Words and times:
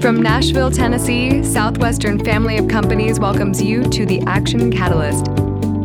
From 0.00 0.22
Nashville, 0.22 0.70
Tennessee, 0.70 1.44
Southwestern 1.44 2.24
Family 2.24 2.56
of 2.56 2.68
Companies 2.68 3.20
welcomes 3.20 3.60
you 3.60 3.82
to 3.90 4.06
the 4.06 4.22
Action 4.22 4.72
Catalyst. 4.72 5.26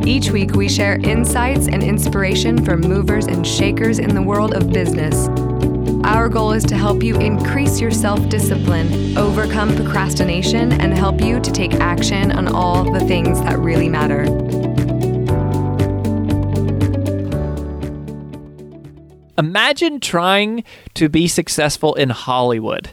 Each 0.07 0.31
week, 0.31 0.53
we 0.53 0.69
share 0.69 0.95
insights 1.03 1.67
and 1.67 1.83
inspiration 1.83 2.63
from 2.63 2.79
movers 2.79 3.25
and 3.25 3.45
shakers 3.45 3.99
in 3.99 4.15
the 4.15 4.21
world 4.21 4.53
of 4.53 4.71
business. 4.71 5.27
Our 6.05 6.29
goal 6.29 6.53
is 6.53 6.63
to 6.63 6.77
help 6.77 7.03
you 7.03 7.17
increase 7.19 7.81
your 7.81 7.91
self 7.91 8.29
discipline, 8.29 9.17
overcome 9.17 9.75
procrastination, 9.75 10.71
and 10.71 10.97
help 10.97 11.19
you 11.19 11.41
to 11.41 11.51
take 11.51 11.73
action 11.73 12.31
on 12.31 12.47
all 12.47 12.89
the 12.89 13.01
things 13.01 13.41
that 13.41 13.59
really 13.59 13.89
matter. 13.89 14.23
Imagine 19.37 19.99
trying 19.99 20.63
to 20.93 21.09
be 21.09 21.27
successful 21.27 21.95
in 21.95 22.11
Hollywood. 22.11 22.91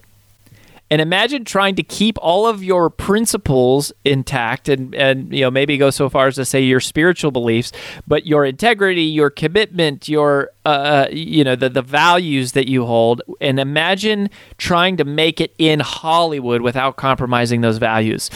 And 0.93 1.01
imagine 1.01 1.47
trying 1.47 1.75
to 1.77 1.83
keep 1.83 2.19
all 2.21 2.47
of 2.47 2.63
your 2.63 2.91
principles 2.91 3.95
intact 4.05 4.69
and, 4.69 4.95
and 4.95 5.33
you 5.33 5.41
know 5.41 5.51
maybe 5.51 5.79
go 5.79 5.89
so 5.89 6.11
far 6.11 6.27
as 6.27 6.35
to 6.35 6.45
say 6.45 6.61
your 6.61 6.81
spiritual 6.81 7.31
beliefs, 7.31 7.73
but 8.07 8.27
your 8.27 8.45
integrity, 8.45 9.05
your 9.05 9.31
commitment, 9.31 10.07
your 10.07 10.51
uh, 10.67 10.69
uh, 10.69 11.09
you 11.11 11.45
know 11.45 11.57
the 11.57 11.71
the 11.71 11.81
values 11.81 12.53
that 12.53 12.69
you 12.69 12.85
hold, 12.85 13.23
and 13.41 13.59
imagine 13.59 14.29
trying 14.59 14.99
to 14.99 15.05
make 15.05 15.41
it 15.41 15.55
in 15.57 15.81
Hollywood 15.81 16.61
without 16.61 16.97
compromising 16.97 17.63
those 17.63 17.79
values. 17.79 18.29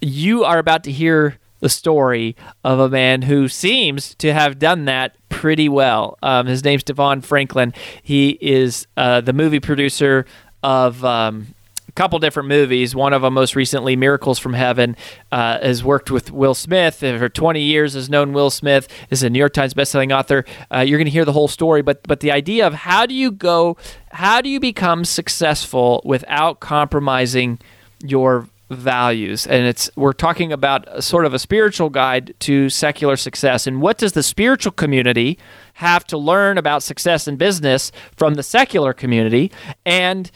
You 0.00 0.44
are 0.44 0.58
about 0.58 0.84
to 0.84 0.90
hear 0.90 1.36
the 1.60 1.68
story 1.68 2.36
of 2.64 2.78
a 2.78 2.88
man 2.88 3.20
who 3.20 3.48
seems 3.48 4.14
to 4.14 4.32
have 4.32 4.58
done 4.58 4.86
that 4.86 5.14
pretty 5.28 5.68
well. 5.68 6.16
Um, 6.22 6.46
his 6.46 6.64
name's 6.64 6.84
Devon 6.84 7.20
Franklin. 7.20 7.74
He 8.02 8.38
is 8.40 8.86
uh, 8.96 9.20
the 9.20 9.34
movie 9.34 9.60
producer 9.60 10.24
of 10.62 11.04
um, 11.04 11.54
couple 11.98 12.20
different 12.20 12.48
movies. 12.48 12.94
One 12.94 13.12
of 13.12 13.22
them, 13.22 13.34
most 13.34 13.56
recently, 13.56 13.96
Miracles 13.96 14.38
from 14.38 14.52
Heaven, 14.52 14.96
uh, 15.32 15.58
has 15.58 15.82
worked 15.82 16.12
with 16.12 16.30
Will 16.30 16.54
Smith 16.54 17.00
for 17.00 17.28
20 17.28 17.60
years. 17.60 17.94
Has 17.94 18.08
known 18.08 18.32
Will 18.32 18.50
Smith. 18.50 18.86
Is 19.10 19.24
a 19.24 19.30
New 19.30 19.40
York 19.40 19.52
Times 19.52 19.74
bestselling 19.74 20.16
author. 20.16 20.44
Uh, 20.72 20.78
you're 20.78 20.98
going 20.98 21.06
to 21.06 21.10
hear 21.10 21.24
the 21.24 21.32
whole 21.32 21.48
story, 21.48 21.82
but 21.82 22.06
but 22.06 22.20
the 22.20 22.30
idea 22.30 22.64
of 22.66 22.72
how 22.72 23.04
do 23.04 23.14
you 23.14 23.32
go, 23.32 23.76
how 24.12 24.40
do 24.40 24.48
you 24.48 24.60
become 24.60 25.04
successful 25.04 26.00
without 26.04 26.60
compromising 26.60 27.58
your 28.04 28.48
values 28.70 29.46
and 29.46 29.66
it's 29.66 29.90
we're 29.96 30.12
talking 30.12 30.52
about 30.52 30.84
a, 30.88 31.00
sort 31.00 31.24
of 31.24 31.32
a 31.32 31.38
spiritual 31.38 31.88
guide 31.88 32.34
to 32.38 32.68
secular 32.68 33.16
success 33.16 33.66
and 33.66 33.80
what 33.80 33.96
does 33.96 34.12
the 34.12 34.22
spiritual 34.22 34.70
community 34.72 35.38
have 35.72 36.04
to 36.04 36.18
learn 36.18 36.58
about 36.58 36.82
success 36.82 37.26
in 37.26 37.36
business 37.36 37.90
from 38.14 38.34
the 38.34 38.42
secular 38.42 38.92
community 38.92 39.50
and 39.86 40.30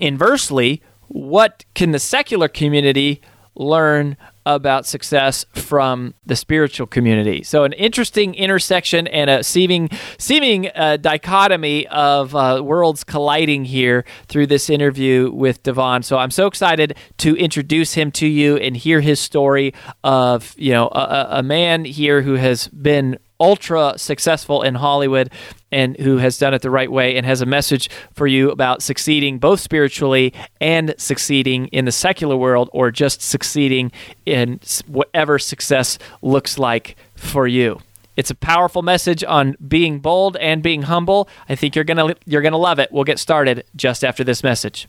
Inversely, 0.00 0.82
what 1.08 1.64
can 1.74 1.92
the 1.92 1.98
secular 1.98 2.48
community 2.48 3.20
learn 3.54 4.16
about 4.46 4.86
success 4.86 5.44
from 5.52 6.14
the 6.24 6.34
spiritual 6.34 6.86
community. 6.86 7.42
So, 7.42 7.64
an 7.64 7.72
interesting 7.74 8.34
intersection 8.34 9.06
and 9.06 9.28
a 9.28 9.44
seeming 9.44 9.90
seeming 10.18 10.70
uh, 10.74 10.96
dichotomy 10.96 11.86
of 11.88 12.34
uh, 12.34 12.62
worlds 12.64 13.04
colliding 13.04 13.66
here 13.66 14.04
through 14.28 14.46
this 14.46 14.70
interview 14.70 15.30
with 15.30 15.62
Devon. 15.62 16.02
So, 16.02 16.18
I'm 16.18 16.30
so 16.30 16.46
excited 16.46 16.96
to 17.18 17.36
introduce 17.36 17.94
him 17.94 18.10
to 18.12 18.26
you 18.26 18.56
and 18.56 18.76
hear 18.76 19.00
his 19.00 19.20
story 19.20 19.74
of 20.02 20.54
you 20.56 20.72
know 20.72 20.88
a, 20.88 21.26
a 21.30 21.42
man 21.42 21.84
here 21.84 22.22
who 22.22 22.34
has 22.34 22.68
been 22.68 23.18
ultra 23.40 23.94
successful 23.96 24.62
in 24.62 24.76
Hollywood 24.76 25.32
and 25.72 25.96
who 25.98 26.18
has 26.18 26.38
done 26.38 26.54
it 26.54 26.62
the 26.62 26.70
right 26.70 26.90
way 26.90 27.16
and 27.16 27.24
has 27.24 27.40
a 27.40 27.46
message 27.46 27.88
for 28.12 28.26
you 28.26 28.50
about 28.50 28.82
succeeding 28.82 29.38
both 29.38 29.60
spiritually 29.60 30.32
and 30.60 30.94
succeeding 30.98 31.66
in 31.68 31.84
the 31.84 31.92
secular 31.92 32.36
world 32.36 32.68
or 32.72 32.90
just 32.90 33.22
succeeding 33.22 33.90
in 34.26 34.60
whatever 34.86 35.38
success 35.38 35.98
looks 36.22 36.58
like 36.58 36.96
for 37.16 37.46
you. 37.46 37.80
It's 38.16 38.30
a 38.30 38.34
powerful 38.34 38.82
message 38.82 39.24
on 39.24 39.56
being 39.66 40.00
bold 40.00 40.36
and 40.36 40.62
being 40.62 40.82
humble. 40.82 41.28
I 41.48 41.54
think 41.54 41.74
you're 41.74 41.84
going 41.84 41.96
to 41.96 42.16
you're 42.26 42.42
going 42.42 42.52
to 42.52 42.58
love 42.58 42.78
it. 42.78 42.92
We'll 42.92 43.04
get 43.04 43.18
started 43.18 43.64
just 43.76 44.04
after 44.04 44.24
this 44.24 44.42
message. 44.42 44.88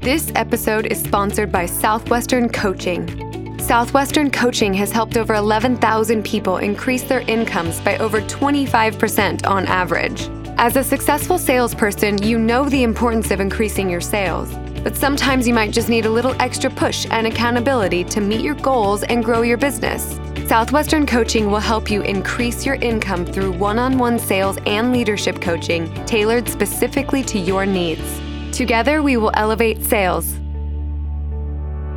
This 0.00 0.30
episode 0.34 0.86
is 0.86 1.02
sponsored 1.02 1.50
by 1.50 1.66
Southwestern 1.66 2.48
Coaching. 2.48 3.45
Southwestern 3.58 4.30
Coaching 4.30 4.72
has 4.74 4.92
helped 4.92 5.16
over 5.16 5.34
11,000 5.34 6.22
people 6.22 6.58
increase 6.58 7.02
their 7.02 7.20
incomes 7.22 7.80
by 7.80 7.96
over 7.98 8.20
25% 8.20 9.46
on 9.46 9.66
average. 9.66 10.28
As 10.58 10.76
a 10.76 10.84
successful 10.84 11.38
salesperson, 11.38 12.22
you 12.22 12.38
know 12.38 12.68
the 12.68 12.84
importance 12.84 13.30
of 13.30 13.40
increasing 13.40 13.90
your 13.90 14.00
sales. 14.00 14.54
But 14.84 14.96
sometimes 14.96 15.48
you 15.48 15.54
might 15.54 15.72
just 15.72 15.88
need 15.88 16.06
a 16.06 16.10
little 16.10 16.40
extra 16.40 16.70
push 16.70 17.06
and 17.10 17.26
accountability 17.26 18.04
to 18.04 18.20
meet 18.20 18.40
your 18.40 18.54
goals 18.54 19.02
and 19.02 19.24
grow 19.24 19.42
your 19.42 19.58
business. 19.58 20.16
Southwestern 20.48 21.04
Coaching 21.04 21.50
will 21.50 21.58
help 21.58 21.90
you 21.90 22.02
increase 22.02 22.64
your 22.64 22.76
income 22.76 23.26
through 23.26 23.50
one 23.52 23.80
on 23.80 23.98
one 23.98 24.18
sales 24.18 24.58
and 24.66 24.92
leadership 24.92 25.40
coaching 25.40 25.92
tailored 26.04 26.48
specifically 26.48 27.24
to 27.24 27.38
your 27.38 27.66
needs. 27.66 28.20
Together, 28.56 29.02
we 29.02 29.16
will 29.16 29.32
elevate 29.34 29.82
sales 29.82 30.36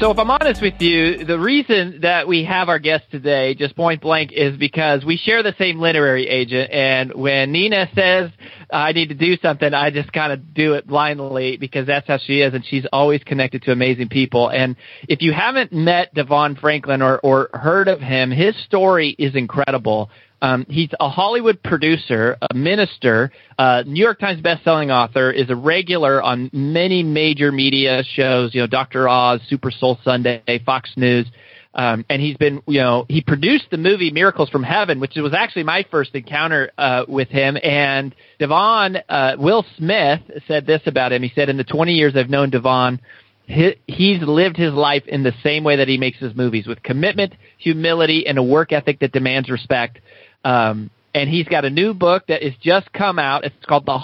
So, 0.03 0.11
if 0.11 0.19
I'm 0.19 0.31
honest 0.31 0.61
with 0.61 0.81
you, 0.81 1.23
the 1.23 1.39
reason 1.39 1.99
that 2.01 2.27
we 2.27 2.43
have 2.43 2.67
our 2.67 2.77
guest 2.77 3.05
today, 3.09 3.55
just 3.55 3.73
point 3.73 4.01
blank, 4.01 4.33
is 4.33 4.57
because 4.57 5.05
we 5.05 5.15
share 5.15 5.43
the 5.43 5.55
same 5.57 5.79
literary 5.79 6.27
agent. 6.27 6.71
And 6.71 7.13
when 7.13 7.53
Nina 7.53 7.89
says 7.95 8.29
I 8.69 8.91
need 8.91 9.07
to 9.07 9.15
do 9.15 9.37
something, 9.37 9.73
I 9.73 9.91
just 9.91 10.11
kind 10.11 10.33
of 10.33 10.53
do 10.53 10.73
it 10.73 10.85
blindly 10.85 11.55
because 11.55 11.87
that's 11.87 12.05
how 12.05 12.17
she 12.17 12.41
is, 12.41 12.53
and 12.53 12.65
she's 12.65 12.85
always 12.91 13.23
connected 13.23 13.61
to 13.61 13.71
amazing 13.71 14.09
people. 14.09 14.49
And 14.49 14.75
if 15.07 15.21
you 15.21 15.31
haven't 15.31 15.71
met 15.71 16.13
Devon 16.13 16.57
Franklin 16.57 17.01
or, 17.01 17.19
or 17.19 17.49
heard 17.53 17.87
of 17.87 18.01
him, 18.01 18.29
his 18.29 18.61
story 18.65 19.15
is 19.17 19.35
incredible. 19.35 20.09
Um, 20.43 20.65
he's 20.67 20.89
a 20.99 21.09
Hollywood 21.09 21.63
producer, 21.63 22.37
a 22.51 22.53
minister, 22.53 23.31
uh, 23.57 23.83
New 23.87 24.03
York 24.03 24.19
Times 24.19 24.41
best-selling 24.41 24.91
author, 24.91 25.31
is 25.31 25.49
a 25.49 25.55
regular 25.55 26.21
on 26.21 26.49
many 26.51 27.01
major 27.01 27.49
media 27.49 28.03
shows. 28.03 28.53
You 28.53 28.59
know, 28.61 28.67
Dr. 28.67 29.07
Oz, 29.07 29.39
Super 29.47 29.71
Soul 29.71 29.97
Sunday, 30.03 30.61
Fox 30.65 30.91
News. 30.97 31.27
Um, 31.73 32.05
and 32.09 32.21
he's 32.21 32.35
been, 32.35 32.61
you 32.67 32.81
know, 32.81 33.05
he 33.07 33.21
produced 33.21 33.67
the 33.71 33.77
movie 33.77 34.11
Miracles 34.11 34.49
from 34.49 34.63
Heaven, 34.63 34.99
which 34.99 35.13
was 35.15 35.33
actually 35.33 35.63
my 35.63 35.85
first 35.89 36.13
encounter 36.13 36.71
uh, 36.77 37.05
with 37.07 37.29
him. 37.29 37.57
And 37.63 38.13
Devon, 38.37 38.97
uh, 39.07 39.37
Will 39.39 39.65
Smith 39.77 40.19
said 40.45 40.67
this 40.67 40.81
about 40.85 41.13
him. 41.13 41.23
He 41.23 41.31
said, 41.33 41.47
in 41.47 41.55
the 41.55 41.63
20 41.63 41.93
years 41.93 42.15
I've 42.17 42.29
known 42.29 42.49
Devon, 42.49 42.99
he, 43.45 43.75
he's 43.87 44.21
lived 44.21 44.57
his 44.57 44.73
life 44.73 45.03
in 45.07 45.23
the 45.23 45.33
same 45.41 45.63
way 45.63 45.77
that 45.77 45.87
he 45.87 45.97
makes 45.97 46.19
his 46.19 46.35
movies, 46.35 46.67
with 46.67 46.83
commitment, 46.83 47.33
humility, 47.57 48.27
and 48.27 48.37
a 48.37 48.43
work 48.43 48.71
ethic 48.71 48.99
that 48.99 49.11
demands 49.11 49.49
respect. 49.49 49.99
Um, 50.43 50.89
and 51.13 51.29
he's 51.29 51.47
got 51.47 51.65
a 51.65 51.69
new 51.69 51.93
book 51.93 52.23
that 52.27 52.43
has 52.43 52.53
just 52.61 52.91
come 52.91 53.19
out. 53.19 53.45
It's 53.45 53.65
called 53.65 53.85
The 53.85 53.97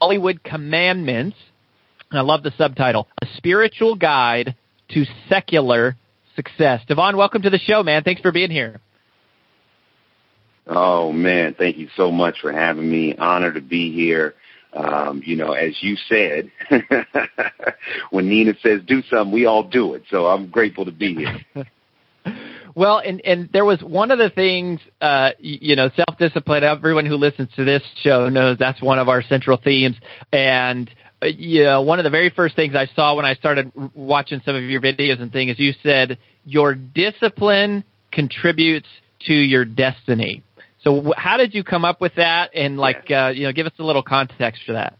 Hollywood 0.00 0.42
Commandments. 0.42 1.36
And 2.10 2.18
I 2.18 2.22
love 2.22 2.42
the 2.42 2.52
subtitle 2.56 3.08
A 3.22 3.26
Spiritual 3.36 3.96
Guide 3.96 4.54
to 4.90 5.04
Secular 5.28 5.96
Success. 6.34 6.82
Devon, 6.88 7.16
welcome 7.16 7.42
to 7.42 7.50
the 7.50 7.58
show, 7.58 7.82
man. 7.82 8.02
Thanks 8.04 8.20
for 8.20 8.32
being 8.32 8.50
here. 8.50 8.80
Oh, 10.66 11.12
man. 11.12 11.54
Thank 11.56 11.76
you 11.76 11.88
so 11.96 12.10
much 12.10 12.36
for 12.40 12.52
having 12.52 12.90
me. 12.90 13.14
Honor 13.16 13.52
to 13.52 13.60
be 13.60 13.92
here. 13.92 14.34
Um, 14.72 15.22
you 15.24 15.36
know, 15.36 15.52
as 15.52 15.74
you 15.80 15.96
said, 16.08 16.50
when 18.10 18.28
Nina 18.28 18.54
says 18.62 18.80
do 18.86 19.02
something, 19.08 19.32
we 19.32 19.46
all 19.46 19.62
do 19.62 19.94
it. 19.94 20.02
So 20.10 20.26
I'm 20.26 20.48
grateful 20.48 20.84
to 20.84 20.92
be 20.92 21.14
here. 21.14 21.66
Well, 22.76 22.98
and 22.98 23.22
and 23.24 23.48
there 23.54 23.64
was 23.64 23.80
one 23.80 24.10
of 24.10 24.18
the 24.18 24.28
things, 24.28 24.80
uh, 25.00 25.30
you 25.38 25.76
know, 25.76 25.88
self 25.96 26.18
discipline. 26.18 26.62
Everyone 26.62 27.06
who 27.06 27.16
listens 27.16 27.48
to 27.56 27.64
this 27.64 27.82
show 28.02 28.28
knows 28.28 28.58
that's 28.58 28.82
one 28.82 28.98
of 28.98 29.08
our 29.08 29.22
central 29.22 29.56
themes. 29.56 29.96
And 30.30 30.90
uh, 31.22 31.26
you 31.26 31.64
know, 31.64 31.80
one 31.80 31.98
of 31.98 32.04
the 32.04 32.10
very 32.10 32.28
first 32.28 32.54
things 32.54 32.74
I 32.74 32.86
saw 32.94 33.14
when 33.14 33.24
I 33.24 33.34
started 33.34 33.72
watching 33.94 34.42
some 34.44 34.54
of 34.54 34.62
your 34.62 34.82
videos 34.82 35.22
and 35.22 35.32
things 35.32 35.52
is 35.52 35.58
you 35.58 35.72
said 35.82 36.18
your 36.44 36.74
discipline 36.74 37.82
contributes 38.12 38.88
to 39.20 39.32
your 39.32 39.64
destiny. 39.64 40.42
So, 40.84 41.14
how 41.16 41.38
did 41.38 41.54
you 41.54 41.64
come 41.64 41.86
up 41.86 42.02
with 42.02 42.16
that? 42.16 42.50
And 42.54 42.76
like, 42.76 43.10
uh, 43.10 43.32
you 43.34 43.44
know, 43.44 43.52
give 43.52 43.66
us 43.66 43.72
a 43.78 43.84
little 43.84 44.02
context 44.02 44.60
for 44.66 44.74
that. 44.74 44.98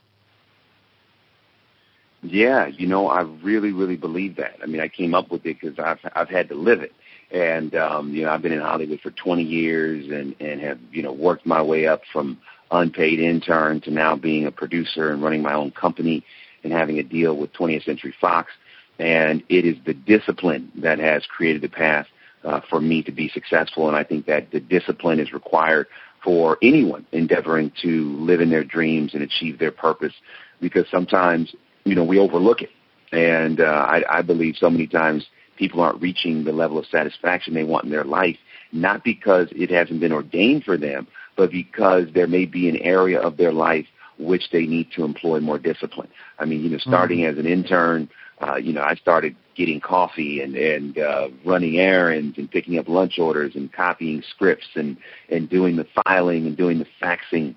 Yeah, 2.22 2.68
you 2.68 2.86
know, 2.86 3.06
I 3.06 3.20
really, 3.20 3.72
really 3.72 3.96
believe 3.96 4.36
that. 4.36 4.56
I 4.62 4.66
mean, 4.66 4.80
I 4.80 4.88
came 4.88 5.14
up 5.14 5.30
with 5.30 5.44
it 5.44 5.58
because 5.60 5.78
I've 5.78 5.98
I've 6.14 6.30
had 6.30 6.48
to 6.48 6.54
live 6.54 6.80
it 6.80 6.92
and 7.30 7.74
um, 7.74 8.12
you 8.14 8.24
know 8.24 8.30
I've 8.30 8.42
been 8.42 8.52
in 8.52 8.60
Hollywood 8.60 9.00
for 9.00 9.10
20 9.10 9.42
years 9.42 10.06
and 10.08 10.34
and 10.40 10.60
have 10.60 10.78
you 10.92 11.02
know 11.02 11.12
worked 11.12 11.46
my 11.46 11.62
way 11.62 11.86
up 11.86 12.02
from 12.12 12.38
unpaid 12.70 13.20
intern 13.20 13.80
to 13.82 13.90
now 13.90 14.16
being 14.16 14.46
a 14.46 14.50
producer 14.50 15.12
and 15.12 15.22
running 15.22 15.42
my 15.42 15.54
own 15.54 15.70
company 15.70 16.24
and 16.64 16.72
having 16.72 16.98
a 16.98 17.02
deal 17.02 17.36
with 17.36 17.52
20th 17.52 17.84
Century 17.84 18.14
Fox. 18.20 18.50
And 18.98 19.42
it 19.48 19.64
is 19.64 19.76
the 19.84 19.94
discipline 19.94 20.72
that 20.76 20.98
has 20.98 21.24
created 21.26 21.62
the 21.62 21.68
path 21.68 22.06
uh, 22.44 22.60
for 22.68 22.80
me 22.80 23.02
to 23.02 23.12
be 23.12 23.28
successful. 23.28 23.88
And 23.88 23.96
I 23.96 24.04
think 24.04 24.26
that 24.26 24.50
the 24.50 24.60
discipline 24.60 25.20
is 25.20 25.32
required 25.32 25.86
for 26.24 26.58
anyone 26.62 27.06
endeavoring 27.12 27.72
to 27.82 28.16
live 28.18 28.40
in 28.40 28.50
their 28.50 28.64
dreams 28.64 29.14
and 29.14 29.22
achieve 29.22 29.58
their 29.58 29.70
purpose 29.70 30.14
because 30.60 30.86
sometimes, 30.90 31.54
you 31.84 31.94
know, 31.94 32.04
we 32.04 32.18
overlook 32.18 32.62
it. 32.62 32.70
And 33.12 33.60
uh, 33.60 33.64
I, 33.64 34.02
I 34.18 34.22
believe 34.22 34.56
so 34.58 34.68
many 34.68 34.86
times 34.86 35.26
people 35.56 35.80
aren't 35.80 36.00
reaching 36.00 36.44
the 36.44 36.52
level 36.52 36.78
of 36.78 36.86
satisfaction 36.86 37.54
they 37.54 37.64
want 37.64 37.84
in 37.84 37.90
their 37.90 38.04
life, 38.04 38.36
not 38.72 39.04
because 39.04 39.48
it 39.52 39.70
hasn't 39.70 40.00
been 40.00 40.12
ordained 40.12 40.64
for 40.64 40.76
them, 40.76 41.06
but 41.36 41.50
because 41.50 42.06
there 42.14 42.26
may 42.26 42.46
be 42.46 42.68
an 42.68 42.76
area 42.76 43.20
of 43.20 43.36
their 43.36 43.52
life 43.52 43.86
which 44.18 44.50
they 44.50 44.66
need 44.66 44.90
to 44.92 45.04
employ 45.04 45.40
more 45.40 45.58
discipline. 45.58 46.08
I 46.38 46.46
mean, 46.46 46.62
you 46.62 46.70
know, 46.70 46.78
starting 46.78 47.20
mm-hmm. 47.20 47.38
as 47.38 47.44
an 47.44 47.50
intern, 47.50 48.08
uh, 48.40 48.56
you 48.56 48.72
know, 48.72 48.82
I 48.82 48.94
started 48.94 49.36
getting 49.54 49.80
coffee 49.80 50.42
and 50.42 50.54
and 50.56 50.98
uh, 50.98 51.28
running 51.44 51.78
errands 51.78 52.36
and 52.36 52.50
picking 52.50 52.78
up 52.78 52.88
lunch 52.88 53.18
orders 53.18 53.54
and 53.54 53.72
copying 53.72 54.22
scripts 54.30 54.68
and 54.74 54.96
and 55.30 55.48
doing 55.48 55.76
the 55.76 55.86
filing 56.04 56.46
and 56.46 56.56
doing 56.56 56.78
the 56.78 56.86
faxing, 57.02 57.54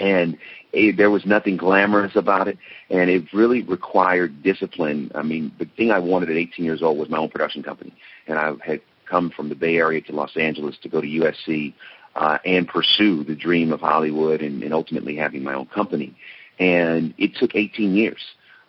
and 0.00 0.38
it, 0.72 0.96
there 0.96 1.10
was 1.10 1.26
nothing 1.26 1.56
glamorous 1.56 2.16
about 2.16 2.48
it, 2.48 2.58
and 2.88 3.10
it 3.10 3.24
really 3.32 3.62
required 3.62 4.42
discipline. 4.42 5.12
I 5.14 5.22
mean, 5.22 5.52
the 5.58 5.66
thing 5.76 5.90
I 5.90 5.98
wanted 5.98 6.30
at 6.30 6.36
18 6.36 6.64
years 6.64 6.82
old 6.82 6.98
was 6.98 7.10
my 7.10 7.18
own 7.18 7.28
production 7.28 7.62
company, 7.62 7.94
and 8.26 8.38
I 8.38 8.52
had 8.64 8.80
come 9.04 9.30
from 9.30 9.48
the 9.48 9.54
Bay 9.54 9.76
Area 9.76 10.00
to 10.02 10.12
Los 10.12 10.36
Angeles 10.36 10.76
to 10.82 10.88
go 10.88 11.00
to 11.00 11.06
USC 11.06 11.74
uh, 12.14 12.38
and 12.44 12.66
pursue 12.66 13.24
the 13.24 13.34
dream 13.34 13.72
of 13.72 13.80
Hollywood 13.80 14.40
and, 14.40 14.62
and 14.62 14.72
ultimately 14.72 15.16
having 15.16 15.42
my 15.42 15.54
own 15.54 15.66
company. 15.66 16.16
And 16.58 17.14
it 17.18 17.34
took 17.36 17.54
18 17.54 17.94
years 17.94 18.20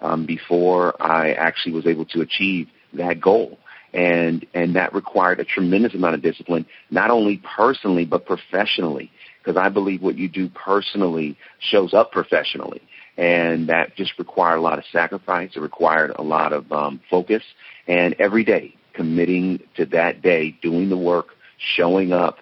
um, 0.01 0.25
before 0.25 1.01
I 1.01 1.33
actually 1.33 1.73
was 1.73 1.85
able 1.85 2.05
to 2.05 2.21
achieve 2.21 2.67
that 2.93 3.21
goal. 3.21 3.57
And, 3.93 4.45
and 4.53 4.77
that 4.77 4.95
required 4.95 5.41
a 5.41 5.45
tremendous 5.45 5.93
amount 5.93 6.15
of 6.15 6.21
discipline, 6.21 6.65
not 6.91 7.11
only 7.11 7.41
personally, 7.55 8.05
but 8.05 8.25
professionally. 8.25 9.11
Because 9.43 9.57
I 9.57 9.69
believe 9.69 10.01
what 10.01 10.17
you 10.17 10.27
do 10.27 10.49
personally 10.49 11.37
shows 11.59 11.93
up 11.93 12.11
professionally. 12.11 12.81
And 13.17 13.67
that 13.69 13.95
just 13.95 14.17
required 14.17 14.57
a 14.57 14.61
lot 14.61 14.79
of 14.79 14.85
sacrifice. 14.91 15.51
It 15.55 15.59
required 15.59 16.11
a 16.15 16.23
lot 16.23 16.53
of 16.53 16.71
um, 16.71 17.01
focus. 17.09 17.43
And 17.87 18.15
every 18.19 18.43
day, 18.43 18.75
committing 18.93 19.61
to 19.75 19.85
that 19.87 20.21
day, 20.21 20.55
doing 20.61 20.89
the 20.89 20.97
work, 20.97 21.27
showing 21.57 22.13
up, 22.13 22.37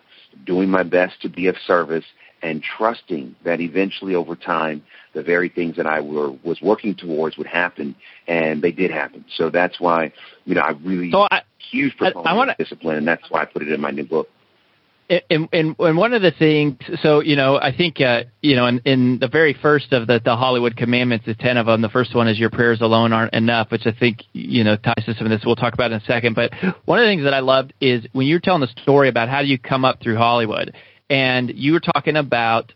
doing 0.45 0.69
my 0.69 0.83
best 0.83 1.21
to 1.21 1.29
be 1.29 1.47
of 1.47 1.55
service, 1.65 2.05
and 2.41 2.63
trusting 2.63 3.35
that 3.43 3.59
eventually 3.59 4.15
over 4.15 4.35
time 4.35 4.81
the 5.13 5.23
very 5.23 5.49
things 5.49 5.75
that 5.75 5.85
I 5.85 6.01
were 6.01 6.31
was 6.43 6.61
working 6.61 6.95
towards 6.95 7.37
would 7.37 7.47
happen, 7.47 7.95
and 8.27 8.61
they 8.61 8.71
did 8.71 8.91
happen. 8.91 9.25
So 9.35 9.49
that's 9.49 9.79
why 9.79 10.13
you 10.45 10.55
know 10.55 10.61
I 10.61 10.71
really 10.71 11.11
so 11.11 11.27
I, 11.31 11.41
huge 11.57 11.97
proponent 11.97 12.27
I, 12.27 12.31
I 12.31 12.33
wanna, 12.33 12.51
of 12.53 12.57
discipline, 12.57 12.97
and 12.97 13.07
that's 13.07 13.29
why 13.29 13.41
I 13.41 13.45
put 13.45 13.61
it 13.61 13.69
in 13.71 13.81
my 13.81 13.91
new 13.91 14.05
book. 14.05 14.29
And, 15.09 15.49
and, 15.51 15.75
and 15.79 15.97
one 15.97 16.13
of 16.13 16.21
the 16.21 16.31
things, 16.31 16.77
so 17.01 17.21
you 17.21 17.35
know, 17.35 17.57
I 17.57 17.75
think 17.75 17.99
uh, 17.99 18.25
you 18.41 18.55
know, 18.55 18.67
in, 18.67 18.79
in 18.85 19.17
the 19.19 19.27
very 19.27 19.55
first 19.59 19.91
of 19.91 20.05
the, 20.05 20.21
the 20.23 20.35
Hollywood 20.35 20.77
commandments, 20.77 21.25
the 21.25 21.33
ten 21.33 21.57
of 21.57 21.65
them, 21.65 21.81
the 21.81 21.89
first 21.89 22.13
one 22.13 22.27
is 22.27 22.37
your 22.37 22.51
prayers 22.51 22.81
alone 22.81 23.11
aren't 23.11 23.33
enough, 23.33 23.71
which 23.71 23.87
I 23.87 23.91
think 23.91 24.19
you 24.33 24.63
know 24.63 24.75
ties 24.75 25.05
to 25.05 25.15
some 25.15 25.25
of 25.25 25.31
this. 25.31 25.41
We'll 25.43 25.55
talk 25.55 25.73
about 25.73 25.91
in 25.91 25.97
a 25.97 26.05
second. 26.05 26.35
But 26.35 26.53
one 26.85 26.99
of 26.99 27.05
the 27.05 27.09
things 27.09 27.23
that 27.23 27.33
I 27.33 27.39
loved 27.39 27.73
is 27.81 28.05
when 28.11 28.27
you're 28.27 28.39
telling 28.39 28.61
the 28.61 28.81
story 28.83 29.09
about 29.09 29.29
how 29.29 29.41
do 29.41 29.47
you 29.47 29.57
come 29.57 29.83
up 29.83 29.99
through 29.99 30.17
Hollywood, 30.17 30.75
and 31.09 31.51
you 31.55 31.73
were 31.73 31.79
talking 31.79 32.15
about 32.15 32.71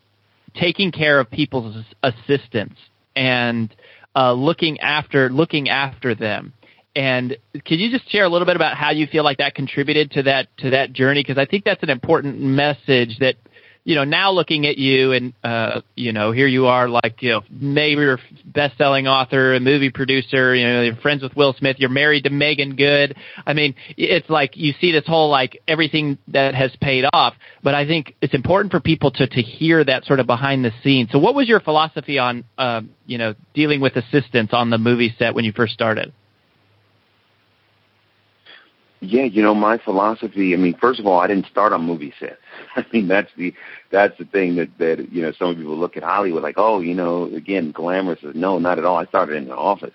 taking 0.56 0.92
care 0.92 1.20
of 1.20 1.30
people's 1.30 1.86
assistants 2.02 2.78
and 3.16 3.74
uh, 4.16 4.34
looking 4.34 4.80
after 4.80 5.30
looking 5.30 5.70
after 5.70 6.16
them. 6.16 6.54
And 6.96 7.38
can 7.66 7.80
you 7.80 7.90
just 7.90 8.10
share 8.12 8.24
a 8.24 8.30
little 8.30 8.46
bit 8.46 8.56
about 8.56 8.78
how 8.78 8.92
you 8.92 9.08
feel 9.08 9.24
like 9.24 9.40
that 9.40 9.56
contributed 9.56 10.12
to 10.12 10.24
that 10.24 10.48
to 10.58 10.72
that 10.72 10.94
journey? 10.94 11.24
Because 11.24 11.40
I 11.40 11.46
think 11.46 11.66
that's 11.66 11.82
an 11.84 11.90
important 11.90 12.40
message 12.40 13.18
that 13.20 13.36
you 13.86 13.96
know, 13.96 14.06
now 14.06 14.32
looking 14.32 14.66
at 14.66 14.78
you 14.78 15.12
and, 15.12 15.34
uh, 15.44 15.82
you 15.96 16.14
know, 16.14 16.32
here 16.32 16.48
you 16.48 16.68
are 16.68 16.88
like, 16.88 17.22
you 17.22 17.32
know, 17.32 17.42
maybe 17.50 18.16
best-selling 18.46 19.08
author, 19.08 19.56
a 19.56 19.60
movie 19.60 19.90
producer, 19.90 20.56
you 20.56 20.66
know, 20.66 20.82
you're 20.82 20.96
friends 20.96 21.22
with 21.22 21.36
Will 21.36 21.54
Smith, 21.54 21.78
you're 21.80 21.90
married 21.90 22.24
to 22.24 22.30
Meagan 22.30 22.76
Good. 22.78 23.18
I 23.46 23.54
mean, 23.54 23.76
it's 23.98 24.30
like 24.30 24.56
you 24.56 24.74
see 24.80 24.94
this 24.94 25.06
whole, 25.06 25.30
like, 25.30 25.62
everything 25.68 26.18
that 26.30 26.56
has 26.56 26.72
paid 26.80 27.04
off, 27.12 27.36
but 27.62 27.76
I 27.76 27.86
think 27.86 28.16
it's 28.22 28.34
important 28.34 28.72
for 28.72 28.80
people 28.80 29.12
to, 29.12 29.28
to 29.28 29.42
hear 29.42 29.84
that 29.84 30.06
sort 30.06 30.22
of 30.22 30.28
behind 30.28 30.64
the 30.64 30.72
scenes. 30.82 31.10
So 31.12 31.20
what 31.20 31.36
was 31.36 31.50
your 31.50 31.60
philosophy 31.60 32.20
on, 32.20 32.46
uh, 32.58 32.82
you 33.06 33.18
know, 33.18 33.36
dealing 33.54 33.82
with 33.82 33.98
assistants 33.98 34.54
on 34.54 34.70
the 34.70 34.78
movie 34.78 35.14
set 35.20 35.36
when 35.36 35.44
you 35.44 35.52
first 35.52 35.74
started? 35.74 36.14
Yeah, 39.06 39.24
you 39.24 39.42
know, 39.42 39.54
my 39.54 39.78
philosophy, 39.78 40.54
I 40.54 40.58
mean, 40.58 40.78
first 40.80 40.98
of 41.00 41.06
all, 41.06 41.20
I 41.20 41.28
didn't 41.28 41.48
start 41.48 41.74
on 41.74 41.86
movie 41.86 42.14
sets. 42.20 42.38
I 42.78 42.86
mean, 42.94 43.10
that's 43.10 43.30
the 43.36 43.54
that's 43.92 44.18
the 44.18 44.24
thing 44.24 44.56
that 44.56 44.70
that 44.80 45.12
you 45.12 45.22
know, 45.22 45.34
some 45.38 45.56
people 45.56 45.78
look 45.78 45.98
at 45.98 46.04
Hollywood 46.04 46.42
like, 46.42 46.56
"Oh, 46.58 46.80
you 46.80 46.94
know, 46.94 47.26
again, 47.36 47.72
glamorous." 47.72 48.20
No, 48.34 48.60
not 48.60 48.80
at 48.80 48.86
all. 48.86 48.98
I 48.98 49.06
started 49.06 49.36
in 49.36 49.44
an 49.46 49.52
office. 49.52 49.94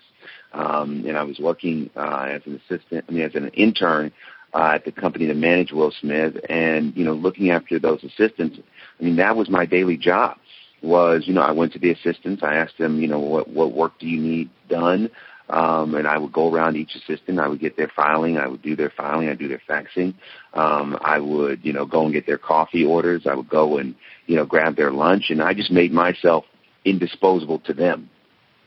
Um, 0.53 1.03
and 1.07 1.15
I 1.17 1.23
was 1.23 1.39
working 1.39 1.89
uh 1.95 2.27
as 2.31 2.41
an 2.45 2.59
assistant, 2.65 3.05
I 3.07 3.11
mean, 3.11 3.21
as 3.23 3.35
an 3.35 3.49
intern 3.49 4.11
uh, 4.53 4.71
at 4.75 4.85
the 4.85 4.91
company 4.91 5.25
that 5.27 5.35
managed 5.37 5.73
Will 5.73 5.91
Smith 5.91 6.35
and, 6.49 6.95
you 6.95 7.03
know, 7.03 7.13
looking 7.13 7.51
after 7.51 7.79
those 7.79 8.03
assistants. 8.03 8.57
I 8.99 9.03
mean, 9.03 9.15
that 9.17 9.35
was 9.35 9.49
my 9.49 9.65
daily 9.65 9.97
job 9.97 10.37
was, 10.81 11.23
you 11.27 11.33
know, 11.33 11.41
I 11.41 11.51
went 11.51 11.73
to 11.73 11.79
the 11.79 11.91
assistants. 11.91 12.41
I 12.43 12.55
asked 12.55 12.77
them, 12.77 13.01
you 13.01 13.07
know, 13.07 13.19
what, 13.19 13.49
what 13.49 13.73
work 13.73 13.99
do 13.99 14.07
you 14.07 14.19
need 14.19 14.49
done? 14.69 15.09
Um, 15.49 15.95
and 15.95 16.07
I 16.07 16.17
would 16.17 16.31
go 16.31 16.53
around 16.53 16.77
each 16.77 16.95
assistant. 16.95 17.39
I 17.39 17.47
would 17.47 17.59
get 17.59 17.75
their 17.75 17.91
filing. 17.95 18.37
I 18.37 18.47
would 18.47 18.61
do 18.61 18.75
their 18.75 18.91
filing. 18.95 19.29
I'd 19.29 19.39
do 19.39 19.47
their 19.47 19.61
faxing. 19.67 20.13
Um, 20.53 20.97
I 21.01 21.19
would, 21.19 21.65
you 21.65 21.73
know, 21.73 21.85
go 21.85 22.03
and 22.03 22.13
get 22.13 22.27
their 22.27 22.37
coffee 22.37 22.85
orders. 22.85 23.23
I 23.25 23.33
would 23.33 23.49
go 23.49 23.77
and, 23.77 23.95
you 24.27 24.35
know, 24.35 24.45
grab 24.45 24.75
their 24.75 24.91
lunch. 24.91 25.25
And 25.29 25.41
I 25.41 25.53
just 25.53 25.71
made 25.71 25.91
myself 25.91 26.45
indisposable 26.85 27.59
to 27.59 27.73
them 27.73 28.09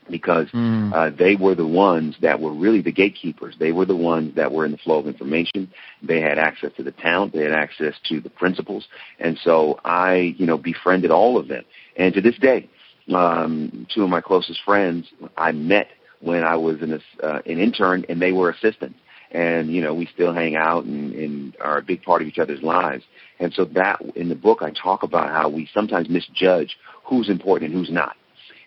because 0.09 0.49
mm. 0.49 0.91
uh, 0.93 1.15
they 1.17 1.35
were 1.35 1.55
the 1.55 1.65
ones 1.65 2.15
that 2.21 2.41
were 2.41 2.51
really 2.51 2.81
the 2.81 2.91
gatekeepers. 2.91 3.55
They 3.57 3.71
were 3.71 3.85
the 3.85 3.95
ones 3.95 4.35
that 4.35 4.51
were 4.51 4.65
in 4.65 4.71
the 4.71 4.77
flow 4.77 4.99
of 4.99 5.07
information. 5.07 5.71
They 6.01 6.19
had 6.19 6.37
access 6.37 6.71
to 6.75 6.83
the 6.83 6.91
talent. 6.91 7.31
They 7.31 7.43
had 7.43 7.53
access 7.53 7.93
to 8.09 8.19
the 8.19 8.29
principals. 8.29 8.87
And 9.19 9.39
so 9.43 9.79
I, 9.85 10.35
you 10.37 10.45
know, 10.45 10.57
befriended 10.57 11.11
all 11.11 11.37
of 11.37 11.47
them. 11.47 11.63
And 11.95 12.13
to 12.13 12.21
this 12.21 12.37
day, 12.37 12.69
um, 13.13 13.87
two 13.93 14.03
of 14.03 14.09
my 14.09 14.21
closest 14.21 14.61
friends 14.65 15.07
I 15.37 15.53
met 15.53 15.87
when 16.23 16.43
I 16.43 16.55
was 16.55 16.81
an, 16.81 17.01
uh, 17.21 17.39
an 17.45 17.59
intern 17.59 18.05
and 18.07 18.21
they 18.21 18.31
were 18.31 18.49
assistants. 18.49 18.97
And, 19.31 19.73
you 19.73 19.81
know, 19.81 19.93
we 19.93 20.05
still 20.13 20.31
hang 20.31 20.55
out 20.55 20.85
and, 20.85 21.13
and 21.13 21.57
are 21.59 21.79
a 21.79 21.81
big 21.81 22.03
part 22.03 22.21
of 22.21 22.27
each 22.27 22.37
other's 22.37 22.61
lives. 22.61 23.03
And 23.39 23.51
so 23.53 23.65
that, 23.65 23.99
in 24.15 24.29
the 24.29 24.35
book, 24.35 24.59
I 24.61 24.71
talk 24.71 25.03
about 25.03 25.29
how 25.29 25.49
we 25.49 25.67
sometimes 25.73 26.07
misjudge 26.07 26.77
who's 27.03 27.29
important 27.29 27.71
and 27.71 27.79
who's 27.79 27.91
not. 27.91 28.15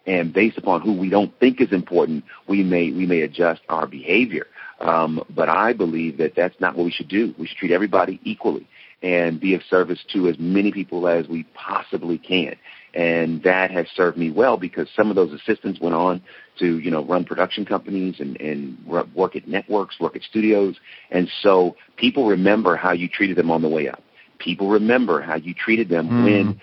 And 0.07 0.33
based 0.33 0.59
upon 0.59 0.83
who 0.83 0.93
we 0.93 1.09
don't 1.09 1.37
think 1.39 1.61
is 1.61 1.73
important, 1.73 2.25
we 2.49 2.63
may, 2.63 2.91
we 2.91 3.07
may 3.07 3.23
adjust 3.23 3.63
our 3.69 3.87
behavior. 3.87 4.47
Um, 4.81 5.25
but 5.31 5.49
I 5.49 5.73
believe 5.73 6.19
that 6.19 6.35
that's 6.37 6.61
not 6.61 6.77
what 6.77 6.85
we 6.85 6.93
should 6.93 7.09
do. 7.09 7.35
We 7.39 7.47
should 7.47 7.57
treat 7.57 7.73
everybody 7.73 8.21
equally 8.25 8.67
and 9.03 9.41
be 9.41 9.55
of 9.55 9.63
service 9.71 10.01
to 10.13 10.29
as 10.29 10.37
many 10.39 10.73
people 10.73 11.07
as 11.09 11.29
we 11.29 11.45
possibly 11.55 12.19
can 12.19 12.57
and 12.97 13.43
that 13.43 13.71
has 13.71 13.87
served 13.95 14.17
me 14.17 14.31
well 14.31 14.57
because 14.57 14.89
some 14.97 15.11
of 15.11 15.17
those 15.17 15.33
assistants 15.33 15.79
went 15.81 15.95
on 15.95 16.23
to 16.59 16.79
you 16.79 16.91
know 16.91 17.05
run 17.05 17.25
production 17.25 17.65
companies 17.65 18.17
and 18.19 18.41
and 18.41 18.79
work 18.87 19.37
at 19.37 19.47
networks, 19.47 20.01
work 20.01 20.17
at 20.17 20.23
studios, 20.23 20.77
and 21.11 21.29
so 21.43 21.77
people 21.97 22.27
remember 22.27 22.75
how 22.75 22.93
you 22.93 23.09
treated 23.09 23.37
them 23.37 23.51
on 23.51 23.61
the 23.63 23.69
way 23.69 23.89
up. 23.89 24.03
People 24.39 24.71
remember 24.71 25.21
how 25.21 25.37
you 25.37 25.55
treated 25.55 25.89
them 25.89 26.09
mm. 26.09 26.25
when 26.25 26.61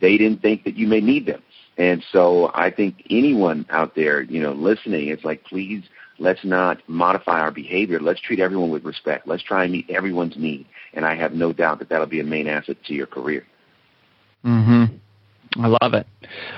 they 0.00 0.16
didn't 0.16 0.40
think 0.42 0.64
that 0.64 0.76
you 0.76 0.86
may 0.86 1.00
need 1.00 1.26
them. 1.26 1.42
And 1.78 2.02
so 2.10 2.50
I 2.54 2.70
think 2.70 3.02
anyone 3.10 3.66
out 3.68 3.94
there, 3.94 4.22
you 4.22 4.40
know, 4.40 4.52
listening, 4.52 5.08
it's 5.08 5.24
like 5.24 5.44
please 5.44 5.82
let's 6.18 6.42
not 6.42 6.78
modify 6.88 7.40
our 7.40 7.50
behavior. 7.50 8.00
Let's 8.00 8.20
treat 8.20 8.40
everyone 8.40 8.70
with 8.70 8.84
respect. 8.84 9.26
Let's 9.26 9.42
try 9.42 9.64
and 9.64 9.72
meet 9.72 9.90
everyone's 9.90 10.36
need. 10.38 10.66
And 10.94 11.04
I 11.04 11.14
have 11.14 11.32
no 11.32 11.52
doubt 11.52 11.80
that 11.80 11.90
that'll 11.90 12.06
be 12.06 12.20
a 12.20 12.24
main 12.24 12.46
asset 12.46 12.78
to 12.86 12.94
your 12.94 13.06
career. 13.06 13.44
Mhm. 14.42 15.00
I 15.58 15.66
love 15.66 15.94
it. 15.94 16.06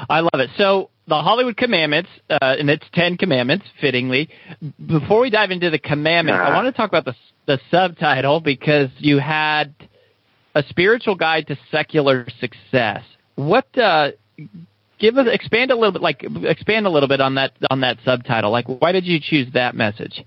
I 0.08 0.20
love 0.20 0.40
it. 0.40 0.50
So 0.56 0.90
the 1.06 1.16
Hollywood 1.16 1.56
Commandments, 1.56 2.10
uh, 2.30 2.38
and 2.40 2.68
it's 2.68 2.84
Ten 2.92 3.16
Commandments, 3.16 3.66
fittingly. 3.80 4.28
Before 4.86 5.20
we 5.20 5.30
dive 5.30 5.50
into 5.50 5.70
the 5.70 5.78
commandments, 5.78 6.40
I 6.40 6.54
want 6.54 6.66
to 6.66 6.72
talk 6.72 6.90
about 6.90 7.04
the 7.04 7.14
the 7.46 7.58
subtitle 7.70 8.40
because 8.40 8.90
you 8.98 9.18
had 9.18 9.74
a 10.54 10.62
spiritual 10.68 11.14
guide 11.14 11.46
to 11.46 11.58
secular 11.70 12.26
success. 12.40 13.02
What? 13.36 13.66
Uh, 13.76 14.12
give 14.98 15.16
us 15.16 15.26
expand 15.30 15.70
a 15.70 15.74
little 15.74 15.92
bit, 15.92 16.02
like 16.02 16.24
expand 16.42 16.86
a 16.86 16.90
little 16.90 17.08
bit 17.08 17.20
on 17.20 17.36
that 17.36 17.52
on 17.70 17.80
that 17.80 17.98
subtitle. 18.04 18.50
Like, 18.50 18.66
why 18.66 18.92
did 18.92 19.04
you 19.04 19.18
choose 19.20 19.52
that 19.54 19.74
message? 19.74 20.24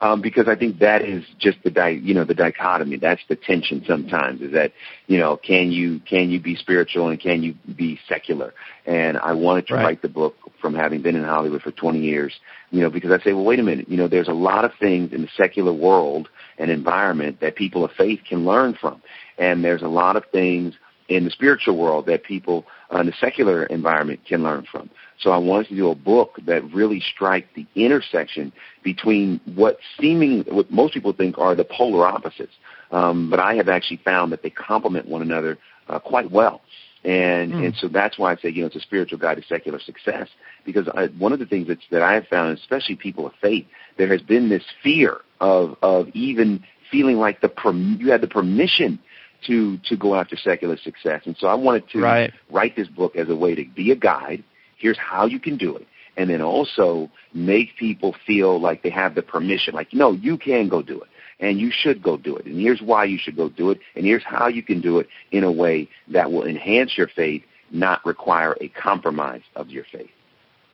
Um, 0.00 0.22
because 0.22 0.48
I 0.48 0.56
think 0.56 0.78
that 0.78 1.02
is 1.02 1.24
just 1.38 1.62
the 1.62 1.70
di- 1.70 2.00
you 2.02 2.14
know 2.14 2.24
the 2.24 2.34
dichotomy. 2.34 2.96
That's 2.96 3.20
the 3.28 3.36
tension 3.36 3.84
sometimes. 3.86 4.40
Is 4.40 4.52
that 4.52 4.72
you 5.06 5.18
know 5.18 5.36
can 5.36 5.70
you 5.70 6.00
can 6.00 6.30
you 6.30 6.40
be 6.40 6.56
spiritual 6.56 7.08
and 7.08 7.20
can 7.20 7.42
you 7.42 7.54
be 7.76 7.98
secular? 8.08 8.54
And 8.86 9.18
I 9.18 9.32
wanted 9.34 9.66
to 9.68 9.74
right. 9.74 9.84
write 9.84 10.02
the 10.02 10.08
book 10.08 10.36
from 10.60 10.74
having 10.74 11.02
been 11.02 11.16
in 11.16 11.24
Hollywood 11.24 11.62
for 11.62 11.70
20 11.70 12.00
years. 12.00 12.32
You 12.70 12.80
know 12.80 12.90
because 12.90 13.10
I 13.10 13.22
say, 13.22 13.32
well, 13.32 13.44
wait 13.44 13.58
a 13.58 13.62
minute. 13.62 13.88
You 13.88 13.98
know, 13.98 14.08
there's 14.08 14.28
a 14.28 14.32
lot 14.32 14.64
of 14.64 14.72
things 14.80 15.12
in 15.12 15.22
the 15.22 15.28
secular 15.36 15.72
world 15.72 16.28
and 16.58 16.70
environment 16.70 17.40
that 17.40 17.56
people 17.56 17.84
of 17.84 17.90
faith 17.92 18.20
can 18.28 18.44
learn 18.44 18.76
from, 18.80 19.02
and 19.38 19.62
there's 19.64 19.82
a 19.82 19.88
lot 19.88 20.16
of 20.16 20.24
things 20.32 20.74
in 21.10 21.24
the 21.24 21.30
spiritual 21.30 21.76
world 21.76 22.06
that 22.06 22.22
people 22.22 22.64
uh, 22.94 23.00
in 23.00 23.06
the 23.06 23.12
secular 23.20 23.66
environment 23.66 24.20
can 24.26 24.42
learn 24.42 24.64
from. 24.70 24.88
So 25.18 25.32
I 25.32 25.38
wanted 25.38 25.68
to 25.68 25.76
do 25.76 25.90
a 25.90 25.94
book 25.94 26.38
that 26.46 26.62
really 26.72 27.00
strike 27.00 27.48
the 27.54 27.66
intersection 27.74 28.52
between 28.82 29.40
what 29.54 29.78
seeming, 30.00 30.44
what 30.48 30.70
most 30.70 30.94
people 30.94 31.12
think 31.12 31.36
are 31.36 31.54
the 31.54 31.64
polar 31.64 32.06
opposites. 32.06 32.54
Um, 32.92 33.28
but 33.28 33.40
I 33.40 33.54
have 33.56 33.68
actually 33.68 33.98
found 33.98 34.32
that 34.32 34.42
they 34.42 34.50
complement 34.50 35.08
one 35.08 35.20
another 35.20 35.58
uh, 35.88 35.98
quite 35.98 36.30
well. 36.30 36.62
And 37.02 37.52
mm. 37.52 37.64
and 37.66 37.74
so 37.76 37.88
that's 37.88 38.18
why 38.18 38.32
I 38.32 38.36
say 38.36 38.50
you 38.50 38.60
know 38.60 38.66
it's 38.66 38.76
a 38.76 38.80
spiritual 38.80 39.18
guide 39.18 39.38
to 39.38 39.42
secular 39.44 39.80
success 39.80 40.28
because 40.66 40.86
I, 40.94 41.06
one 41.06 41.32
of 41.32 41.38
the 41.38 41.46
things 41.46 41.68
that's, 41.68 41.80
that 41.90 42.02
I 42.02 42.12
have 42.12 42.26
found, 42.26 42.58
especially 42.58 42.96
people 42.96 43.26
of 43.26 43.32
faith, 43.40 43.66
there 43.96 44.08
has 44.08 44.20
been 44.20 44.50
this 44.50 44.64
fear 44.82 45.22
of 45.40 45.76
of 45.80 46.08
even 46.12 46.62
feeling 46.90 47.16
like 47.16 47.40
the 47.40 47.48
perm- 47.48 47.96
you 47.98 48.10
had 48.10 48.20
the 48.20 48.28
permission 48.28 48.98
to 49.46 49.78
to 49.78 49.96
go 49.96 50.14
after 50.14 50.36
secular 50.36 50.76
success. 50.76 51.22
And 51.24 51.36
so 51.38 51.46
I 51.46 51.54
wanted 51.54 51.88
to 51.90 52.00
right. 52.00 52.32
write 52.50 52.76
this 52.76 52.88
book 52.88 53.16
as 53.16 53.28
a 53.28 53.36
way 53.36 53.54
to 53.54 53.64
be 53.64 53.90
a 53.90 53.96
guide. 53.96 54.44
Here's 54.76 54.98
how 54.98 55.26
you 55.26 55.38
can 55.38 55.56
do 55.56 55.76
it. 55.76 55.86
And 56.16 56.28
then 56.28 56.42
also 56.42 57.10
make 57.32 57.76
people 57.78 58.14
feel 58.26 58.60
like 58.60 58.82
they 58.82 58.90
have 58.90 59.14
the 59.14 59.22
permission, 59.22 59.74
like, 59.74 59.92
no, 59.92 60.12
you 60.12 60.36
can 60.36 60.68
go 60.68 60.82
do 60.82 61.00
it. 61.00 61.08
And 61.38 61.58
you 61.58 61.70
should 61.72 62.02
go 62.02 62.18
do 62.18 62.36
it. 62.36 62.44
And 62.44 62.60
here's 62.60 62.82
why 62.82 63.04
you 63.04 63.18
should 63.18 63.36
go 63.36 63.48
do 63.48 63.70
it. 63.70 63.78
And 63.94 64.04
here's 64.04 64.24
how 64.24 64.48
you 64.48 64.62
can 64.62 64.80
do 64.80 64.98
it 64.98 65.08
in 65.30 65.44
a 65.44 65.52
way 65.52 65.88
that 66.08 66.30
will 66.30 66.46
enhance 66.46 66.98
your 66.98 67.08
faith, 67.08 67.42
not 67.70 68.04
require 68.04 68.56
a 68.60 68.68
compromise 68.68 69.40
of 69.56 69.70
your 69.70 69.84
faith. 69.90 70.10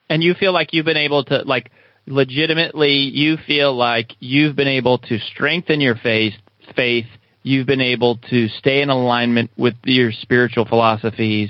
And 0.08 0.24
you 0.24 0.34
feel 0.34 0.52
like 0.52 0.72
you've 0.72 0.86
been 0.86 0.96
able 0.96 1.22
to, 1.24 1.42
like, 1.42 1.70
legitimately, 2.06 2.94
you 2.94 3.36
feel 3.46 3.76
like 3.76 4.12
you've 4.18 4.56
been 4.56 4.68
able 4.68 4.98
to 4.98 5.18
strengthen 5.18 5.80
your 5.80 5.96
faith, 5.96 6.34
faith 6.74 7.06
you've 7.46 7.66
been 7.66 7.80
able 7.80 8.16
to 8.28 8.48
stay 8.48 8.82
in 8.82 8.90
alignment 8.90 9.52
with 9.56 9.74
your 9.84 10.10
spiritual 10.10 10.64
philosophies 10.64 11.48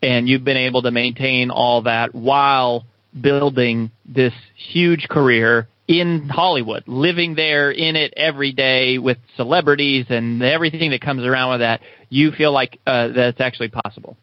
and 0.00 0.28
you've 0.28 0.44
been 0.44 0.56
able 0.56 0.82
to 0.82 0.92
maintain 0.92 1.50
all 1.50 1.82
that 1.82 2.14
while 2.14 2.86
building 3.20 3.90
this 4.06 4.32
huge 4.54 5.08
career 5.08 5.66
in 5.88 6.28
Hollywood, 6.28 6.84
living 6.86 7.34
there 7.34 7.72
in 7.72 7.96
it 7.96 8.14
every 8.16 8.52
day 8.52 8.98
with 8.98 9.18
celebrities 9.36 10.06
and 10.10 10.40
everything 10.44 10.92
that 10.92 11.00
comes 11.00 11.24
around 11.24 11.50
with 11.50 11.60
that, 11.60 11.80
you 12.08 12.30
feel 12.30 12.52
like 12.52 12.78
uh, 12.86 13.08
that's 13.08 13.40
actually 13.40 13.68
possible. 13.68 14.16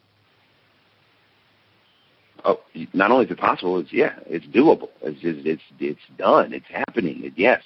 Oh, 2.45 2.61
not 2.93 3.11
only 3.11 3.25
is 3.25 3.31
it 3.31 3.38
possible, 3.38 3.77
it's 3.79 3.91
yeah, 3.91 4.13
it's 4.25 4.45
doable. 4.45 4.88
It's 5.01 5.19
just, 5.19 5.45
it's 5.45 5.61
it's 5.79 5.99
done. 6.17 6.53
It's 6.53 6.65
happening. 6.69 7.25
It, 7.25 7.33
yes, 7.35 7.61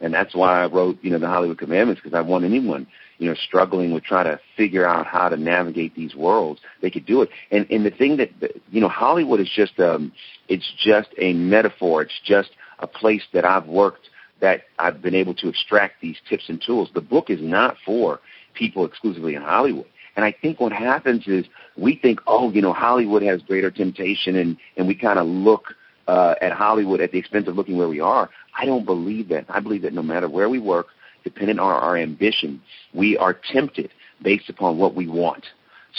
and 0.00 0.14
that's 0.14 0.34
why 0.34 0.62
I 0.62 0.66
wrote, 0.66 0.98
you 1.02 1.10
know, 1.10 1.18
the 1.18 1.26
Hollywood 1.26 1.58
Commandments 1.58 2.00
because 2.02 2.16
I 2.16 2.20
want 2.20 2.44
anyone, 2.44 2.86
you 3.18 3.28
know, 3.28 3.34
struggling 3.34 3.92
with 3.92 4.04
trying 4.04 4.26
to 4.26 4.40
figure 4.56 4.86
out 4.86 5.06
how 5.06 5.28
to 5.28 5.36
navigate 5.36 5.94
these 5.94 6.14
worlds, 6.14 6.60
they 6.82 6.90
could 6.90 7.06
do 7.06 7.22
it. 7.22 7.30
And 7.50 7.66
and 7.70 7.84
the 7.84 7.90
thing 7.90 8.16
that, 8.18 8.30
you 8.70 8.80
know, 8.80 8.88
Hollywood 8.88 9.40
is 9.40 9.50
just 9.54 9.78
um, 9.80 10.12
it's 10.48 10.72
just 10.78 11.08
a 11.18 11.32
metaphor. 11.32 12.02
It's 12.02 12.20
just 12.24 12.50
a 12.78 12.86
place 12.86 13.22
that 13.32 13.44
I've 13.44 13.66
worked 13.66 14.08
that 14.40 14.62
I've 14.78 15.02
been 15.02 15.16
able 15.16 15.34
to 15.34 15.48
extract 15.48 16.00
these 16.00 16.16
tips 16.28 16.48
and 16.48 16.62
tools. 16.64 16.90
The 16.94 17.00
book 17.00 17.28
is 17.28 17.40
not 17.42 17.76
for 17.84 18.20
people 18.54 18.84
exclusively 18.84 19.34
in 19.34 19.42
Hollywood. 19.42 19.86
And 20.14 20.24
I 20.24 20.32
think 20.32 20.60
what 20.60 20.72
happens 20.72 21.26
is 21.26 21.46
we 21.76 21.96
think, 21.96 22.20
oh, 22.26 22.50
you 22.50 22.62
know, 22.62 22.72
Hollywood 22.72 23.22
has 23.22 23.42
greater 23.42 23.70
temptation, 23.70 24.36
and 24.36 24.56
and 24.76 24.86
we 24.86 24.94
kind 24.94 25.18
of 25.18 25.26
look 25.26 25.74
uh, 26.08 26.34
at 26.40 26.52
Hollywood 26.52 27.00
at 27.00 27.12
the 27.12 27.18
expense 27.18 27.46
of 27.46 27.54
looking 27.54 27.76
where 27.76 27.88
we 27.88 28.00
are. 28.00 28.30
I 28.58 28.64
don't 28.64 28.84
believe 28.84 29.28
that. 29.28 29.46
I 29.48 29.60
believe 29.60 29.82
that 29.82 29.92
no 29.92 30.02
matter 30.02 30.28
where 30.28 30.48
we 30.48 30.58
work, 30.58 30.88
depending 31.24 31.58
on 31.58 31.70
our 31.70 31.96
ambition, 31.96 32.60
we 32.92 33.16
are 33.16 33.38
tempted 33.52 33.90
based 34.22 34.48
upon 34.48 34.78
what 34.78 34.94
we 34.94 35.06
want. 35.06 35.44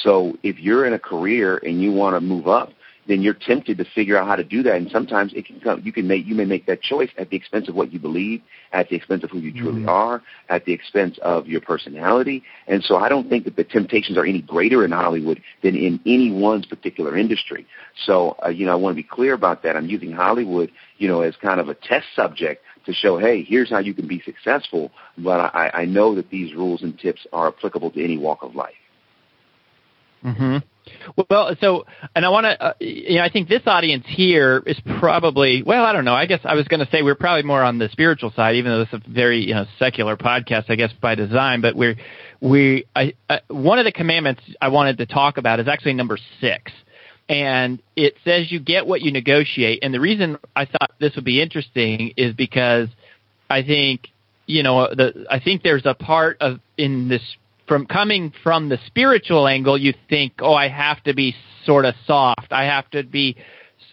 So 0.04 0.38
if 0.44 0.60
you're 0.60 0.86
in 0.86 0.94
a 0.94 1.00
career 1.00 1.58
and 1.64 1.82
you 1.82 1.92
want 1.92 2.16
to 2.16 2.22
move 2.22 2.48
up, 2.48 2.72
then 3.10 3.24
you're 3.24 3.34
tempted 3.34 3.80
to 3.80 3.86
figure 3.96 4.16
out 4.16 4.28
how 4.28 4.36
to 4.36 4.44
do 4.44 4.62
that. 4.62 4.76
And 4.76 4.90
sometimes 4.92 5.34
it 5.34 5.48
can 5.48 5.60
come, 5.60 5.82
you 5.84 5.92
can 5.92 6.08
make, 6.08 6.28
you 6.28 6.36
may 6.36 6.46
make 6.46 6.68
that 6.68 6.82
choice 6.82 7.10
at 7.18 7.32
the 7.32 7.36
expense 7.36 7.68
of 7.68 7.74
what 7.74 7.92
you 7.92 8.00
believe, 8.00 8.42
at 8.72 8.88
the 8.88 8.96
expense 8.96 9.24
of 9.24 9.32
who 9.32 9.40
you 9.40 9.52
truly 9.52 9.82
mm-hmm. 9.82 9.90
are, 9.90 10.22
at 10.48 10.64
the 10.66 10.74
expense 10.74 11.18
of 11.24 11.48
your 11.48 11.60
personality. 11.60 12.44
And 12.68 12.84
so 12.84 12.98
I 12.98 13.10
don't 13.10 13.28
think 13.28 13.46
that 13.46 13.56
the 13.56 13.64
temptations 13.64 14.16
are 14.16 14.26
any 14.26 14.44
greater 14.44 14.86
in 14.86 14.92
Hollywood 14.92 15.42
than 15.64 15.76
in 15.76 16.00
any 16.06 16.32
one's 16.32 16.68
particular 16.68 17.18
industry. 17.18 17.66
So, 18.06 18.38
uh, 18.46 18.50
you 18.50 18.68
know, 18.68 18.74
I 18.74 18.76
want 18.76 18.96
to 18.96 19.02
be 19.02 19.08
clear 19.10 19.34
about 19.34 19.64
that. 19.64 19.76
I'm 19.76 19.88
using 19.88 20.12
Hollywood, 20.12 20.72
you 21.00 21.08
know, 21.08 21.22
as 21.22 21.36
kind 21.42 21.60
of 21.60 21.68
a 21.68 21.74
test 21.74 22.06
subject 22.16 22.64
to 22.86 22.94
show, 22.94 23.18
hey, 23.18 23.44
here's 23.44 23.72
how 23.72 23.80
you 23.80 23.96
can 23.96 24.08
be 24.08 24.22
successful. 24.22 24.92
But 25.18 25.40
I, 25.56 25.72
I 25.74 25.86
know 25.86 26.14
that 26.14 26.30
these 26.30 26.54
rules 26.54 26.84
and 26.84 26.98
tips 26.98 27.26
are 27.34 27.48
applicable 27.48 27.90
to 27.92 28.04
any 28.04 28.20
walk 28.20 28.44
of 28.44 28.54
life. 28.56 28.76
Mm-hmm. 30.24 30.58
Well, 31.30 31.56
so, 31.62 31.86
and 32.16 32.26
I 32.26 32.30
want 32.30 32.46
to, 32.46 32.62
uh, 32.62 32.74
you 32.80 33.16
know, 33.16 33.24
I 33.24 33.30
think 33.30 33.48
this 33.48 33.62
audience 33.66 34.06
here 34.08 34.64
is 34.66 34.78
probably, 35.00 35.64
well, 35.64 35.84
I 35.86 35.94
don't 35.94 36.06
know. 36.06 36.14
I 36.14 36.26
guess 36.26 36.42
I 36.44 36.56
was 36.56 36.68
going 36.68 36.80
to 36.80 36.92
say 36.92 37.02
we're 37.02 37.16
probably 37.16 37.44
more 37.44 37.62
on 37.62 37.78
the 37.78 37.90
spiritual 37.90 38.32
side, 38.36 38.56
even 38.56 38.72
though 38.72 38.80
this 38.80 38.94
is 38.94 39.02
a 39.06 39.10
very, 39.10 39.46
you 39.46 39.54
know, 39.54 39.66
secular 39.78 40.18
podcast, 40.18 40.66
I 40.70 40.76
guess 40.76 40.92
by 41.00 41.16
design. 41.16 41.62
But 41.62 41.76
we're, 41.76 41.96
we, 42.42 42.86
I, 42.96 43.14
I, 43.30 43.42
one 43.48 43.80
of 43.80 43.86
the 43.86 43.92
commandments 43.92 44.42
I 44.62 44.70
wanted 44.70 44.98
to 44.98 45.06
talk 45.06 45.38
about 45.38 45.60
is 45.60 45.68
actually 45.68 45.94
number 45.94 46.18
six. 46.42 46.72
And 47.28 47.80
it 47.96 48.16
says 48.26 48.52
you 48.52 48.60
get 48.60 48.88
what 48.88 49.02
you 49.02 49.12
negotiate. 49.12 49.80
And 49.84 49.94
the 49.94 50.00
reason 50.00 50.40
I 50.56 50.66
thought 50.66 50.92
this 51.00 51.16
would 51.16 51.26
be 51.26 51.42
interesting 51.42 52.14
is 52.18 52.34
because 52.34 52.88
I 53.50 53.62
think, 53.62 54.08
you 54.48 54.64
know, 54.64 54.88
the, 54.88 55.28
I 55.30 55.40
think 55.40 55.62
there's 55.62 55.86
a 55.86 55.94
part 55.94 56.38
of 56.42 56.60
in 56.78 57.08
this 57.08 57.22
from 57.70 57.86
coming 57.86 58.34
from 58.44 58.68
the 58.68 58.80
spiritual 58.88 59.48
angle, 59.48 59.78
you 59.78 59.94
think, 60.10 60.34
oh, 60.40 60.56
I 60.56 60.68
have 60.68 61.02
to 61.04 61.14
be 61.14 61.36
sort 61.66 61.86
of 61.86 61.94
soft. 62.06 62.52
I 62.52 62.66
have 62.66 62.90
to 62.90 63.04
be, 63.04 63.38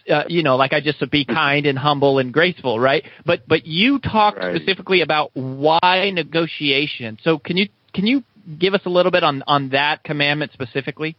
uh, 0.09 0.23
you 0.27 0.41
know, 0.43 0.57
like 0.57 0.73
I 0.73 0.81
just 0.81 0.99
be 1.11 1.23
kind 1.23 1.65
and 1.67 1.77
humble 1.77 2.17
and 2.17 2.33
graceful, 2.33 2.79
right? 2.79 3.05
But 3.25 3.47
but 3.47 3.65
you 3.65 3.99
talked 3.99 4.39
right. 4.39 4.59
specifically 4.59 5.01
about 5.01 5.29
why 5.33 6.11
negotiation. 6.13 7.19
So 7.23 7.37
can 7.37 7.55
you 7.55 7.69
can 7.93 8.07
you 8.07 8.23
give 8.59 8.73
us 8.73 8.81
a 8.85 8.89
little 8.89 9.11
bit 9.11 9.23
on 9.23 9.43
on 9.47 9.69
that 9.69 10.03
commandment 10.03 10.51
specifically? 10.53 11.15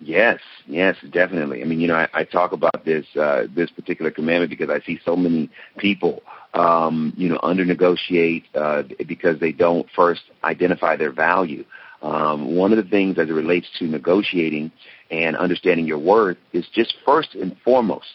Yes, 0.00 0.40
yes, 0.66 0.96
definitely. 1.10 1.62
I 1.62 1.64
mean, 1.64 1.80
you 1.80 1.88
know, 1.88 1.94
I, 1.94 2.08
I 2.12 2.24
talk 2.24 2.52
about 2.52 2.84
this 2.84 3.06
uh, 3.16 3.44
this 3.54 3.70
particular 3.70 4.10
commandment 4.10 4.50
because 4.50 4.70
I 4.70 4.84
see 4.84 4.98
so 5.04 5.16
many 5.16 5.50
people, 5.78 6.22
um, 6.54 7.12
you 7.16 7.28
know, 7.28 7.38
under 7.42 7.64
negotiate 7.64 8.44
uh, 8.54 8.82
because 9.06 9.38
they 9.40 9.52
don't 9.52 9.86
first 9.94 10.22
identify 10.42 10.96
their 10.96 11.12
value. 11.12 11.64
Um, 12.02 12.54
one 12.56 12.70
of 12.72 12.76
the 12.76 12.90
things 12.90 13.18
as 13.18 13.28
it 13.28 13.32
relates 13.32 13.66
to 13.78 13.86
negotiating 13.86 14.70
and 15.10 15.36
understanding 15.36 15.86
your 15.86 15.98
worth 15.98 16.36
is 16.52 16.66
just 16.74 16.94
first 17.04 17.34
and 17.34 17.56
foremost 17.64 18.06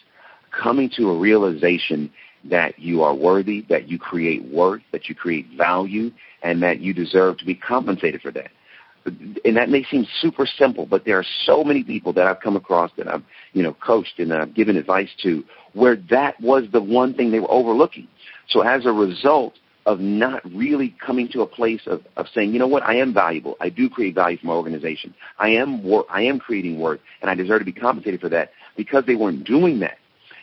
coming 0.51 0.89
to 0.97 1.09
a 1.09 1.17
realization 1.17 2.11
that 2.45 2.77
you 2.77 3.03
are 3.03 3.15
worthy, 3.15 3.65
that 3.69 3.89
you 3.89 3.97
create 3.97 4.43
worth, 4.45 4.81
that 4.91 5.09
you 5.09 5.15
create 5.15 5.47
value, 5.57 6.11
and 6.43 6.61
that 6.61 6.79
you 6.79 6.93
deserve 6.93 7.37
to 7.37 7.45
be 7.45 7.55
compensated 7.55 8.21
for 8.21 8.31
that 8.31 8.51
and 9.45 9.57
that 9.57 9.69
may 9.69 9.83
seem 9.83 10.05
super 10.21 10.45
simple, 10.45 10.85
but 10.85 11.05
there 11.05 11.17
are 11.17 11.25
so 11.45 11.63
many 11.63 11.83
people 11.83 12.13
that 12.13 12.27
I've 12.27 12.39
come 12.39 12.55
across 12.55 12.91
that 12.97 13.07
I've, 13.07 13.23
you 13.53 13.63
know, 13.63 13.73
coached 13.73 14.19
and 14.19 14.33
I've 14.33 14.53
given 14.53 14.77
advice 14.77 15.09
to 15.23 15.43
where 15.73 15.95
that 16.09 16.39
was 16.41 16.65
the 16.71 16.81
one 16.81 17.13
thing 17.13 17.31
they 17.31 17.39
were 17.39 17.51
overlooking. 17.51 18.07
So 18.49 18.61
as 18.61 18.85
a 18.85 18.91
result 18.91 19.53
of 19.85 19.99
not 19.99 20.43
really 20.53 20.95
coming 21.03 21.27
to 21.29 21.41
a 21.41 21.47
place 21.47 21.81
of, 21.87 22.01
of 22.15 22.27
saying, 22.33 22.53
you 22.53 22.59
know 22.59 22.67
what, 22.67 22.83
I 22.83 22.95
am 22.97 23.13
valuable. 23.13 23.55
I 23.59 23.69
do 23.69 23.89
create 23.89 24.15
value 24.15 24.37
for 24.37 24.47
my 24.47 24.53
organization. 24.53 25.13
I 25.39 25.49
am 25.49 25.83
wor- 25.83 26.05
I 26.09 26.23
am 26.23 26.39
creating 26.39 26.79
work 26.79 26.99
and 27.21 27.29
I 27.29 27.35
deserve 27.35 27.59
to 27.59 27.65
be 27.65 27.71
compensated 27.71 28.21
for 28.21 28.29
that 28.29 28.51
because 28.77 29.05
they 29.05 29.15
weren't 29.15 29.45
doing 29.45 29.79
that. 29.79 29.97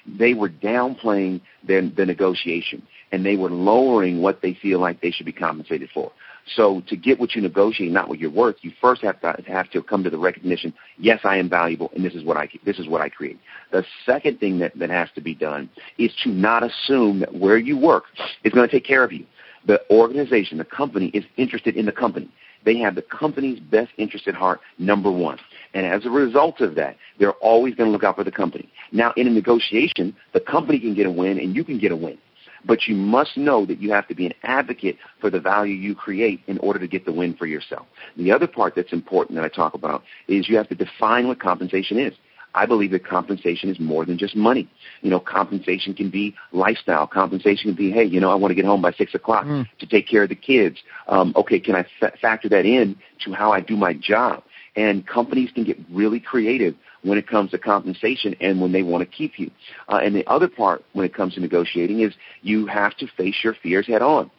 They 0.06 0.34
were 0.34 0.48
downplaying 0.48 1.40
their, 1.66 1.82
the 1.82 2.06
negotiation 2.06 2.82
and 3.12 3.24
they 3.24 3.36
were 3.36 3.50
lowering 3.50 4.20
what 4.20 4.42
they 4.42 4.54
feel 4.54 4.80
like 4.80 5.00
they 5.00 5.10
should 5.10 5.26
be 5.26 5.32
compensated 5.32 5.90
for. 5.92 6.12
So 6.54 6.82
to 6.86 6.96
get 6.96 7.18
what 7.18 7.34
you 7.34 7.42
negotiate, 7.42 7.90
not 7.90 8.08
what 8.08 8.20
you're 8.20 8.30
worth, 8.30 8.56
you 8.60 8.72
first 8.80 9.02
have 9.02 9.20
to 9.20 9.42
have 9.48 9.70
to 9.70 9.82
come 9.82 10.04
to 10.04 10.10
the 10.10 10.18
recognition. 10.18 10.72
Yes, 10.98 11.20
I 11.24 11.36
am 11.38 11.48
valuable, 11.48 11.90
and 11.94 12.04
this 12.04 12.14
is 12.14 12.24
what 12.24 12.36
I 12.36 12.48
this 12.64 12.78
is 12.78 12.86
what 12.88 13.00
I 13.00 13.08
create. 13.08 13.38
The 13.72 13.84
second 14.04 14.38
thing 14.38 14.60
that, 14.60 14.78
that 14.78 14.90
has 14.90 15.08
to 15.16 15.20
be 15.20 15.34
done 15.34 15.68
is 15.98 16.12
to 16.22 16.30
not 16.30 16.62
assume 16.62 17.20
that 17.20 17.34
where 17.34 17.58
you 17.58 17.76
work 17.76 18.04
is 18.44 18.52
going 18.52 18.68
to 18.68 18.72
take 18.72 18.86
care 18.86 19.02
of 19.02 19.12
you. 19.12 19.26
The 19.66 19.80
organization, 19.90 20.58
the 20.58 20.64
company, 20.64 21.06
is 21.08 21.24
interested 21.36 21.76
in 21.76 21.86
the 21.86 21.92
company. 21.92 22.30
They 22.64 22.78
have 22.78 22.94
the 22.94 23.02
company's 23.02 23.58
best 23.58 23.92
interest 23.96 24.28
at 24.28 24.34
heart, 24.34 24.60
number 24.78 25.10
one. 25.10 25.38
And 25.74 25.86
as 25.86 26.06
a 26.06 26.10
result 26.10 26.60
of 26.60 26.74
that, 26.76 26.96
they're 27.18 27.32
always 27.32 27.74
going 27.74 27.88
to 27.88 27.92
look 27.92 28.04
out 28.04 28.16
for 28.16 28.24
the 28.24 28.30
company. 28.32 28.68
Now, 28.92 29.12
in 29.16 29.26
a 29.26 29.30
negotiation, 29.30 30.14
the 30.32 30.40
company 30.40 30.78
can 30.78 30.94
get 30.94 31.06
a 31.06 31.10
win 31.10 31.38
and 31.38 31.54
you 31.54 31.64
can 31.64 31.78
get 31.78 31.92
a 31.92 31.96
win. 31.96 32.18
But 32.66 32.86
you 32.88 32.94
must 32.94 33.36
know 33.36 33.64
that 33.66 33.80
you 33.80 33.92
have 33.92 34.08
to 34.08 34.14
be 34.14 34.26
an 34.26 34.34
advocate 34.42 34.96
for 35.20 35.30
the 35.30 35.40
value 35.40 35.74
you 35.74 35.94
create 35.94 36.40
in 36.46 36.58
order 36.58 36.78
to 36.78 36.88
get 36.88 37.04
the 37.04 37.12
win 37.12 37.34
for 37.34 37.46
yourself. 37.46 37.86
The 38.16 38.32
other 38.32 38.46
part 38.46 38.74
that's 38.74 38.92
important 38.92 39.36
that 39.36 39.44
I 39.44 39.48
talk 39.48 39.74
about 39.74 40.02
is 40.28 40.48
you 40.48 40.56
have 40.56 40.68
to 40.68 40.74
define 40.74 41.28
what 41.28 41.40
compensation 41.40 41.98
is. 41.98 42.14
I 42.56 42.64
believe 42.64 42.90
that 42.92 43.04
compensation 43.06 43.68
is 43.68 43.78
more 43.78 44.06
than 44.06 44.16
just 44.16 44.34
money. 44.34 44.68
You 45.02 45.10
know, 45.10 45.20
compensation 45.20 45.92
can 45.94 46.10
be 46.10 46.34
lifestyle. 46.52 47.06
Compensation 47.06 47.70
can 47.70 47.76
be, 47.76 47.92
hey, 47.92 48.04
you 48.04 48.18
know, 48.18 48.30
I 48.30 48.34
want 48.34 48.50
to 48.50 48.54
get 48.54 48.64
home 48.64 48.80
by 48.80 48.92
six 48.92 49.14
o'clock 49.14 49.44
mm. 49.44 49.66
to 49.78 49.86
take 49.86 50.08
care 50.08 50.22
of 50.22 50.30
the 50.30 50.34
kids. 50.36 50.78
Um, 51.06 51.34
okay, 51.36 51.60
can 51.60 51.76
I 51.76 51.86
fa- 52.00 52.14
factor 52.20 52.48
that 52.48 52.64
in 52.64 52.96
to 53.24 53.32
how 53.32 53.52
I 53.52 53.60
do 53.60 53.76
my 53.76 53.92
job? 53.92 54.42
And 54.76 55.06
companies 55.06 55.50
can 55.54 55.64
get 55.64 55.78
really 55.90 56.20
creative 56.20 56.74
when 57.02 57.16
it 57.18 57.26
comes 57.26 57.50
to 57.52 57.58
compensation 57.58 58.36
and 58.40 58.60
when 58.60 58.72
they 58.72 58.82
want 58.82 59.02
to 59.02 59.16
keep 59.16 59.38
you. 59.38 59.50
Uh, 59.88 60.00
and 60.02 60.14
the 60.14 60.26
other 60.26 60.48
part 60.48 60.84
when 60.92 61.06
it 61.06 61.14
comes 61.14 61.34
to 61.34 61.40
negotiating 61.40 62.00
is 62.00 62.12
you 62.42 62.66
have 62.66 62.96
to 62.98 63.06
face 63.16 63.36
your 63.42 63.54
fears 63.62 63.86
head 63.86 64.02
on. 64.02 64.30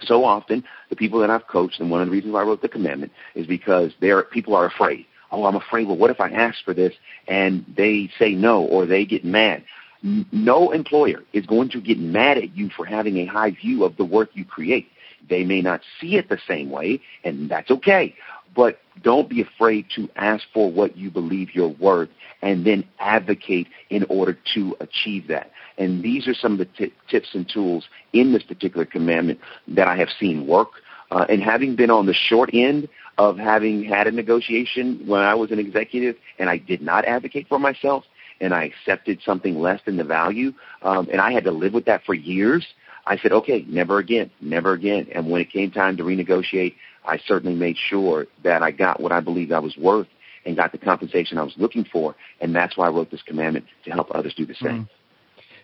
So 0.00 0.24
often, 0.24 0.64
the 0.90 0.96
people 0.96 1.20
that 1.20 1.30
I've 1.30 1.46
coached, 1.46 1.80
and 1.80 1.90
one 1.90 2.00
of 2.00 2.06
the 2.06 2.12
reasons 2.12 2.32
why 2.32 2.40
I 2.40 2.44
wrote 2.44 2.62
the 2.62 2.68
commandment 2.68 3.12
is 3.34 3.46
because 3.46 3.92
they're, 4.00 4.22
people 4.22 4.54
are 4.54 4.66
afraid 4.66 5.06
oh, 5.30 5.44
I'm 5.44 5.56
afraid, 5.56 5.86
well, 5.86 5.96
what 5.96 6.10
if 6.10 6.20
I 6.20 6.30
ask 6.30 6.62
for 6.64 6.74
this 6.74 6.94
and 7.26 7.64
they 7.76 8.10
say 8.18 8.32
no 8.32 8.62
or 8.62 8.86
they 8.86 9.04
get 9.04 9.24
mad? 9.24 9.64
No 10.02 10.70
employer 10.70 11.24
is 11.32 11.44
going 11.46 11.70
to 11.70 11.80
get 11.80 11.98
mad 11.98 12.38
at 12.38 12.56
you 12.56 12.70
for 12.76 12.86
having 12.86 13.18
a 13.18 13.26
high 13.26 13.50
view 13.50 13.84
of 13.84 13.96
the 13.96 14.04
work 14.04 14.30
you 14.34 14.44
create. 14.44 14.88
They 15.28 15.44
may 15.44 15.60
not 15.60 15.80
see 16.00 16.16
it 16.16 16.28
the 16.28 16.38
same 16.46 16.70
way, 16.70 17.00
and 17.24 17.50
that's 17.50 17.70
okay. 17.70 18.14
But 18.54 18.78
don't 19.02 19.28
be 19.28 19.40
afraid 19.40 19.86
to 19.96 20.08
ask 20.16 20.44
for 20.52 20.70
what 20.70 20.96
you 20.96 21.10
believe 21.10 21.54
you're 21.54 21.68
worth 21.68 22.08
and 22.42 22.64
then 22.64 22.84
advocate 22.98 23.68
in 23.90 24.04
order 24.08 24.36
to 24.54 24.76
achieve 24.80 25.28
that. 25.28 25.50
And 25.76 26.02
these 26.02 26.26
are 26.26 26.34
some 26.34 26.52
of 26.52 26.58
the 26.58 26.64
t- 26.64 26.92
tips 27.08 27.28
and 27.34 27.48
tools 27.48 27.88
in 28.12 28.32
this 28.32 28.42
particular 28.42 28.84
commandment 28.84 29.40
that 29.68 29.86
I 29.86 29.96
have 29.96 30.08
seen 30.18 30.46
work. 30.46 30.68
Uh, 31.10 31.24
and 31.28 31.42
having 31.42 31.74
been 31.74 31.90
on 31.90 32.06
the 32.06 32.14
short 32.14 32.50
end 32.52 32.88
of 33.16 33.38
having 33.38 33.82
had 33.82 34.06
a 34.06 34.10
negotiation 34.10 35.02
when 35.06 35.22
I 35.22 35.34
was 35.34 35.50
an 35.50 35.58
executive 35.58 36.16
and 36.38 36.50
I 36.50 36.58
did 36.58 36.82
not 36.82 37.04
advocate 37.04 37.48
for 37.48 37.58
myself 37.58 38.04
and 38.40 38.54
I 38.54 38.64
accepted 38.64 39.20
something 39.24 39.58
less 39.60 39.80
than 39.84 39.96
the 39.96 40.04
value, 40.04 40.52
um, 40.82 41.08
and 41.10 41.20
I 41.20 41.32
had 41.32 41.44
to 41.44 41.50
live 41.50 41.72
with 41.72 41.86
that 41.86 42.04
for 42.04 42.14
years. 42.14 42.64
I 43.06 43.16
said, 43.16 43.32
okay, 43.32 43.64
never 43.66 43.98
again, 43.98 44.30
never 44.40 44.72
again. 44.74 45.08
And 45.12 45.30
when 45.30 45.40
it 45.40 45.50
came 45.50 45.70
time 45.70 45.96
to 45.96 46.04
renegotiate, 46.04 46.74
I 47.08 47.18
certainly 47.26 47.56
made 47.56 47.76
sure 47.88 48.26
that 48.44 48.62
I 48.62 48.70
got 48.70 49.00
what 49.00 49.12
I 49.12 49.20
believed 49.20 49.52
I 49.52 49.58
was 49.58 49.76
worth 49.76 50.08
and 50.44 50.56
got 50.56 50.72
the 50.72 50.78
compensation 50.78 51.38
I 51.38 51.42
was 51.42 51.54
looking 51.56 51.84
for. 51.84 52.14
And 52.40 52.54
that's 52.54 52.76
why 52.76 52.86
I 52.86 52.90
wrote 52.90 53.10
this 53.10 53.22
commandment 53.22 53.66
to 53.84 53.90
help 53.90 54.08
others 54.14 54.34
do 54.36 54.46
the 54.46 54.54
same. 54.54 54.84
Mm. 54.84 54.88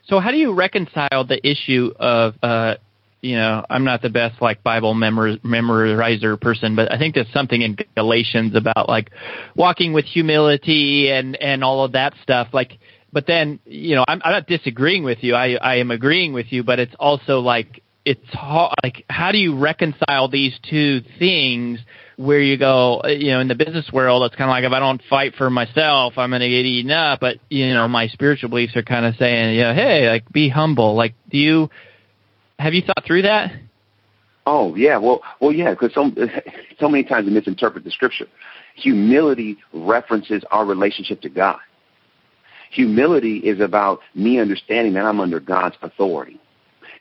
So, 0.07 0.21
how 0.21 0.31
do 0.31 0.37
you 0.37 0.53
reconcile 0.53 1.25
the 1.25 1.41
issue 1.47 1.93
of 1.99 2.35
uh, 2.43 2.75
you 3.25 3.37
know, 3.37 3.65
I'm 3.71 3.85
not 3.85 4.03
the 4.03 4.11
best 4.11 4.43
like 4.43 4.63
Bible 4.63 4.93
memor- 4.93 5.39
memorizer 5.39 6.39
person, 6.39 6.77
but 6.77 6.93
I 6.93 6.99
think 6.99 7.15
there's 7.15 7.33
something 7.33 7.63
in 7.63 7.79
Galatians 7.97 8.55
about 8.55 8.87
like 8.87 9.11
walking 9.57 9.95
with 9.95 10.05
humility 10.05 11.11
and 11.11 11.35
and 11.37 11.65
all 11.65 11.85
of 11.85 11.93
that 11.93 12.13
stuff. 12.23 12.49
Like, 12.53 12.79
but 13.15 13.27
then 13.27 13.61
you 13.65 13.95
know, 13.97 14.05
I'm, 14.07 14.21
I'm 14.23 14.33
not 14.33 14.47
disagreeing 14.47 15.05
with 15.05 15.19
you. 15.23 15.35
I 15.35 15.55
I 15.55 15.77
am 15.77 15.91
agreeing 15.91 16.35
with 16.35 16.53
you, 16.53 16.65
but 16.65 16.79
it's 16.79 16.95
also 17.01 17.41
like 17.41 17.83
it's 18.05 18.29
hard, 18.33 18.75
like 18.83 19.05
how 19.09 19.33
do 19.33 19.39
you 19.39 19.59
reconcile 19.59 20.29
these 20.29 20.59
two 20.69 21.03
things? 21.19 21.81
Where 22.17 22.41
you 22.41 22.57
go, 22.57 23.03
you 23.07 23.33
know, 23.33 23.41
in 23.41 23.49
the 23.49 23.57
business 23.57 23.91
world, 23.93 24.23
it's 24.23 24.37
kind 24.37 24.49
of 24.49 24.53
like 24.53 24.63
if 24.63 24.71
I 24.71 24.79
don't 24.79 25.03
fight 25.11 25.35
for 25.35 25.51
myself, 25.51 26.13
I'm 26.17 26.31
going 26.31 26.43
to 26.43 26.49
get 26.49 26.65
eaten 26.65 26.93
up. 26.93 27.19
But 27.19 27.39
you 27.49 27.75
know, 27.75 27.89
my 27.89 28.07
spiritual 28.07 28.51
beliefs 28.51 28.77
are 28.77 28.85
kind 28.85 29.05
of 29.05 29.17
saying, 29.17 29.57
yeah, 29.57 29.75
hey, 29.75 30.09
like 30.09 30.31
be 30.31 30.49
humble. 30.49 30.95
Like, 30.95 31.15
do 31.31 31.39
you? 31.39 31.71
Have 32.59 32.73
you 32.73 32.83
thought 32.83 33.05
through 33.05 33.23
that? 33.23 33.53
Oh 34.47 34.77
yeah, 34.77 34.99
well, 34.99 35.23
well 35.41 35.51
yeah, 35.51 35.71
because 35.71 35.93
so 35.93 36.13
so 36.79 36.89
many 36.89 37.03
times 37.03 37.27
we 37.27 37.33
misinterpret 37.33 37.83
the 37.83 37.91
scripture. 37.91 38.27
Humility 38.77 39.57
references 39.73 40.45
our 40.53 40.65
relationship 40.65 41.21
to 41.23 41.29
God. 41.29 41.59
Humility 42.71 43.39
is 43.39 43.61
about 43.61 44.01
me 44.15 44.39
understanding 44.39 44.93
that 44.95 45.05
I'm 45.05 45.21
under 45.21 45.41
God's 45.41 45.77
authority 45.83 46.39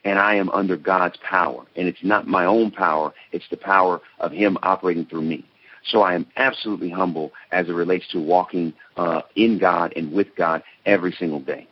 and 0.03 0.19
I 0.19 0.35
am 0.35 0.49
under 0.49 0.77
God's 0.77 1.17
power. 1.17 1.65
And 1.75 1.87
it's 1.87 2.03
not 2.03 2.27
my 2.27 2.45
own 2.45 2.71
power, 2.71 3.13
it's 3.31 3.47
the 3.49 3.57
power 3.57 4.01
of 4.19 4.31
Him 4.31 4.57
operating 4.63 5.05
through 5.05 5.21
me. 5.21 5.45
So 5.85 6.01
I 6.01 6.15
am 6.15 6.25
absolutely 6.37 6.89
humble 6.89 7.33
as 7.51 7.67
it 7.67 7.73
relates 7.73 8.07
to 8.11 8.19
walking 8.19 8.73
uh, 8.95 9.21
in 9.35 9.59
God 9.59 9.93
and 9.95 10.13
with 10.13 10.27
God 10.35 10.63
every 10.85 11.11
single 11.11 11.41
day. 11.41 11.67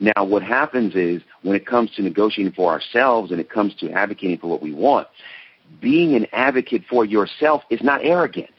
Now, 0.00 0.24
what 0.24 0.42
happens 0.42 0.94
is 0.94 1.22
when 1.42 1.54
it 1.54 1.66
comes 1.66 1.90
to 1.92 2.02
negotiating 2.02 2.54
for 2.54 2.72
ourselves 2.72 3.30
and 3.30 3.40
it 3.40 3.50
comes 3.50 3.74
to 3.76 3.90
advocating 3.92 4.38
for 4.38 4.48
what 4.48 4.62
we 4.62 4.72
want, 4.72 5.06
being 5.80 6.14
an 6.14 6.26
advocate 6.32 6.82
for 6.88 7.04
yourself 7.04 7.62
is 7.70 7.82
not 7.82 8.04
arrogant. 8.04 8.50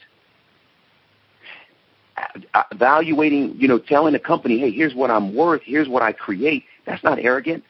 Evaluating, 2.72 3.56
you 3.58 3.68
know, 3.68 3.78
telling 3.78 4.14
a 4.14 4.18
company, 4.18 4.58
hey, 4.58 4.70
here's 4.70 4.94
what 4.94 5.10
I'm 5.10 5.34
worth, 5.34 5.62
here's 5.64 5.88
what 5.88 6.02
I 6.02 6.12
create, 6.12 6.64
that's 6.86 7.02
not 7.04 7.18
arrogant. 7.18 7.64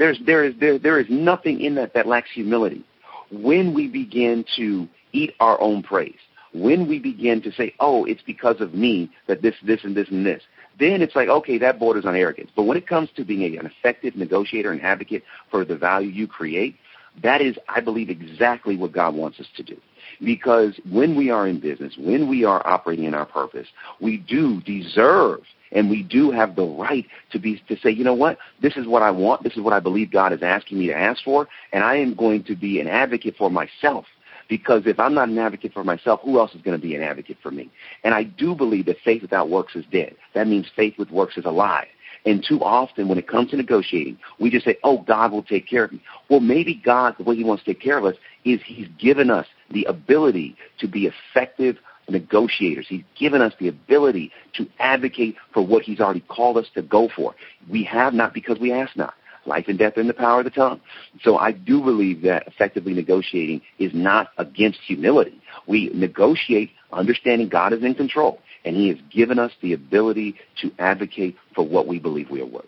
There's, 0.00 0.18
there, 0.24 0.44
is, 0.44 0.54
there, 0.58 0.78
there 0.78 0.98
is 0.98 1.06
nothing 1.10 1.60
in 1.60 1.74
that 1.74 1.92
that 1.92 2.06
lacks 2.06 2.30
humility. 2.32 2.82
When 3.30 3.74
we 3.74 3.86
begin 3.86 4.46
to 4.56 4.88
eat 5.12 5.34
our 5.40 5.60
own 5.60 5.82
praise, 5.82 6.18
when 6.54 6.88
we 6.88 6.98
begin 6.98 7.42
to 7.42 7.52
say, 7.52 7.74
oh, 7.80 8.06
it's 8.06 8.22
because 8.22 8.62
of 8.62 8.72
me 8.72 9.10
that 9.28 9.42
this, 9.42 9.54
this, 9.62 9.84
and 9.84 9.94
this, 9.94 10.08
and 10.08 10.24
this, 10.24 10.42
then 10.78 11.02
it's 11.02 11.14
like, 11.14 11.28
okay, 11.28 11.58
that 11.58 11.78
borders 11.78 12.06
on 12.06 12.16
arrogance. 12.16 12.50
But 12.56 12.62
when 12.62 12.78
it 12.78 12.88
comes 12.88 13.10
to 13.16 13.26
being 13.26 13.58
an 13.58 13.66
effective 13.66 14.16
negotiator 14.16 14.72
and 14.72 14.80
advocate 14.80 15.22
for 15.50 15.66
the 15.66 15.76
value 15.76 16.08
you 16.08 16.26
create, 16.26 16.76
that 17.22 17.42
is, 17.42 17.56
I 17.68 17.82
believe, 17.82 18.08
exactly 18.08 18.78
what 18.78 18.92
God 18.92 19.14
wants 19.14 19.38
us 19.38 19.48
to 19.58 19.62
do. 19.62 19.76
Because 20.24 20.80
when 20.90 21.14
we 21.14 21.28
are 21.28 21.46
in 21.46 21.60
business, 21.60 21.92
when 21.98 22.26
we 22.26 22.46
are 22.46 22.66
operating 22.66 23.04
in 23.04 23.12
our 23.12 23.26
purpose, 23.26 23.68
we 24.00 24.16
do 24.16 24.62
deserve 24.62 25.40
and 25.72 25.90
we 25.90 26.02
do 26.02 26.30
have 26.30 26.56
the 26.56 26.64
right 26.64 27.06
to 27.32 27.38
be 27.38 27.62
to 27.68 27.76
say, 27.78 27.90
you 27.90 28.04
know 28.04 28.14
what, 28.14 28.38
this 28.60 28.76
is 28.76 28.86
what 28.86 29.02
I 29.02 29.10
want, 29.10 29.42
this 29.42 29.54
is 29.54 29.60
what 29.60 29.72
I 29.72 29.80
believe 29.80 30.10
God 30.10 30.32
is 30.32 30.42
asking 30.42 30.78
me 30.78 30.86
to 30.88 30.96
ask 30.96 31.22
for, 31.22 31.48
and 31.72 31.84
I 31.84 31.96
am 31.96 32.14
going 32.14 32.44
to 32.44 32.56
be 32.56 32.80
an 32.80 32.88
advocate 32.88 33.36
for 33.36 33.50
myself 33.50 34.06
because 34.50 34.82
if 34.84 34.98
I'm 34.98 35.14
not 35.14 35.28
an 35.28 35.38
advocate 35.38 35.72
for 35.72 35.84
myself, 35.84 36.20
who 36.24 36.38
else 36.38 36.54
is 36.54 36.60
going 36.60 36.78
to 36.78 36.82
be 36.82 36.96
an 36.96 37.02
advocate 37.02 37.38
for 37.40 37.52
me? 37.52 37.70
And 38.02 38.12
I 38.12 38.24
do 38.24 38.54
believe 38.54 38.86
that 38.86 38.96
faith 39.04 39.22
without 39.22 39.48
works 39.48 39.76
is 39.76 39.84
dead. 39.92 40.16
That 40.34 40.48
means 40.48 40.66
faith 40.74 40.94
with 40.98 41.10
works 41.10 41.38
is 41.38 41.44
alive. 41.44 41.86
And 42.26 42.44
too 42.46 42.60
often 42.62 43.08
when 43.08 43.16
it 43.16 43.28
comes 43.28 43.50
to 43.50 43.56
negotiating, 43.56 44.18
we 44.38 44.50
just 44.50 44.66
say, 44.66 44.76
oh, 44.84 44.98
God 44.98 45.32
will 45.32 45.44
take 45.44 45.68
care 45.68 45.84
of 45.84 45.92
me. 45.92 46.02
Well, 46.28 46.40
maybe 46.40 46.74
God, 46.84 47.14
the 47.16 47.24
way 47.24 47.36
he 47.36 47.44
wants 47.44 47.64
to 47.64 47.72
take 47.72 47.82
care 47.82 47.96
of 47.96 48.04
us 48.04 48.16
is 48.44 48.60
he's 48.66 48.88
given 48.98 49.30
us 49.30 49.46
the 49.70 49.84
ability 49.84 50.56
to 50.80 50.88
be 50.88 51.08
effective 51.08 51.78
negotiators. 52.10 52.86
He's 52.88 53.04
given 53.18 53.40
us 53.42 53.52
the 53.58 53.68
ability 53.68 54.32
to 54.54 54.66
advocate 54.78 55.36
for 55.52 55.64
what 55.66 55.82
he's 55.82 56.00
already 56.00 56.20
called 56.20 56.56
us 56.56 56.66
to 56.74 56.82
go 56.82 57.08
for. 57.14 57.34
We 57.68 57.84
have 57.84 58.14
not 58.14 58.34
because 58.34 58.58
we 58.58 58.72
ask 58.72 58.96
not. 58.96 59.14
Life 59.46 59.66
and 59.68 59.78
death 59.78 59.96
are 59.96 60.00
in 60.00 60.06
the 60.06 60.14
power 60.14 60.40
of 60.40 60.44
the 60.44 60.50
tongue. 60.50 60.80
So 61.22 61.38
I 61.38 61.52
do 61.52 61.80
believe 61.82 62.22
that 62.22 62.46
effectively 62.46 62.92
negotiating 62.92 63.62
is 63.78 63.92
not 63.94 64.28
against 64.36 64.80
humility. 64.86 65.40
We 65.66 65.90
negotiate 65.94 66.70
understanding 66.92 67.48
God 67.48 67.72
is 67.72 67.82
in 67.82 67.94
control, 67.94 68.40
and 68.64 68.76
He 68.76 68.88
has 68.88 68.98
given 69.10 69.38
us 69.38 69.52
the 69.62 69.72
ability 69.72 70.36
to 70.60 70.70
advocate 70.78 71.36
for 71.54 71.66
what 71.66 71.86
we 71.86 71.98
believe 71.98 72.30
we 72.30 72.42
are 72.42 72.46
worth. 72.46 72.66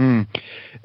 Mm. 0.00 0.26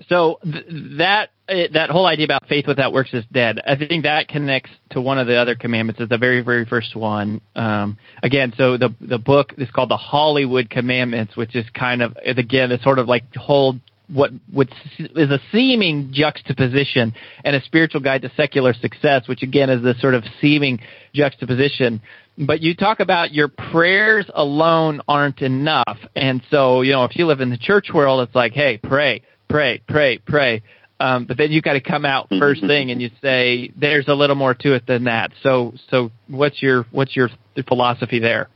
So 0.10 0.40
th- 0.44 0.66
that 0.98 1.30
eh, 1.48 1.68
that 1.72 1.90
whole 1.90 2.06
idea 2.06 2.26
about 2.26 2.50
faith 2.50 2.68
without 2.68 2.92
works 2.92 3.14
is 3.14 3.24
dead. 3.32 3.62
I 3.66 3.78
think 3.78 4.04
that 4.04 4.28
connects 4.28 4.72
to 4.90 5.00
one 5.00 5.18
of 5.18 5.26
the 5.26 5.38
other 5.38 5.56
commandments. 5.56 6.02
It's 6.02 6.10
the 6.10 6.18
very 6.18 6.42
very 6.42 6.66
first 6.66 6.98
one. 6.98 7.40
Um, 7.56 7.98
again, 8.22 8.54
so 8.58 8.76
the 8.76 8.94
the 9.00 9.18
book 9.18 9.54
is 9.58 9.72
called 9.72 9.90
the 9.90 9.98
Hollywood 9.98 10.70
Commandments, 10.70 11.38
which 11.38 11.56
is 11.56 11.66
kind 11.74 12.02
of 12.02 12.18
again 12.26 12.74
it's 12.74 12.84
sort 12.84 13.00
of 13.00 13.08
like 13.08 13.34
whole 13.36 13.80
what 14.08 14.32
what 14.52 14.70
is 14.98 15.30
a 15.30 15.40
seeming 15.52 16.12
juxtaposition 16.14 17.14
and 17.44 17.56
a 17.56 17.62
spiritual 17.64 18.02
guide 18.02 18.22
to 18.24 18.32
secular 18.36 18.74
success, 18.74 19.28
which 19.28 19.44
again 19.44 19.70
is 19.70 19.84
this 19.84 20.00
sort 20.02 20.14
of 20.14 20.24
seeming 20.42 20.80
juxtaposition. 21.14 22.02
But 22.38 22.62
you 22.62 22.76
talk 22.76 23.00
about 23.00 23.34
your 23.34 23.48
prayers 23.48 24.26
alone 24.34 25.02
aren't 25.08 25.42
enough, 25.42 25.98
and 26.16 26.42
so 26.50 26.82
you 26.82 26.94
know 26.94 27.06
if 27.06 27.16
you 27.16 27.26
live 27.26 27.42
in 27.42 27.50
the 27.50 27.58
church 27.58 27.88
world, 27.94 28.28
it's 28.28 28.36
like, 28.36 28.54
hey, 28.54 28.78
pray, 28.78 29.22
pray, 29.50 29.82
pray, 29.88 30.18
pray. 30.20 30.62
Um, 31.00 31.26
but 31.26 31.38
then 31.38 31.52
you 31.52 31.62
got 31.62 31.74
to 31.74 31.82
come 31.82 32.06
out 32.06 32.28
first 32.40 32.62
thing 32.62 32.92
and 32.92 33.02
you 33.02 33.10
say 33.22 33.72
there's 33.76 34.08
a 34.08 34.14
little 34.14 34.36
more 34.36 34.54
to 34.54 34.74
it 34.74 34.88
than 34.88 35.06
that. 35.06 35.32
So 35.44 35.74
so 35.90 36.12
what's 36.28 36.62
your 36.62 36.86
what's 36.92 37.16
your 37.16 37.30
philosophy 37.68 38.20
there? 38.20 38.50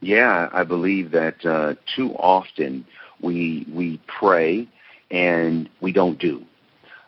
Yeah, 0.00 0.48
I 0.52 0.64
believe 0.64 1.10
that 1.10 1.44
uh, 1.44 1.74
too 1.94 2.12
often 2.14 2.86
we 3.22 3.66
we 3.72 4.00
pray 4.06 4.68
and 5.10 5.68
we 5.80 5.92
don't 5.92 6.18
do. 6.18 6.44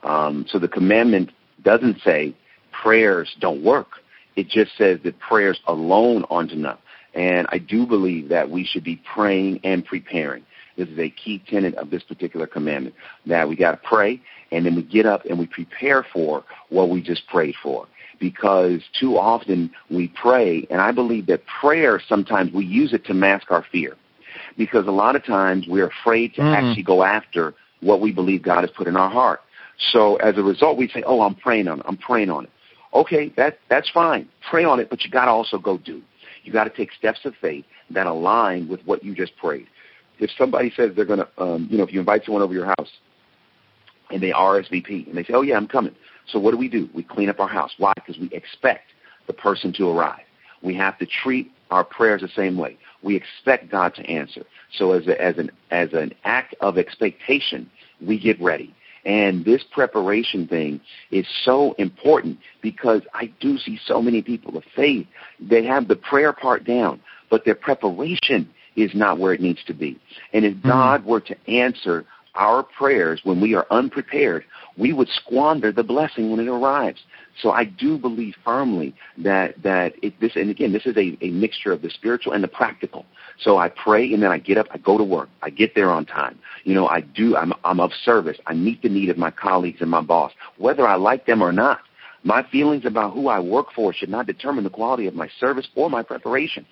Um, 0.02 0.46
so 0.48 0.58
the 0.58 0.68
commandment 0.68 1.30
doesn't 1.62 2.00
say 2.02 2.34
prayers 2.72 3.34
don't 3.40 3.62
work. 3.62 3.88
It 4.34 4.48
just 4.48 4.76
says 4.76 4.98
that 5.04 5.18
prayers 5.20 5.60
alone 5.66 6.24
aren't 6.30 6.52
enough. 6.52 6.78
And 7.14 7.46
I 7.50 7.58
do 7.58 7.86
believe 7.86 8.30
that 8.30 8.50
we 8.50 8.64
should 8.64 8.84
be 8.84 9.00
praying 9.14 9.60
and 9.64 9.84
preparing. 9.84 10.44
This 10.76 10.88
is 10.88 10.98
a 10.98 11.10
key 11.10 11.42
tenet 11.46 11.74
of 11.74 11.90
this 11.90 12.02
particular 12.02 12.46
commandment 12.46 12.94
that 13.26 13.48
we 13.48 13.56
got 13.56 13.72
to 13.72 13.76
pray 13.76 14.20
and 14.52 14.66
then 14.66 14.76
we 14.76 14.82
get 14.82 15.06
up 15.06 15.24
and 15.24 15.38
we 15.38 15.46
prepare 15.46 16.06
for 16.12 16.44
what 16.68 16.90
we 16.90 17.02
just 17.02 17.26
prayed 17.26 17.54
for. 17.62 17.88
Because 18.20 18.80
too 19.00 19.18
often 19.18 19.72
we 19.90 20.08
pray, 20.08 20.64
and 20.70 20.80
I 20.80 20.92
believe 20.92 21.26
that 21.26 21.42
prayer 21.60 22.00
sometimes 22.08 22.52
we 22.52 22.64
use 22.64 22.92
it 22.92 23.04
to 23.06 23.14
mask 23.14 23.50
our 23.50 23.64
fear. 23.72 23.96
Because 24.56 24.86
a 24.86 24.90
lot 24.90 25.16
of 25.16 25.24
times 25.24 25.66
we're 25.68 25.88
afraid 25.88 26.34
to 26.34 26.42
mm. 26.42 26.54
actually 26.54 26.82
go 26.82 27.02
after 27.02 27.54
what 27.80 28.00
we 28.00 28.12
believe 28.12 28.42
God 28.42 28.62
has 28.62 28.70
put 28.70 28.86
in 28.86 28.96
our 28.96 29.10
heart. 29.10 29.40
So 29.90 30.16
as 30.16 30.36
a 30.38 30.42
result, 30.42 30.76
we 30.76 30.88
say, 30.88 31.02
"Oh, 31.04 31.22
I'm 31.22 31.34
praying 31.34 31.68
on 31.68 31.80
it. 31.80 31.86
I'm 31.88 31.96
praying 31.96 32.30
on 32.30 32.44
it." 32.44 32.50
Okay, 32.94 33.32
that 33.36 33.58
that's 33.68 33.88
fine. 33.90 34.28
Pray 34.50 34.64
on 34.64 34.78
it, 34.80 34.90
but 34.90 35.04
you 35.04 35.10
got 35.10 35.24
to 35.24 35.30
also 35.30 35.58
go 35.58 35.78
do. 35.78 36.02
You 36.44 36.52
got 36.52 36.64
to 36.64 36.70
take 36.70 36.92
steps 36.92 37.20
of 37.24 37.34
faith 37.40 37.64
that 37.90 38.06
align 38.06 38.68
with 38.68 38.80
what 38.84 39.04
you 39.04 39.14
just 39.14 39.36
prayed. 39.36 39.66
If 40.18 40.30
somebody 40.36 40.72
says 40.76 40.92
they're 40.94 41.04
going 41.04 41.20
to, 41.20 41.28
um, 41.42 41.68
you 41.70 41.78
know, 41.78 41.84
if 41.84 41.92
you 41.92 42.00
invite 42.00 42.24
someone 42.24 42.42
over 42.42 42.52
your 42.52 42.66
house 42.66 42.90
and 44.10 44.22
they 44.22 44.30
RSVP 44.30 45.08
and 45.08 45.16
they 45.16 45.24
say, 45.24 45.32
"Oh 45.32 45.42
yeah, 45.42 45.56
I'm 45.56 45.68
coming," 45.68 45.94
so 46.26 46.38
what 46.38 46.50
do 46.52 46.58
we 46.58 46.68
do? 46.68 46.88
We 46.94 47.02
clean 47.02 47.28
up 47.28 47.40
our 47.40 47.48
house. 47.48 47.72
Why? 47.78 47.92
Because 47.94 48.18
we 48.18 48.28
expect 48.32 48.88
the 49.26 49.32
person 49.32 49.72
to 49.74 49.88
arrive. 49.88 50.24
We 50.62 50.74
have 50.76 50.98
to 50.98 51.06
treat 51.06 51.50
our 51.70 51.84
prayers 51.84 52.20
the 52.20 52.28
same 52.28 52.56
way. 52.56 52.78
We 53.02 53.16
expect 53.16 53.70
God 53.70 53.94
to 53.96 54.02
answer. 54.02 54.44
So 54.78 54.92
as 54.92 55.06
a, 55.06 55.20
as 55.20 55.38
an 55.38 55.50
as 55.70 55.92
an 55.92 56.14
act 56.24 56.54
of 56.60 56.78
expectation, 56.78 57.70
we 58.00 58.18
get 58.18 58.40
ready. 58.40 58.74
And 59.04 59.44
this 59.44 59.64
preparation 59.72 60.46
thing 60.46 60.80
is 61.10 61.26
so 61.44 61.72
important 61.72 62.38
because 62.60 63.02
I 63.14 63.32
do 63.40 63.58
see 63.58 63.80
so 63.84 64.00
many 64.00 64.22
people 64.22 64.56
of 64.56 64.62
faith. 64.76 65.06
They 65.40 65.64
have 65.64 65.88
the 65.88 65.96
prayer 65.96 66.32
part 66.32 66.64
down, 66.64 67.00
but 67.28 67.44
their 67.44 67.56
preparation 67.56 68.48
is 68.76 68.92
not 68.94 69.18
where 69.18 69.34
it 69.34 69.40
needs 69.40 69.62
to 69.66 69.74
be. 69.74 69.98
And 70.32 70.44
if 70.44 70.54
mm-hmm. 70.54 70.68
God 70.68 71.04
were 71.04 71.20
to 71.20 71.50
answer 71.50 72.04
our 72.34 72.62
prayers 72.62 73.20
when 73.24 73.40
we 73.40 73.54
are 73.54 73.66
unprepared, 73.70 74.44
we 74.76 74.92
would 74.92 75.08
squander 75.08 75.70
the 75.70 75.82
blessing 75.82 76.30
when 76.30 76.40
it 76.40 76.48
arrives. 76.48 77.00
So 77.40 77.50
I 77.50 77.64
do 77.64 77.98
believe 77.98 78.34
firmly 78.44 78.94
that 79.18 79.62
that 79.62 79.94
it, 80.02 80.18
this, 80.20 80.32
and 80.36 80.50
again, 80.50 80.72
this 80.72 80.86
is 80.86 80.96
a, 80.96 81.16
a 81.20 81.30
mixture 81.30 81.72
of 81.72 81.82
the 81.82 81.90
spiritual 81.90 82.32
and 82.32 82.42
the 82.42 82.48
practical. 82.48 83.04
So 83.40 83.58
I 83.58 83.68
pray 83.68 84.12
and 84.12 84.22
then 84.22 84.30
I 84.30 84.38
get 84.38 84.58
up, 84.58 84.66
I 84.70 84.78
go 84.78 84.98
to 84.98 85.04
work, 85.04 85.28
I 85.42 85.50
get 85.50 85.74
there 85.74 85.90
on 85.90 86.06
time. 86.06 86.38
You 86.64 86.74
know, 86.74 86.88
I 86.88 87.00
do, 87.00 87.36
I'm, 87.36 87.52
I'm 87.64 87.80
of 87.80 87.90
service. 88.04 88.38
I 88.46 88.54
meet 88.54 88.82
the 88.82 88.88
need 88.88 89.10
of 89.10 89.18
my 89.18 89.30
colleagues 89.30 89.80
and 89.80 89.90
my 89.90 90.02
boss, 90.02 90.32
whether 90.58 90.86
I 90.86 90.96
like 90.96 91.26
them 91.26 91.42
or 91.42 91.52
not. 91.52 91.80
My 92.24 92.46
feelings 92.52 92.84
about 92.84 93.14
who 93.14 93.26
I 93.28 93.40
work 93.40 93.72
for 93.74 93.92
should 93.92 94.08
not 94.08 94.26
determine 94.26 94.62
the 94.62 94.70
quality 94.70 95.08
of 95.08 95.14
my 95.14 95.28
service 95.40 95.66
or 95.74 95.90
my 95.90 96.04
preparation. 96.04 96.64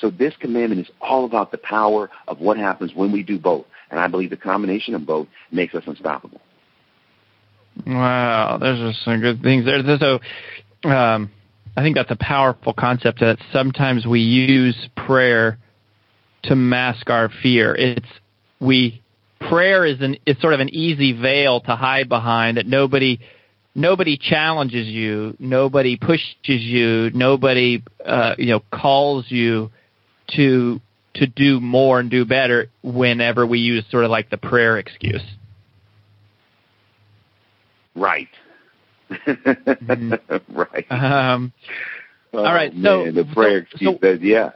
So 0.00 0.10
this 0.10 0.34
commandment 0.38 0.80
is 0.80 0.92
all 1.00 1.24
about 1.24 1.50
the 1.50 1.58
power 1.58 2.10
of 2.26 2.40
what 2.40 2.56
happens 2.56 2.94
when 2.94 3.12
we 3.12 3.22
do 3.22 3.38
both. 3.38 3.66
And 3.90 3.98
I 3.98 4.06
believe 4.06 4.30
the 4.30 4.36
combination 4.36 4.94
of 4.94 5.06
both 5.06 5.28
makes 5.50 5.74
us 5.74 5.82
unstoppable. 5.86 6.40
Wow, 7.86 8.58
those 8.58 8.80
are 8.80 8.92
some 9.04 9.20
good 9.20 9.42
things 9.42 9.64
there. 9.64 9.82
So, 9.98 10.18
um, 10.88 11.30
I 11.76 11.82
think 11.82 11.94
that's 11.96 12.10
a 12.10 12.16
powerful 12.16 12.72
concept 12.72 13.20
that 13.20 13.38
sometimes 13.52 14.04
we 14.04 14.20
use 14.20 14.76
prayer 14.96 15.58
to 16.44 16.56
mask 16.56 17.08
our 17.08 17.30
fear. 17.42 17.74
It's 17.74 18.08
we 18.60 19.00
prayer 19.40 19.84
is 19.84 20.00
an 20.00 20.16
is 20.26 20.36
sort 20.40 20.54
of 20.54 20.60
an 20.60 20.74
easy 20.74 21.12
veil 21.12 21.60
to 21.60 21.76
hide 21.76 22.08
behind 22.08 22.56
that 22.56 22.66
nobody 22.66 23.20
nobody 23.76 24.16
challenges 24.16 24.88
you, 24.88 25.36
nobody 25.38 25.96
pushes 25.96 26.34
you, 26.44 27.10
nobody 27.14 27.82
uh, 28.04 28.34
you 28.38 28.46
know 28.46 28.60
calls 28.72 29.26
you 29.28 29.70
to 30.36 30.80
to 31.14 31.26
do 31.26 31.60
more 31.60 32.00
and 32.00 32.10
do 32.10 32.24
better 32.24 32.70
whenever 32.82 33.46
we 33.46 33.58
use 33.58 33.84
sort 33.90 34.04
of 34.04 34.10
like 34.10 34.30
the 34.30 34.36
prayer 34.36 34.78
excuse. 34.78 35.22
Right. 37.94 38.28
mm-hmm. 39.10 40.12
right. 40.56 40.86
Um, 40.90 41.52
oh, 42.32 42.38
all 42.38 42.44
right. 42.44 42.74
Man, 42.74 42.84
so 42.84 43.12
the 43.12 43.24
prayer 43.24 43.60
so, 43.62 43.66
excuse 43.72 43.94
so, 43.94 43.98
says, 44.00 44.20
yeah. 44.22 44.50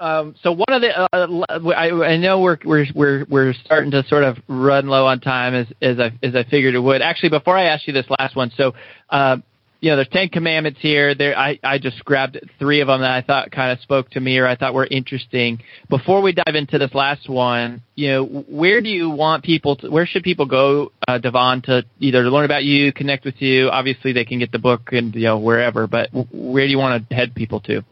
Um, 0.00 0.34
so 0.42 0.52
one 0.52 0.70
of 0.70 0.82
the 0.82 0.90
uh, 0.90 1.72
I, 1.72 1.90
I 1.90 2.16
know 2.16 2.40
we're 2.40 2.58
we're 2.64 2.86
we're 2.94 3.26
we're 3.28 3.54
starting 3.64 3.92
to 3.92 4.04
sort 4.08 4.24
of 4.24 4.36
run 4.48 4.88
low 4.88 5.06
on 5.06 5.20
time 5.20 5.54
as 5.54 5.66
as 5.80 5.98
I 6.00 6.12
as 6.22 6.34
I 6.34 6.42
figured 6.44 6.74
it 6.74 6.80
would. 6.80 7.00
Actually, 7.00 7.30
before 7.30 7.56
I 7.56 7.66
ask 7.66 7.86
you 7.86 7.92
this 7.92 8.06
last 8.18 8.34
one, 8.34 8.50
so 8.56 8.74
uh, 9.08 9.36
you 9.84 9.90
know, 9.90 9.96
there's 9.96 10.08
Ten 10.08 10.30
Commandments 10.30 10.80
here. 10.80 11.14
There, 11.14 11.36
I 11.36 11.58
I 11.62 11.76
just 11.76 12.02
grabbed 12.06 12.40
three 12.58 12.80
of 12.80 12.86
them 12.86 13.02
that 13.02 13.10
I 13.10 13.20
thought 13.20 13.50
kind 13.50 13.70
of 13.70 13.80
spoke 13.80 14.08
to 14.12 14.20
me 14.20 14.38
or 14.38 14.46
I 14.46 14.56
thought 14.56 14.72
were 14.72 14.86
interesting. 14.86 15.60
Before 15.90 16.22
we 16.22 16.32
dive 16.32 16.54
into 16.54 16.78
this 16.78 16.94
last 16.94 17.28
one, 17.28 17.82
you 17.94 18.08
know, 18.08 18.24
where 18.24 18.80
do 18.80 18.88
you 18.88 19.10
want 19.10 19.44
people 19.44 19.76
to? 19.76 19.90
Where 19.90 20.06
should 20.06 20.22
people 20.22 20.46
go, 20.46 20.90
uh, 21.06 21.18
Devon, 21.18 21.60
to 21.66 21.84
either 22.00 22.22
learn 22.30 22.46
about 22.46 22.64
you, 22.64 22.94
connect 22.94 23.26
with 23.26 23.42
you? 23.42 23.68
Obviously, 23.68 24.14
they 24.14 24.24
can 24.24 24.38
get 24.38 24.52
the 24.52 24.58
book 24.58 24.88
and 24.92 25.14
you 25.14 25.24
know 25.24 25.38
wherever, 25.38 25.86
but 25.86 26.08
where 26.32 26.64
do 26.64 26.70
you 26.70 26.78
want 26.78 27.06
to 27.06 27.14
head 27.14 27.34
people 27.34 27.60
to? 27.60 27.84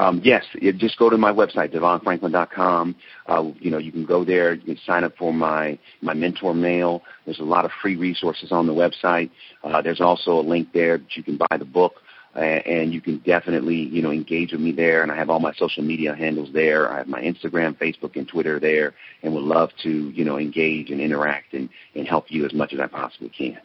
Um, 0.00 0.22
yes, 0.24 0.44
it, 0.54 0.78
just 0.78 0.98
go 0.98 1.10
to 1.10 1.18
my 1.18 1.30
website, 1.30 1.74
devonfranklin.com. 1.74 2.96
Uh, 3.26 3.50
you 3.58 3.70
know, 3.70 3.76
you 3.76 3.92
can 3.92 4.06
go 4.06 4.24
there. 4.24 4.54
You 4.54 4.62
can 4.62 4.78
sign 4.86 5.04
up 5.04 5.14
for 5.18 5.30
my, 5.30 5.78
my 6.00 6.14
mentor 6.14 6.54
mail. 6.54 7.02
There's 7.26 7.40
a 7.40 7.44
lot 7.44 7.66
of 7.66 7.70
free 7.82 7.96
resources 7.96 8.50
on 8.50 8.66
the 8.66 8.72
website. 8.72 9.30
Uh, 9.62 9.82
there's 9.82 10.00
also 10.00 10.40
a 10.40 10.40
link 10.40 10.68
there 10.72 10.96
that 10.96 11.16
you 11.16 11.22
can 11.22 11.36
buy 11.36 11.58
the 11.58 11.66
book. 11.66 11.96
And 12.34 12.94
you 12.94 13.02
can 13.02 13.18
definitely, 13.18 13.74
you 13.74 14.00
know, 14.00 14.12
engage 14.12 14.52
with 14.52 14.60
me 14.62 14.72
there. 14.72 15.02
And 15.02 15.12
I 15.12 15.16
have 15.16 15.28
all 15.28 15.40
my 15.40 15.52
social 15.54 15.82
media 15.82 16.14
handles 16.14 16.48
there. 16.54 16.90
I 16.90 16.98
have 16.98 17.08
my 17.08 17.20
Instagram, 17.20 17.76
Facebook, 17.76 18.16
and 18.16 18.26
Twitter 18.26 18.60
there, 18.60 18.94
and 19.22 19.34
would 19.34 19.42
love 19.42 19.70
to, 19.82 19.90
you 20.10 20.24
know, 20.24 20.38
engage 20.38 20.90
and 20.90 21.00
interact 21.00 21.52
and, 21.54 21.68
and 21.96 22.06
help 22.06 22.26
you 22.28 22.46
as 22.46 22.54
much 22.54 22.72
as 22.72 22.78
I 22.78 22.86
possibly 22.86 23.30
can. 23.30 23.58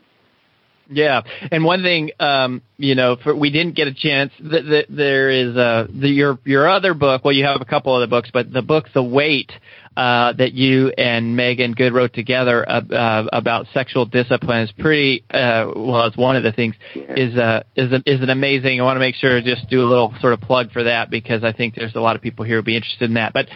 Yeah, 0.90 1.22
and 1.52 1.64
one 1.64 1.82
thing, 1.82 2.12
um, 2.20 2.62
you 2.78 2.94
know, 2.94 3.16
for, 3.16 3.36
we 3.36 3.50
didn't 3.50 3.76
get 3.76 3.88
a 3.88 3.94
chance. 3.94 4.32
The, 4.40 4.62
the, 4.62 4.86
there 4.90 5.30
is 5.32 5.58
uh, 5.58 5.88
the, 5.90 6.10
your 6.10 6.38
your 6.44 6.70
other 6.70 6.94
book. 6.94 7.26
Well, 7.26 7.34
you 7.34 7.46
have 7.46 7.60
a 7.60 7.66
couple 7.66 7.94
other 7.94 8.08
books, 8.08 8.30
but 8.32 8.54
the 8.54 8.62
book, 8.62 8.86
The 8.94 9.02
Wait, 9.02 9.52
uh, 9.98 10.34
that 10.34 10.54
you 10.54 10.90
and 10.90 11.36
Meagan 11.36 11.72
Good 11.72 11.94
wrote 11.94 12.14
together 12.14 12.68
uh, 12.70 12.82
uh, 12.82 13.28
about 13.32 13.68
sexual 13.74 14.06
discipline 14.06 14.64
is 14.64 14.72
pretty. 14.74 15.24
Uh, 15.30 15.72
well, 15.76 16.06
it's 16.06 16.18
one 16.18 16.36
of 16.36 16.44
the 16.44 16.52
things 16.52 16.76
is 16.94 17.38
uh, 17.38 17.64
is 17.76 17.92
is 18.06 18.22
an 18.22 18.30
amazing. 18.30 18.80
I 18.80 18.84
want 18.84 18.98
to 18.98 19.00
make 19.00 19.16
sure 19.16 19.42
to 19.42 19.42
just 19.42 19.70
do 19.70 19.82
a 19.82 19.88
little 19.88 20.14
sort 20.20 20.34
of 20.34 20.42
plug 20.42 20.72
for 20.72 20.84
that 20.84 21.10
because 21.10 21.44
I 21.44 21.52
think 21.52 21.76
there's 21.76 21.96
a 21.96 22.02
lot 22.02 22.16
of 22.16 22.22
people 22.22 22.46
here 22.46 22.56
who 22.56 22.60
would 22.60 22.66
be 22.66 22.76
interested 22.76 23.10
in 23.10 23.16
that. 23.16 23.34
But 23.34 23.48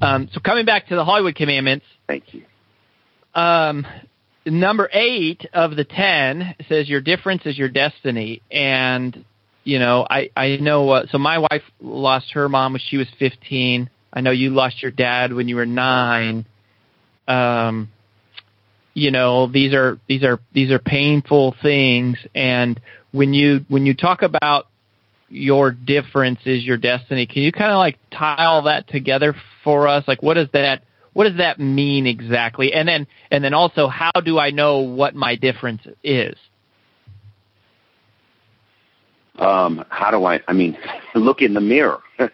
um, 0.00 0.28
so 0.32 0.40
coming 0.40 0.66
back 0.66 0.88
to 0.88 0.96
the 0.96 1.04
Hollywood 1.04 1.34
Commandments. 1.34 1.86
Thank 2.06 2.32
you. 2.32 2.44
Um, 3.34 3.86
number 4.46 4.88
eight 4.92 5.46
of 5.52 5.76
the 5.76 5.84
ten 5.84 6.54
says 6.68 6.88
your 6.88 7.00
difference 7.00 7.42
is 7.44 7.58
your 7.58 7.68
destiny, 7.68 8.42
and 8.50 9.24
you 9.64 9.78
know 9.78 10.06
I 10.08 10.30
I 10.36 10.56
know 10.56 10.88
uh, 10.90 11.06
so 11.10 11.18
my 11.18 11.38
wife 11.38 11.62
lost 11.80 12.32
her 12.32 12.48
mom 12.48 12.72
when 12.72 12.80
she 12.88 12.96
was 12.96 13.08
fifteen. 13.18 13.90
I 14.12 14.20
know 14.20 14.30
you 14.30 14.50
lost 14.50 14.82
your 14.82 14.92
dad 14.92 15.32
when 15.32 15.48
you 15.48 15.56
were 15.56 15.66
nine. 15.66 16.46
Um, 17.28 17.90
you 18.94 19.10
know 19.10 19.46
these 19.46 19.74
are 19.74 19.98
these 20.08 20.22
are 20.22 20.38
these 20.52 20.70
are 20.70 20.78
painful 20.78 21.54
things, 21.60 22.16
and 22.34 22.80
when 23.12 23.34
you 23.34 23.64
when 23.68 23.84
you 23.84 23.94
talk 23.94 24.22
about 24.22 24.68
your 25.28 25.72
difference 25.72 26.38
is 26.46 26.64
your 26.64 26.76
destiny, 26.76 27.26
can 27.26 27.42
you 27.42 27.50
kind 27.50 27.72
of 27.72 27.78
like 27.78 27.98
tie 28.10 28.44
all 28.44 28.62
that 28.62 28.88
together 28.88 29.34
for 29.64 29.88
us? 29.88 30.04
Like 30.06 30.22
what 30.22 30.34
does 30.34 30.48
that 30.52 30.84
what 31.16 31.24
does 31.24 31.38
that 31.38 31.58
mean 31.58 32.06
exactly? 32.06 32.74
And 32.74 32.86
then 32.86 33.06
and 33.30 33.42
then 33.42 33.54
also 33.54 33.88
how 33.88 34.10
do 34.22 34.38
I 34.38 34.50
know 34.50 34.80
what 34.80 35.14
my 35.14 35.34
difference 35.34 35.80
is? 36.04 36.36
Um, 39.38 39.82
how 39.88 40.10
do 40.10 40.26
I? 40.26 40.40
I 40.46 40.52
mean, 40.52 40.76
look 41.14 41.40
in 41.40 41.54
the 41.54 41.60
mirror. 41.62 42.00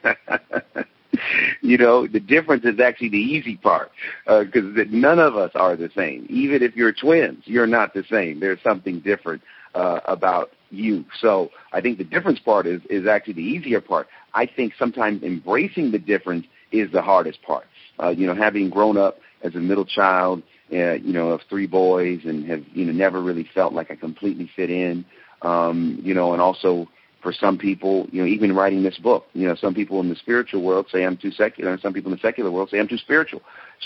you 1.63 1.79
know, 1.79 2.09
the 2.09 2.19
difference 2.19 2.65
is 2.65 2.81
actually 2.81 3.11
the 3.11 3.19
easy 3.19 3.57
part 3.57 3.93
because 4.27 4.77
uh, 4.77 4.83
none 4.91 5.21
of 5.21 5.37
us 5.37 5.53
are 5.55 5.77
the 5.77 5.91
same. 5.95 6.27
Even 6.29 6.65
if 6.65 6.75
you're 6.75 6.93
twins, 6.93 7.45
you're 7.45 7.69
not 7.69 7.95
the 7.95 8.03
same. 8.11 8.41
There's 8.41 8.61
something 8.65 8.99
different 8.99 9.43
uh, 9.77 10.01
about 10.07 10.51
you. 10.71 11.05
So 11.21 11.53
I 11.73 11.81
think 11.81 11.99
the 11.99 12.05
difference 12.05 12.41
part 12.41 12.67
is 12.67 12.83
is 12.91 13.07
actually 13.07 13.35
the 13.35 13.43
easier 13.43 13.81
part. 13.81 14.09
I 14.35 14.45
think 14.45 14.73
sometimes 14.77 15.23
embracing 15.23 15.93
the 15.93 16.01
difference 16.01 16.47
is 16.73 16.91
the 16.91 17.03
hardest 17.03 17.41
part 17.43 17.67
uh, 18.03 18.09
you 18.09 18.27
know, 18.27 18.35
having 18.35 18.69
grown 18.71 18.97
up 18.97 19.19
as 19.43 19.55
a 19.55 19.59
middle 19.59 19.85
child, 19.85 20.43
uh, 20.73 20.93
you 20.95 21.13
know, 21.13 21.31
of 21.31 21.41
three 21.49 21.67
boys 21.67 22.21
and 22.25 22.45
have, 22.49 22.65
you 22.73 22.85
know, 22.85 22.93
never 22.93 23.21
really 23.21 23.49
felt 23.55 23.73
like 23.73 23.91
I 23.91 23.97
completely 23.97 24.51
fit 24.55 24.71
in, 24.71 25.05
um, 25.43 26.01
you 26.03 26.15
know, 26.15 26.33
and 26.33 26.41
also 26.41 26.89
for 27.23 27.33
some 27.33 27.57
people, 27.57 28.09
you 28.11 28.21
know, 28.21 28.27
even 28.27 28.55
writing 28.55 28.83
this 28.83 28.99
book, 28.99 29.27
you 29.33 29.47
know, 29.47 29.55
some 29.55 29.75
people 29.75 30.01
in 30.01 30.09
the 30.09 30.17
spiritual 30.17 30.63
world 30.63 30.87
say 30.91 31.05
I'm 31.05 31.17
too 31.17 31.31
secular 31.31 31.73
and 31.73 31.81
some 31.81 31.93
people 31.93 32.11
in 32.11 32.17
the 32.17 32.23
secular 32.23 32.51
world 32.51 32.71
say 32.71 32.81
I'm 32.81 32.89
too 32.89 32.99
spiritual. 32.99 33.43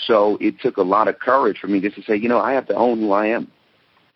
So 0.07 0.37
it 0.41 0.59
took 0.59 0.77
a 0.77 0.81
lot 0.81 1.07
of 1.07 1.19
courage 1.19 1.59
for 1.59 1.67
me 1.67 1.79
just 1.79 1.95
to 1.95 2.03
say, 2.03 2.15
you 2.15 2.29
know, 2.29 2.39
I 2.39 2.53
have 2.53 2.67
to 2.67 2.75
own 2.75 2.99
who 2.99 3.11
I 3.11 3.27
am. 3.27 3.51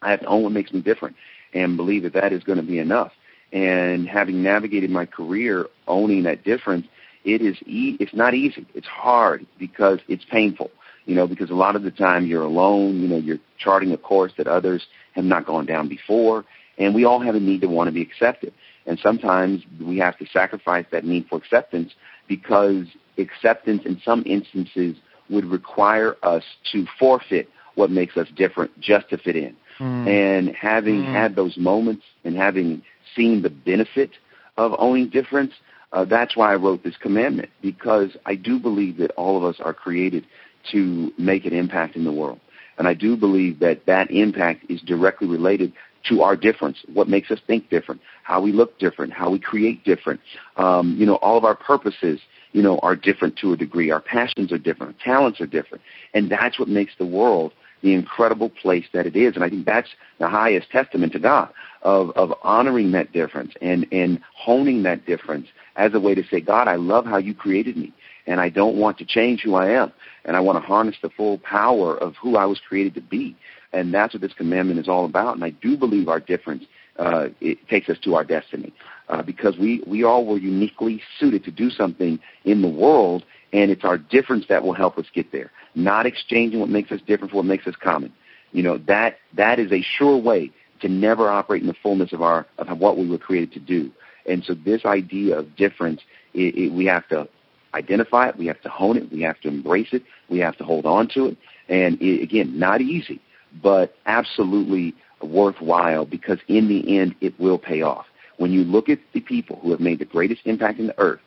I 0.02 0.10
have 0.10 0.22
to 0.22 0.26
own 0.26 0.44
what 0.44 0.52
makes 0.52 0.74
me 0.74 0.82
different 0.82 1.16
and 1.54 1.78
believe 1.78 2.04
that 2.04 2.14
that 2.14 2.34
is 2.34 2.44
going 2.44 2.58
to 2.58 2.64
be 2.64 2.80
enough. 2.80 3.12
And 3.54 4.08
having 4.08 4.42
navigated 4.42 4.90
my 4.90 5.06
career 5.06 5.68
owning 5.88 6.24
that 6.24 6.44
difference, 6.44 6.88
it 7.24 7.42
is 7.42 7.58
e- 7.66 7.98
it's 8.00 8.14
not 8.14 8.34
easy. 8.34 8.66
It's 8.74 8.88
hard 8.88 9.46
because 9.60 10.00
it's 10.08 10.26
painful. 10.26 10.72
You 11.06 11.16
know, 11.16 11.28
because 11.28 11.50
a 11.50 11.56
lot 11.56 11.76
of 11.76 11.84
the 11.84 11.92
time 11.92 12.26
you're 12.26 12.44
alone. 12.44 13.02
You 13.02 13.08
know, 13.08 13.18
you're 13.18 13.40
charting 13.58 13.92
a 13.92 13.98
course 13.98 14.32
that 14.38 14.48
others 14.48 14.86
have 15.14 15.26
not 15.26 15.46
gone 15.46 15.66
down 15.66 15.88
before, 15.88 16.46
and 16.78 16.94
we 16.94 17.06
all 17.06 17.20
have 17.20 17.36
a 17.36 17.40
need 17.40 17.62
to 17.62 17.68
want 17.68 17.88
to 17.88 17.92
be 17.92 18.02
accepted. 18.02 18.54
And 18.86 19.00
sometimes 19.00 19.64
we 19.80 19.98
have 20.00 20.18
to 20.18 20.26
sacrifice 20.28 20.86
that 20.92 21.06
need 21.06 21.28
for 21.28 21.38
acceptance 21.38 21.94
because 22.28 22.86
acceptance 23.18 23.84
in 23.86 24.02
some 24.04 24.24
instances 24.26 24.96
would 25.30 25.46
require 25.46 26.18
us 26.24 26.44
to 26.72 26.86
forfeit 27.00 27.50
what 27.76 27.90
makes 27.90 28.18
us 28.18 28.28
different 28.36 28.72
just 28.80 29.10
to 29.10 29.18
fit 29.18 29.36
in. 29.36 29.56
Mm. 29.80 30.08
And 30.08 30.56
having 30.56 31.04
mm. 31.04 31.14
had 31.14 31.36
those 31.36 31.58
moments 31.58 32.04
and 32.24 32.36
having 32.36 32.82
seen 33.16 33.42
the 33.42 33.50
benefit 33.50 34.12
of 34.58 34.74
owning 34.78 35.10
difference, 35.10 35.54
uh, 35.94 36.06
that's 36.06 36.36
why 36.36 36.52
I 36.52 36.56
wrote 36.56 36.84
this 36.84 36.98
commandment 36.98 37.50
because 37.62 38.16
I 38.26 38.36
do 38.36 38.60
believe 38.60 38.98
that 38.98 39.12
all 39.12 39.38
of 39.38 39.44
us 39.44 39.60
are 39.60 39.74
created 39.74 40.26
to 40.72 41.12
make 41.18 41.46
an 41.46 41.54
impact 41.54 41.96
in 41.96 42.04
the 42.04 42.12
world. 42.12 42.40
And 42.78 42.88
I 42.88 42.94
do 42.94 43.18
believe 43.18 43.60
that 43.60 43.86
that 43.86 44.10
impact 44.12 44.66
is 44.70 44.82
directly 44.82 45.28
related 45.28 45.74
to 46.10 46.22
our 46.24 46.36
difference, 46.36 46.78
what 46.92 47.08
makes 47.08 47.30
us 47.30 47.40
think 47.46 47.70
different, 47.70 48.02
how 48.24 48.42
we 48.42 48.52
look 48.52 48.80
different, 48.80 49.14
how 49.14 49.30
we 49.30 49.40
create 49.40 49.84
different. 49.84 50.20
Um, 50.58 50.96
you 50.98 51.06
know, 51.06 51.16
all 51.16 51.38
of 51.38 51.46
our 51.46 51.56
purposes, 51.56 52.20
you 52.54 52.62
know, 52.62 52.80
are 52.80 52.96
different 52.96 53.38
to 53.38 53.54
a 53.54 53.58
degree. 53.58 53.92
Our 53.92 54.02
passions 54.02 54.52
are 54.52 54.58
different, 54.58 54.96
our 54.96 55.04
talents 55.04 55.40
are 55.42 55.46
different. 55.46 55.84
And 56.14 56.32
that's 56.32 56.58
what 56.58 56.68
makes 56.68 56.94
the 56.98 57.06
world 57.06 57.54
the 57.82 57.94
incredible 57.94 58.50
place 58.50 58.86
that 58.94 59.06
it 59.06 59.16
is. 59.16 59.36
And 59.36 59.44
I 59.44 59.50
think 59.50 59.66
that's 59.66 59.90
the 60.20 60.28
highest 60.28 60.70
testament 60.72 61.14
to 61.14 61.20
God 61.20 61.52
of, 61.82 62.12
of 62.12 62.34
honoring 62.44 62.92
that 62.92 63.12
difference 63.12 63.54
and, 63.62 63.88
and 63.92 64.20
honing 64.36 64.84
that 64.84 65.06
difference 65.06 65.48
as 65.76 65.94
a 65.94 66.00
way 66.00 66.16
to 66.16 66.24
say, 66.30 66.42
God, 66.42 66.68
I 66.68 66.76
love 66.76 67.06
how 67.06 67.18
you 67.18 67.34
created 67.34 67.78
me 67.78 67.94
and 68.28 68.40
I 68.40 68.50
don't 68.50 68.78
want 68.78 68.98
to 69.00 69.06
change 69.06 69.42
who 69.42 69.56
I 69.56 69.70
am. 69.72 69.92
And 70.26 70.38
I 70.38 70.40
want 70.40 70.62
to 70.62 70.66
harness 70.66 70.96
the 71.02 71.10
full 71.10 71.40
power 71.40 71.98
of 71.98 72.16
who 72.22 72.38
I 72.38 72.46
was 72.46 72.60
created 72.60 72.94
to 72.96 73.02
be. 73.02 73.36
And 73.74 73.94
that's 73.94 74.14
what 74.14 74.22
this 74.22 74.34
commandment 74.34 74.80
is 74.80 74.88
all 74.88 75.06
about. 75.06 75.36
And 75.36 75.44
I 75.44 75.50
do 75.50 75.76
believe 75.78 76.08
our 76.08 76.20
difference 76.20 76.66
uh, 76.98 77.30
it 77.40 77.58
takes 77.70 77.90
us 77.90 77.98
to 78.04 78.16
our 78.16 78.24
destiny 78.24 78.74
uh, 79.10 79.22
because 79.22 79.58
we, 79.58 79.82
we 79.88 80.04
all 80.04 80.26
were 80.26 80.38
uniquely 80.38 81.02
suited 81.20 81.44
to 81.46 81.52
do 81.52 81.70
something 81.70 82.20
in 82.46 82.62
the 82.62 82.70
world, 82.70 83.24
and 83.54 83.72
it's 83.72 83.84
our 83.84 83.98
difference 83.98 84.46
that 84.50 84.64
will 84.64 84.74
help 84.74 84.98
us 84.98 85.06
get 85.14 85.32
there. 85.32 85.52
Not 85.76 86.06
exchanging 86.06 86.60
what 86.60 86.70
makes 86.70 86.92
us 86.92 87.00
different 87.06 87.32
for 87.32 87.38
what 87.38 87.46
makes 87.46 87.68
us 87.68 87.76
common. 87.82 88.14
You 88.52 88.64
know 88.64 88.78
that 88.80 89.18
that 89.34 89.60
is 89.60 89.72
a 89.72 89.82
sure 89.82 90.18
way 90.18 90.52
to 90.82 90.90
never 90.90 91.30
operate 91.30 91.62
in 91.62 91.68
the 91.68 91.76
fullness 91.82 92.12
of 92.14 92.22
our 92.22 92.46
of 92.58 92.78
what 92.80 92.98
we 92.98 93.08
were 93.10 93.18
created 93.18 93.54
to 93.54 93.60
do. 93.60 93.92
And 94.26 94.44
so 94.44 94.54
this 94.54 94.86
idea 94.86 95.40
of 95.40 95.56
difference, 95.56 96.02
it, 96.34 96.56
it, 96.56 96.74
we 96.74 96.86
have 96.86 97.08
to 97.10 97.28
identify 97.74 98.30
it, 98.30 98.38
we 98.38 98.46
have 98.48 98.62
to 98.62 98.70
hone 98.70 98.98
it, 98.98 99.12
we 99.12 99.22
have 99.22 99.40
to 99.42 99.48
embrace 99.48 99.90
it, 99.94 100.04
we 100.30 100.40
have 100.40 100.58
to 100.58 100.64
hold 100.64 100.86
on 100.86 101.08
to 101.10 101.28
it. 101.28 101.38
And 101.70 102.00
it, 102.02 102.22
again, 102.22 102.60
not 102.60 102.82
easy, 102.82 103.20
but 103.64 103.96
absolutely 104.06 104.94
worthwhile 105.22 106.06
because 106.06 106.40
in 106.48 106.68
the 106.68 106.98
end 106.98 107.16
it 107.22 107.40
will 107.40 107.58
pay 107.58 107.82
off. 107.82 108.06
When 108.38 108.52
you 108.52 108.64
look 108.64 108.90
at 108.90 109.00
the 109.14 109.22
people 109.22 109.60
who 109.62 109.72
have 109.72 109.80
made 109.80 110.00
the 110.00 110.06
greatest 110.06 110.42
impact 110.46 110.80
in 110.80 110.88
the 110.88 111.00
earth, 111.00 111.22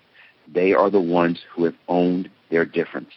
they 0.53 0.73
are 0.73 0.91
the 0.91 1.01
ones 1.01 1.41
who 1.55 1.65
have 1.65 1.75
owned 1.89 2.31
their 2.51 2.65
difference. 2.65 3.11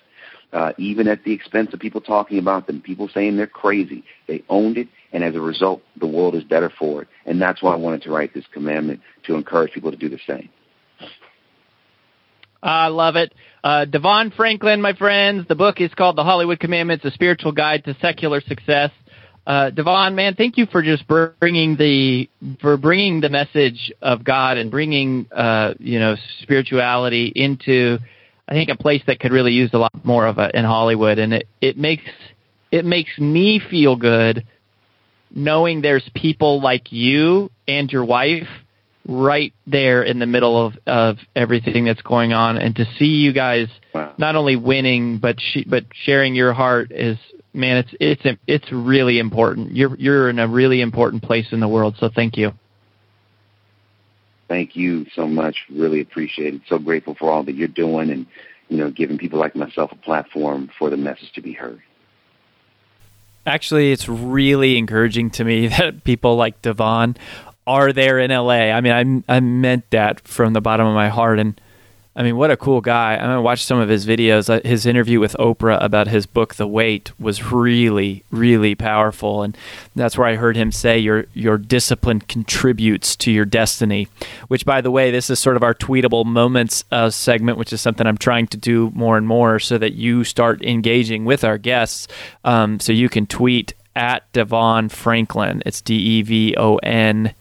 Uh, 0.53 0.71
even 0.77 1.07
at 1.07 1.23
the 1.25 1.33
expense 1.33 1.73
of 1.73 1.79
people 1.79 1.99
talking 1.99 2.39
about 2.39 2.67
them, 2.67 2.81
people 2.81 3.09
saying 3.13 3.35
they're 3.35 3.47
crazy, 3.47 4.03
they 4.27 4.43
owned 4.49 4.77
it, 4.77 4.87
and 5.11 5.23
as 5.23 5.35
a 5.35 5.41
result, 5.41 5.81
the 5.99 6.07
world 6.07 6.35
is 6.35 6.43
better 6.43 6.71
for 6.79 7.01
it. 7.01 7.07
And 7.25 7.41
that's 7.41 7.61
why 7.61 7.73
I 7.73 7.75
wanted 7.75 8.01
to 8.03 8.11
write 8.11 8.33
this 8.33 8.45
commandment 8.53 9.01
to 9.25 9.35
encourage 9.35 9.73
people 9.73 9.91
to 9.91 9.97
do 9.97 10.07
the 10.07 10.19
same. 10.25 10.49
I 12.63 12.87
love 12.87 13.17
it. 13.17 13.33
Uh, 13.63 13.85
DeVon 13.87 14.35
Franklin, 14.35 14.81
my 14.81 14.93
friends. 14.93 15.47
The 15.47 15.55
book 15.55 15.79
is 15.79 15.93
called 15.93 16.15
The 16.15 16.23
Hollywood 16.23 16.59
Commandments: 16.59 17.05
A 17.05 17.11
Spiritual 17.11 17.51
Guide 17.51 17.83
to 17.85 17.95
Secular 18.01 18.41
Success. 18.41 18.91
Uh, 19.47 19.71
DeVon, 19.71 20.13
man, 20.13 20.35
thank 20.35 20.57
you 20.57 20.65
for 20.65 20.81
just 20.81 21.07
bringing 21.07 21.77
the 21.77 22.29
for 22.59 22.75
bringing 22.75 23.21
the 23.21 23.29
message 23.29 23.93
of 24.01 24.21
God 24.21 24.57
and 24.57 24.69
bringing 24.69 25.25
uh, 25.31 25.73
you 25.79 25.99
know 25.99 26.17
spirituality 26.41 27.31
into, 27.33 27.97
I 28.45 28.51
think, 28.51 28.69
a 28.69 28.75
place 28.75 29.01
that 29.07 29.21
could 29.21 29.31
really 29.31 29.53
use 29.53 29.69
a 29.71 29.77
lot 29.77 30.03
more 30.03 30.27
of 30.27 30.37
it 30.37 30.53
in 30.53 30.65
Hollywood, 30.65 31.17
and 31.17 31.33
it 31.33 31.47
it 31.61 31.77
makes 31.77 32.03
it 32.73 32.83
makes 32.83 33.17
me 33.17 33.61
feel 33.71 33.95
good 33.95 34.45
knowing 35.33 35.81
there's 35.81 36.07
people 36.13 36.61
like 36.61 36.91
you 36.91 37.49
and 37.69 37.89
your 37.89 38.03
wife 38.03 38.49
right 39.07 39.53
there 39.65 40.03
in 40.03 40.19
the 40.19 40.25
middle 40.25 40.65
of 40.65 40.73
of 40.85 41.19
everything 41.37 41.85
that's 41.85 42.01
going 42.01 42.33
on, 42.33 42.57
and 42.57 42.75
to 42.75 42.85
see 42.99 43.05
you 43.05 43.31
guys 43.31 43.69
wow. 43.93 44.13
not 44.17 44.35
only 44.35 44.57
winning 44.57 45.19
but 45.19 45.39
sh- 45.39 45.63
but 45.65 45.85
sharing 45.93 46.35
your 46.35 46.51
heart 46.51 46.91
is 46.91 47.17
man, 47.57 47.77
it's 47.77 47.93
it's 47.99 48.39
it's 48.45 48.71
really 48.71 49.19
important. 49.19 49.75
You're 49.75 49.95
you're 49.97 50.29
in 50.29 50.39
a 50.39 50.47
really 50.47 50.81
important 50.81 51.23
place 51.23 51.47
in 51.51 51.59
the 51.59 51.67
world. 51.67 51.95
So 51.99 52.09
thank 52.13 52.37
you. 52.37 52.53
Thank 54.47 54.75
you 54.75 55.05
so 55.13 55.27
much. 55.27 55.57
Really 55.69 55.99
appreciate 55.99 56.53
it. 56.53 56.61
So 56.69 56.79
grateful 56.79 57.15
for 57.15 57.29
all 57.29 57.43
that 57.43 57.55
you're 57.55 57.67
doing, 57.67 58.11
and 58.11 58.27
you 58.69 58.77
know, 58.77 58.91
giving 58.91 59.17
people 59.17 59.39
like 59.39 59.55
myself 59.55 59.91
a 59.91 59.95
platform 59.95 60.69
for 60.77 60.89
the 60.89 60.97
message 60.97 61.31
to 61.33 61.41
be 61.41 61.53
heard. 61.53 61.81
Actually, 63.45 63.91
it's 63.91 64.07
really 64.07 64.77
encouraging 64.77 65.31
to 65.31 65.43
me 65.43 65.67
that 65.67 66.03
people 66.03 66.35
like 66.35 66.61
DeVon 66.61 67.17
are 67.65 67.91
there 67.91 68.19
in 68.19 68.31
LA. 68.31 68.71
I 68.71 68.81
mean, 68.81 69.23
I 69.27 69.35
I 69.35 69.39
meant 69.39 69.89
that 69.91 70.25
from 70.27 70.53
the 70.53 70.61
bottom 70.61 70.87
of 70.87 70.93
my 70.93 71.09
heart, 71.09 71.39
and 71.39 71.59
I 72.17 72.23
mean, 72.23 72.35
what 72.35 72.49
a 72.49 72.57
cool 72.57 72.81
guy. 72.81 73.13
I, 73.13 73.19
mean, 73.19 73.27
gonna 73.27 73.41
watch 73.43 73.63
some 73.63 73.79
of 73.79 73.89
his 73.89 74.07
videos. 74.07 74.65
His 74.65 74.87
interview 74.87 75.19
with 75.19 75.35
Oprah 75.39 75.77
about 75.83 76.07
his 76.07 76.25
book, 76.25 76.55
The 76.55 76.65
Wait, 76.65 77.11
was 77.19 77.51
really, 77.51 78.23
really 78.31 78.73
powerful, 78.73 79.43
and 79.43 79.55
that's 79.95 80.17
where 80.17 80.27
I 80.27 80.35
heard 80.35 80.55
him 80.55 80.71
say, 80.71 80.97
"Your 80.97 81.27
your 81.35 81.59
discipline 81.59 82.21
contributes 82.21 83.15
to 83.17 83.31
your 83.31 83.45
destiny." 83.45 84.07
Which, 84.47 84.65
by 84.65 84.81
the 84.81 84.89
way, 84.89 85.11
this 85.11 85.29
is 85.29 85.37
sort 85.37 85.57
of 85.57 85.63
our 85.63 85.75
tweetable 85.75 86.25
moments 86.25 86.83
uh, 86.91 87.11
segment, 87.11 87.59
which 87.59 87.71
is 87.71 87.81
something 87.81 88.07
I'm 88.07 88.17
trying 88.17 88.47
to 88.47 88.57
do 88.57 88.91
more 88.95 89.15
and 89.15 89.27
more, 89.27 89.59
so 89.59 89.77
that 89.77 89.93
you 89.93 90.23
start 90.23 90.63
engaging 90.63 91.23
with 91.23 91.43
our 91.43 91.59
guests. 91.59 92.07
Um, 92.43 92.79
so 92.79 92.93
you 92.93 93.09
can 93.09 93.27
tweet 93.27 93.75
at 93.95 94.31
DeVon 94.33 94.89
Franklin. 94.89 95.61
It's 95.67 95.81
D 95.81 95.93
E 95.93 96.21
V 96.23 96.55
O 96.57 96.77
N. 96.77 96.87
Franklin, 97.17 97.35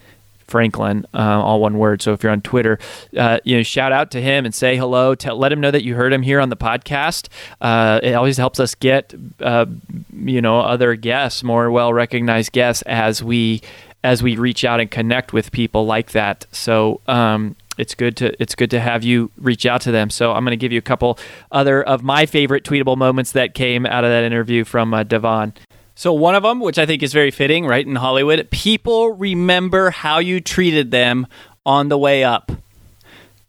uh, 0.53 0.97
all 1.15 1.61
one 1.61 1.79
word. 1.79 2.03
So 2.03 2.13
if 2.13 2.23
you're 2.23 2.33
on 2.33 2.41
Twitter, 2.41 2.79
uh, 3.17 3.39
you 3.45 3.57
know, 3.57 3.63
shout 3.63 3.93
out 3.93 4.11
to 4.13 4.21
him 4.21 4.45
and 4.45 4.55
say 4.55 4.77
hello. 4.77 5.15
Tell, 5.15 5.37
let 5.37 5.53
him 5.53 5.61
know 5.61 5.71
that 5.71 5.85
you 5.85 5.95
heard 5.95 6.13
him 6.13 6.23
here 6.23 6.41
on 6.41 6.49
the 6.49 6.57
podcast. 6.57 7.29
Uh, 7.61 8.01
it 8.03 8.13
always 8.15 8.37
helps 8.37 8.61
us 8.61 8.75
get, 8.75 9.15
uh, 9.41 9.67
you 10.15 10.41
know, 10.41 10.61
other 10.61 10.95
guests, 10.95 11.43
more 11.43 11.71
well 11.71 11.93
recognized 11.93 12.53
guests, 12.53 12.83
as 12.83 13.23
we 13.23 13.63
as 14.05 14.23
we 14.23 14.37
reach 14.37 14.65
out 14.65 14.79
and 14.79 14.91
connect 14.91 15.33
with 15.33 15.53
people 15.53 15.87
like 15.87 16.13
that. 16.13 16.47
So. 16.53 17.01
Um, 17.07 17.57
it's 17.79 17.95
good 17.95 18.17
to 18.17 18.35
it's 18.41 18.55
good 18.55 18.71
to 18.71 18.81
have 18.81 19.05
you 19.05 19.31
reach 19.37 19.67
out 19.67 19.83
to 19.83 19.91
them. 19.91 20.09
So 20.09 20.33
I'm 20.33 20.45
going 20.45 20.53
to 20.53 20.57
give 20.57 20.73
you 20.73 20.79
a 20.79 20.83
couple 20.83 21.19
other 21.53 21.83
of 21.83 22.03
my 22.03 22.25
favorite 22.25 22.65
tweetable 22.65 22.97
moments 22.97 23.33
that 23.33 23.53
came 23.53 23.85
out 23.85 24.03
of 24.03 24.09
that 24.09 24.25
interview 24.25 24.65
from 24.65 24.95
uh, 24.95 25.05
DeVon. 25.05 25.53
So 25.97 26.13
one 26.13 26.35
of 26.35 26.43
them, 26.43 26.61
which 26.61 26.79
I 26.79 26.85
think 26.85 27.03
is 27.03 27.15
very 27.15 27.31
fitting, 27.31 27.67
right 27.67 27.85
in 27.85 27.97
Hollywood, 27.97 28.51
people 28.51 29.13
remember 29.13 29.91
how 29.91 30.19
you 30.19 30.41
treated 30.41 30.91
them 30.91 31.27
on 31.65 31.89
the 31.89 31.97
way 31.97 32.23
up. 32.23 32.53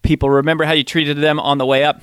People 0.02 0.30
remember 0.30 0.64
how 0.64 0.72
you 0.72 0.86
treated 0.86 1.18
them 1.18 1.42
on 1.42 1.58
the 1.58 1.66
way 1.66 1.84
up. 1.84 2.02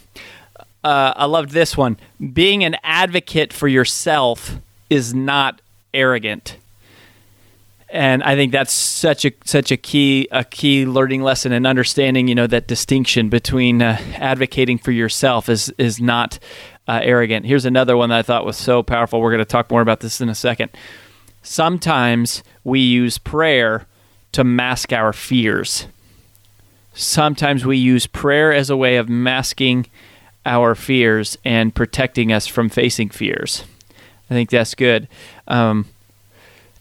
Uh, 0.85 1.14
I 1.16 1.24
loved 1.24 1.52
this 1.52 1.78
one. 1.78 1.96
Being 2.35 2.62
an 2.62 2.76
advocate 2.83 3.54
for 3.54 3.66
yourself 3.68 4.59
is 4.90 5.14
not 5.14 5.62
arrogant 5.94 6.59
and 7.94 8.24
I 8.24 8.35
think 8.35 8.50
that's 8.50 8.72
such 8.72 9.24
a 9.24 9.33
such 9.44 9.70
a 9.70 9.76
key 9.76 10.26
a 10.33 10.44
key 10.44 10.85
learning 10.85 11.22
lesson 11.22 11.52
and 11.52 11.64
understanding 11.64 12.26
you 12.26 12.35
know 12.35 12.48
that 12.48 12.66
distinction 12.66 13.28
between 13.28 13.80
uh, 13.80 13.96
advocating 14.16 14.78
for 14.78 14.90
yourself 14.90 15.48
is 15.48 15.72
is 15.78 16.00
not 16.00 16.40
uh, 16.86 17.00
arrogant. 17.02 17.46
Here's 17.46 17.64
another 17.64 17.96
one 17.96 18.10
that 18.10 18.18
I 18.18 18.22
thought 18.22 18.44
was 18.44 18.56
so 18.56 18.82
powerful. 18.82 19.20
We're 19.20 19.30
going 19.30 19.38
to 19.38 19.44
talk 19.44 19.70
more 19.70 19.80
about 19.80 20.00
this 20.00 20.20
in 20.20 20.28
a 20.28 20.34
second. 20.34 20.70
Sometimes 21.42 22.42
we 22.62 22.80
use 22.80 23.18
prayer 23.18 23.86
to 24.32 24.44
mask 24.44 24.92
our 24.92 25.12
fears. 25.12 25.86
Sometimes 26.92 27.64
we 27.64 27.76
use 27.76 28.06
prayer 28.06 28.52
as 28.52 28.70
a 28.70 28.76
way 28.76 28.96
of 28.96 29.08
masking 29.08 29.86
our 30.46 30.74
fears 30.74 31.38
and 31.44 31.74
protecting 31.74 32.32
us 32.32 32.46
from 32.46 32.68
facing 32.68 33.08
fears. 33.08 33.64
I 34.30 34.34
think 34.34 34.50
that's 34.50 34.74
good. 34.74 35.08
Um, 35.48 35.86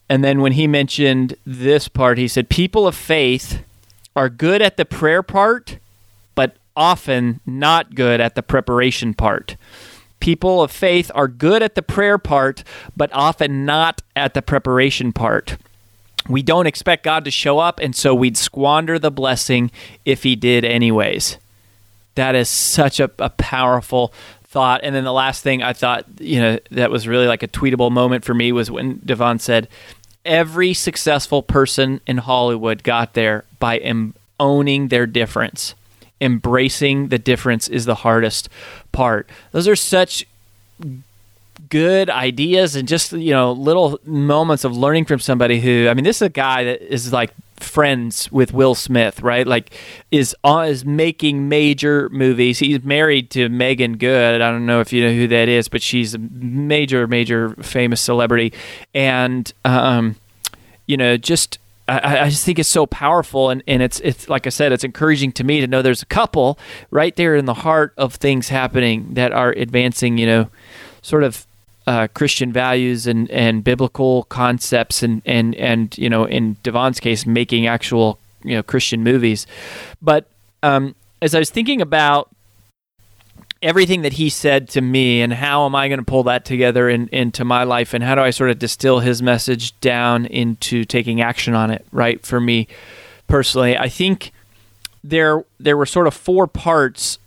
and 0.09 0.23
then 0.23 0.41
when 0.41 0.53
he 0.53 0.67
mentioned 0.67 1.35
this 1.45 1.87
part, 1.87 2.17
he 2.17 2.27
said, 2.27 2.49
People 2.49 2.87
of 2.87 2.95
faith 2.95 3.63
are 4.15 4.29
good 4.29 4.61
at 4.61 4.77
the 4.77 4.85
prayer 4.85 5.23
part, 5.23 5.77
but 6.35 6.57
often 6.75 7.39
not 7.45 7.95
good 7.95 8.19
at 8.19 8.35
the 8.35 8.43
preparation 8.43 9.13
part. 9.13 9.55
People 10.23 10.62
of 10.62 10.71
faith 10.71 11.12
are 11.13 11.27
good 11.27 11.62
at 11.62 11.75
the 11.75 11.81
prayer 11.81 12.17
part, 12.17 12.63
but 12.95 13.09
often 13.12 13.65
not 13.65 14.01
at 14.15 14.33
the 14.33 14.41
preparation 14.41 15.12
part. 15.12 15.57
We 16.29 16.41
don't 16.41 16.65
expect 16.65 17.03
God 17.03 17.25
to 17.25 17.29
show 17.29 17.59
up, 17.59 17.77
and 17.81 17.93
so 17.93 18.15
we'd 18.15 18.38
squander 18.38 18.97
the 18.97 19.12
blessing 19.12 19.69
if 20.05 20.23
He 20.23 20.38
did, 20.38 20.63
anyways. 20.63 21.39
That 22.15 22.36
is 22.36 22.47
such 22.47 23.01
a, 23.01 23.12
a 23.19 23.31
powerful 23.31 24.13
thought. 24.45 24.79
And 24.81 24.95
then 24.95 25.03
the 25.03 25.12
last 25.12 25.43
thing 25.43 25.62
I 25.62 25.73
thought, 25.73 26.05
you 26.21 26.39
know, 26.39 26.57
that 26.71 26.89
was 26.89 27.05
really 27.05 27.27
like 27.27 27.43
a 27.43 27.49
tweetable 27.49 27.91
moment 27.91 28.23
for 28.23 28.33
me 28.33 28.53
was 28.53 28.71
when 28.71 29.01
Devon 29.03 29.39
said, 29.39 29.67
every 30.23 30.73
successful 30.73 31.43
person 31.43 31.99
in 32.07 32.19
Hollywood 32.19 32.83
got 32.83 33.13
there 33.13 33.43
by 33.59 33.75
em- 33.79 34.13
owning 34.39 34.88
their 34.88 35.05
difference. 35.05 35.75
Embracing 36.21 37.09
the 37.09 37.19
difference 37.19 37.67
is 37.67 37.83
the 37.83 37.95
hardest 37.95 38.47
part. 38.93 39.29
Those 39.51 39.67
are 39.67 39.75
such 39.75 40.25
good 41.69 42.10
ideas 42.10 42.75
and 42.75 42.88
just 42.88 43.12
you 43.13 43.32
know 43.32 43.51
little 43.51 43.99
moments 44.06 44.63
of 44.63 44.75
learning 44.75 45.06
from 45.06 45.19
somebody 45.19 45.60
who 45.60 45.88
I 45.89 45.93
mean 45.93 46.03
this 46.03 46.17
is 46.17 46.23
a 46.23 46.29
guy 46.29 46.63
that 46.63 46.82
is 46.82 47.13
like 47.13 47.32
friends 47.63 48.32
with 48.32 48.53
Will 48.53 48.75
Smith, 48.75 49.21
right? 49.21 49.47
Like 49.47 49.73
is 50.12 50.36
on 50.43 50.67
is 50.67 50.86
making 50.86 51.49
major 51.49 52.10
movies. 52.10 52.60
He's 52.60 52.84
married 52.84 53.29
to 53.32 53.49
Meagan 53.49 53.97
Good. 53.97 54.41
I 54.41 54.51
don't 54.51 54.65
know 54.65 54.82
if 54.82 54.93
you 54.93 55.03
know 55.03 55.13
who 55.13 55.27
that 55.27 55.47
is, 55.49 55.67
but 55.67 55.82
she's 55.82 56.13
a 56.13 56.19
major, 56.19 57.08
major 57.08 57.51
famous 57.56 58.01
celebrity, 58.01 58.53
and 58.93 59.51
um, 59.65 60.15
you 60.86 60.97
know 60.97 61.17
just. 61.17 61.60
I, 61.88 62.19
I 62.19 62.30
just 62.30 62.46
think 62.46 62.60
it's 62.60 62.69
so 62.69 62.86
powerful, 62.86 63.50
and, 63.50 63.62
and 63.67 63.82
it's 63.82 64.00
it's 64.00 64.30
like 64.30 64.48
I 64.48 64.50
said, 64.50 64.72
it's 64.72 64.84
encouraging 64.84 65.34
to 65.34 65.43
me 65.43 65.60
to 65.62 65.67
know 65.67 65.82
there's 65.82 66.02
a 66.02 66.08
couple 66.08 66.58
right 66.91 67.15
there 67.15 67.36
in 67.36 67.46
the 67.46 67.54
heart 67.54 67.93
of 67.98 68.15
things 68.15 68.50
happening 68.50 69.15
that 69.15 69.34
are 69.34 69.52
advancing, 69.52 70.17
you 70.17 70.26
know, 70.26 70.50
sort 71.02 71.24
of 71.24 71.46
uh, 71.86 72.08
Christian 72.13 72.54
values 72.54 73.08
and, 73.08 73.30
and 73.30 73.63
biblical 73.63 74.24
concepts 74.24 75.04
and, 75.04 75.22
and, 75.26 75.54
and, 75.56 75.98
you 75.98 76.10
know, 76.10 76.24
in 76.24 76.56
DeVon's 76.63 77.00
case, 77.00 77.26
making 77.26 77.67
actual, 77.67 78.17
you 78.43 78.56
know, 78.56 78.63
Christian 78.63 79.04
movies. 79.04 79.46
But 80.02 80.26
um, 80.62 80.96
as 81.22 81.36
I 81.36 81.39
was 81.39 81.50
thinking 81.50 81.82
about 81.82 82.30
everything 83.63 84.02
that 84.02 84.13
he 84.13 84.30
said 84.30 84.67
to 84.69 84.82
me 84.82 85.21
and 85.21 85.34
how 85.34 85.65
am 85.65 85.73
I 85.73 85.88
going 85.88 85.99
to 85.99 86.06
pull 86.06 86.23
that 86.23 86.45
together 86.45 86.89
in, 86.89 87.08
into 87.08 87.45
my 87.45 87.63
life 87.63 87.93
and 87.93 88.04
how 88.04 88.13
do 88.13 88.21
I 88.21 88.30
sort 88.30 88.49
of 88.49 88.60
distill 88.60 88.99
his 88.99 89.21
message 89.21 89.80
down 89.80 90.26
into 90.26 90.84
taking 90.84 91.21
action 91.21 91.56
on 91.56 91.71
it, 91.71 91.86
right? 91.91 92.23
For 92.26 92.39
me 92.39 92.67
personally, 93.28 93.78
I 93.78 93.89
think 93.89 94.32
there 95.04 95.43
there 95.60 95.78
were 95.78 95.86
sort 95.86 96.08
of 96.08 96.13
four 96.13 96.45
parts 96.45 97.17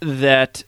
that 0.00 0.64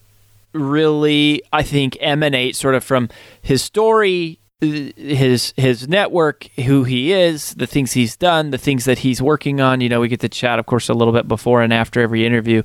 really 0.53 1.43
I 1.53 1.63
think 1.63 1.97
emanate 2.01 2.57
sort 2.57 2.75
of 2.75 2.83
from 2.83 3.09
his 3.41 3.63
story, 3.63 4.39
his 4.61 5.55
his 5.57 5.89
network, 5.89 6.45
who 6.65 6.85
he 6.85 7.13
is, 7.13 7.55
the 7.55 7.67
things 7.67 7.93
he's 7.93 8.17
done, 8.17 8.51
the 8.51 8.59
things 8.59 8.87
that 8.87 8.99
he's 8.99 9.23
working 9.23 9.61
on. 9.61 9.81
You 9.81 9.89
know, 9.89 10.01
we 10.01 10.09
get 10.09 10.21
to 10.21 10.29
chat, 10.29 10.59
of 10.59 10.67
course, 10.67 10.89
a 10.89 10.95
little 10.95 11.13
bit 11.15 11.29
before 11.29 11.63
and 11.63 11.73
after 11.73 12.01
every 12.01 12.27
interview. 12.27 12.63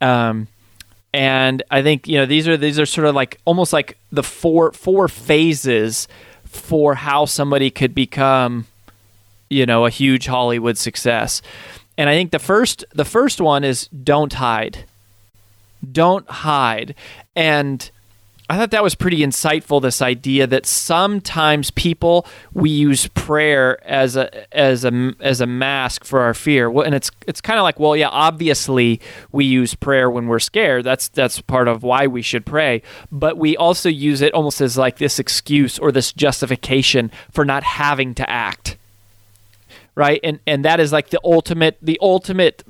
Um, 0.00 0.48
and 1.14 1.62
I 1.70 1.82
think 1.82 2.08
you 2.08 2.18
know 2.18 2.26
these 2.26 2.48
are 2.48 2.56
these 2.56 2.78
are 2.78 2.86
sort 2.86 3.06
of 3.06 3.14
like 3.14 3.40
almost 3.44 3.72
like 3.72 3.96
the 4.12 4.22
four 4.22 4.72
four 4.72 5.08
phases 5.08 6.08
for 6.44 6.94
how 6.94 7.24
somebody 7.24 7.70
could 7.70 7.94
become, 7.94 8.66
you 9.48 9.64
know, 9.64 9.86
a 9.86 9.90
huge 9.90 10.26
Hollywood 10.26 10.76
success. 10.76 11.40
And 11.96 12.10
I 12.10 12.14
think 12.14 12.32
the 12.32 12.38
first 12.38 12.84
the 12.94 13.04
first 13.04 13.40
one 13.40 13.64
is 13.64 13.86
don't 13.88 14.32
hide 14.32 14.84
don't 15.92 16.28
hide. 16.28 16.94
And 17.36 17.90
I 18.50 18.58
thought 18.58 18.72
that 18.72 18.82
was 18.82 18.94
pretty 18.94 19.18
insightful. 19.18 19.80
This 19.80 20.02
idea 20.02 20.46
that 20.46 20.66
sometimes 20.66 21.70
people 21.70 22.26
we 22.52 22.68
use 22.68 23.06
prayer 23.08 23.82
as 23.88 24.16
a 24.16 24.54
as 24.54 24.84
a 24.84 25.14
as 25.20 25.40
a 25.40 25.46
mask 25.46 26.04
for 26.04 26.20
our 26.20 26.34
fear. 26.34 26.70
Well, 26.70 26.84
and 26.84 26.94
it's 26.94 27.10
it's 27.26 27.40
kind 27.40 27.58
of 27.58 27.62
like, 27.62 27.80
well, 27.80 27.96
yeah, 27.96 28.08
obviously 28.08 29.00
we 29.32 29.46
use 29.46 29.74
prayer 29.74 30.10
when 30.10 30.26
we're 30.26 30.38
scared. 30.38 30.84
That's 30.84 31.08
that's 31.08 31.40
part 31.40 31.68
of 31.68 31.82
why 31.82 32.06
we 32.06 32.20
should 32.20 32.44
pray. 32.44 32.82
But 33.10 33.38
we 33.38 33.56
also 33.56 33.88
use 33.88 34.20
it 34.20 34.34
almost 34.34 34.60
as 34.60 34.76
like 34.76 34.98
this 34.98 35.18
excuse 35.18 35.78
or 35.78 35.90
this 35.90 36.12
justification 36.12 37.10
for 37.30 37.46
not 37.46 37.62
having 37.62 38.14
to 38.14 38.28
act 38.28 38.76
right? 39.94 40.20
And 40.24 40.40
and 40.46 40.64
that 40.64 40.80
is 40.80 40.92
like 40.92 41.10
the 41.10 41.20
ultimate 41.24 41.78
the 41.80 41.98
ultimate 42.02 42.62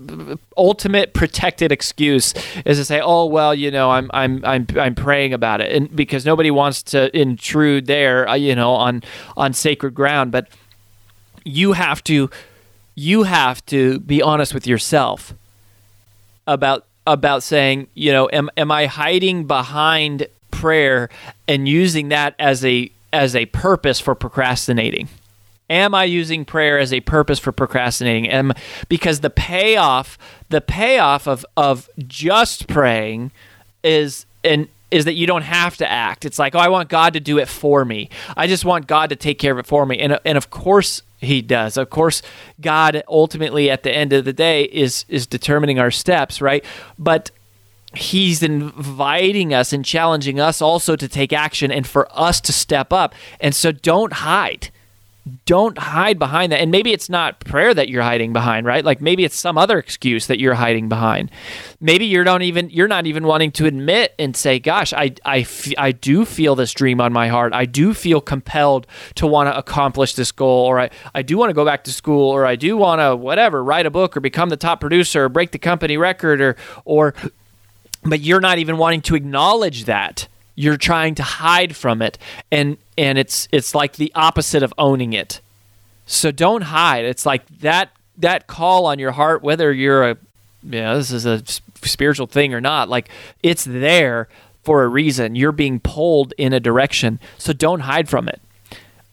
ultimate 0.56 1.14
protected 1.14 1.72
excuse 1.72 2.34
is 2.64 2.78
to 2.78 2.84
say 2.84 3.00
oh 3.00 3.24
well 3.26 3.54
you 3.54 3.70
know 3.70 3.90
i'm 3.90 4.10
i'm 4.12 4.44
i'm, 4.44 4.66
I'm 4.76 4.94
praying 4.94 5.32
about 5.32 5.60
it. 5.60 5.72
And 5.72 5.94
because 5.94 6.26
nobody 6.26 6.50
wants 6.50 6.82
to 6.84 7.14
intrude 7.16 7.87
there 7.87 8.28
uh, 8.28 8.34
you 8.34 8.54
know 8.54 8.72
on 8.72 9.02
on 9.37 9.52
sacred 9.52 9.94
ground. 9.94 10.32
But 10.32 10.48
you 11.44 11.72
have 11.72 12.02
to 12.04 12.30
you 12.94 13.24
have 13.24 13.64
to 13.66 14.00
be 14.00 14.22
honest 14.22 14.54
with 14.54 14.66
yourself 14.66 15.34
about 16.46 16.87
about 17.06 17.42
saying 17.42 17.88
you 17.94 18.12
know 18.12 18.28
am 18.32 18.50
am 18.56 18.70
i 18.70 18.87
hiding 18.87 19.46
behind 19.46 20.26
prayer 20.50 21.10
and 21.48 21.68
using 21.68 22.08
that 22.08 22.34
as 22.38 22.64
a 22.64 22.90
as 23.12 23.37
a 23.37 23.46
purpose 23.46 24.00
for 24.00 24.14
procrastinating 24.14 25.08
Am 25.70 25.94
I 25.94 26.05
using 26.05 26.44
prayer 26.44 26.79
as 26.79 26.92
a 26.92 27.00
purpose 27.00 27.38
for 27.38 27.50
procrastinating? 27.50 28.29
Am 28.29 28.53
because 28.88 29.20
the 29.20 29.31
payoff, 29.31 30.18
the 30.50 30.61
payoff 30.61 31.27
of 31.27 31.46
of 31.57 31.88
just 32.07 32.68
praying 32.68 33.33
is 33.83 34.27
and 34.42 34.68
is 34.90 35.07
that 35.07 35.14
you 35.14 35.27
don't 35.27 35.42
have 35.42 35.77
to 35.79 35.90
act. 35.90 36.24
It's 36.24 36.38
like, 36.38 36.55
oh, 36.55 36.59
I 36.59 36.68
want 36.68 36.88
God 36.88 37.14
to 37.14 37.20
do 37.20 37.38
it 37.38 37.48
for 37.48 37.85
me. 37.85 38.11
I 38.37 38.46
just 38.46 38.64
want 38.64 38.87
God 38.87 39.09
to 39.11 39.16
take 39.16 39.38
care 39.38 39.53
of 39.53 39.59
it 39.59 39.66
for 39.66 39.87
me. 39.87 39.98
And 39.98 40.18
and 40.24 40.37
of 40.37 40.50
course 40.50 41.03
he 41.18 41.40
does. 41.40 41.77
Of 41.77 41.90
course, 41.90 42.22
God 42.61 43.03
ultimately 43.09 43.70
at 43.70 43.83
the 43.83 43.92
end 43.92 44.12
of 44.12 44.24
the 44.24 44.33
day 44.33 44.64
is 44.64 45.05
is 45.09 45.27
determining 45.27 45.79
our 45.79 45.90
steps, 45.90 46.42
right? 46.42 46.64
But 46.98 47.31
he's 47.94 48.42
inviting 48.42 49.55
us 49.55 49.72
and 49.72 49.85
challenging 49.85 50.40
us 50.40 50.61
also 50.61 50.96
to 50.96 51.09
take 51.09 51.33
action 51.33 51.70
and 51.70 51.87
for 51.87 52.07
us 52.12 52.40
to 52.42 52.53
step 52.53 52.92
up. 52.92 53.14
And 53.40 53.55
so 53.55 53.72
don't 53.72 54.12
hide 54.12 54.70
don't 55.46 55.78
hide 55.78 56.18
behind 56.18 56.52
that. 56.52 56.60
And 56.60 56.70
maybe 56.70 56.92
it's 56.92 57.08
not 57.08 57.40
prayer 57.40 57.72
that 57.72 57.88
you're 57.88 58.02
hiding 58.02 58.32
behind, 58.34 58.66
right? 58.66 58.84
Like 58.84 59.00
maybe 59.00 59.24
it's 59.24 59.37
some 59.37 59.56
other 59.56 59.78
excuse 59.78 60.26
that 60.26 60.38
you're 60.38 60.54
hiding 60.54 60.88
behind. 60.88 61.30
Maybe 61.80 62.04
you 62.04 62.22
don't 62.24 62.42
even 62.42 62.68
you're 62.68 62.88
not 62.88 63.06
even 63.06 63.24
wanting 63.24 63.50
to 63.52 63.66
admit 63.66 64.14
and 64.18 64.37
say, 64.37 64.58
"Gosh, 64.58 64.92
I 64.92 65.14
I, 65.24 65.38
f- 65.38 65.72
I 65.78 65.92
do 65.92 66.24
feel 66.26 66.54
this 66.54 66.72
dream 66.72 67.00
on 67.00 67.12
my 67.12 67.28
heart. 67.28 67.54
I 67.54 67.64
do 67.64 67.94
feel 67.94 68.20
compelled 68.20 68.87
to 69.14 69.26
want 69.26 69.48
to 69.48 69.56
accomplish 69.56 70.14
this 70.14 70.30
goal 70.30 70.66
or 70.66 70.78
I 70.78 70.90
I 71.14 71.22
do 71.22 71.38
want 71.38 71.50
to 71.50 71.54
go 71.54 71.64
back 71.64 71.84
to 71.84 71.92
school 71.92 72.30
or 72.30 72.44
I 72.44 72.56
do 72.56 72.76
want 72.76 73.00
to 73.00 73.16
whatever, 73.16 73.64
write 73.64 73.87
a 73.87 73.90
book 73.90 74.16
or 74.16 74.20
become 74.20 74.50
the 74.50 74.56
top 74.58 74.80
producer 74.80 75.24
or 75.24 75.28
break 75.30 75.52
the 75.52 75.58
company 75.58 75.96
record 75.96 76.40
or 76.40 76.56
or 76.84 77.14
but 78.02 78.20
you're 78.20 78.40
not 78.40 78.58
even 78.58 78.76
wanting 78.76 79.00
to 79.02 79.14
acknowledge 79.14 79.87
that 79.87 80.28
you're 80.54 80.76
trying 80.76 81.14
to 81.16 81.22
hide 81.22 81.74
from 81.76 82.02
it 82.02 82.18
and 82.50 82.76
and 82.96 83.18
it's 83.18 83.48
it's 83.50 83.74
like 83.74 83.94
the 83.94 84.12
opposite 84.14 84.62
of 84.62 84.72
owning 84.78 85.12
it. 85.12 85.40
So 86.06 86.30
don't 86.30 86.62
hide. 86.62 87.04
It's 87.04 87.26
like 87.26 87.46
that 87.60 87.90
that 88.18 88.46
call 88.46 88.86
on 88.86 88.98
your 88.98 89.12
heart 89.12 89.42
whether 89.42 89.72
you're 89.72 90.10
a 90.10 90.16
know 90.62 90.96
this 90.96 91.10
is 91.10 91.26
a 91.26 91.42
spiritual 91.82 92.26
thing 92.26 92.54
or 92.54 92.60
not 92.60 92.88
like 92.88 93.08
it's 93.42 93.64
there 93.64 94.28
for 94.62 94.84
a 94.84 94.88
reason. 94.88 95.34
You're 95.34 95.52
being 95.52 95.80
pulled 95.80 96.32
in 96.38 96.52
a 96.52 96.60
direction. 96.60 97.20
So 97.36 97.52
don't 97.52 97.80
hide 97.80 98.08
from 98.08 98.28
it. 98.28 98.40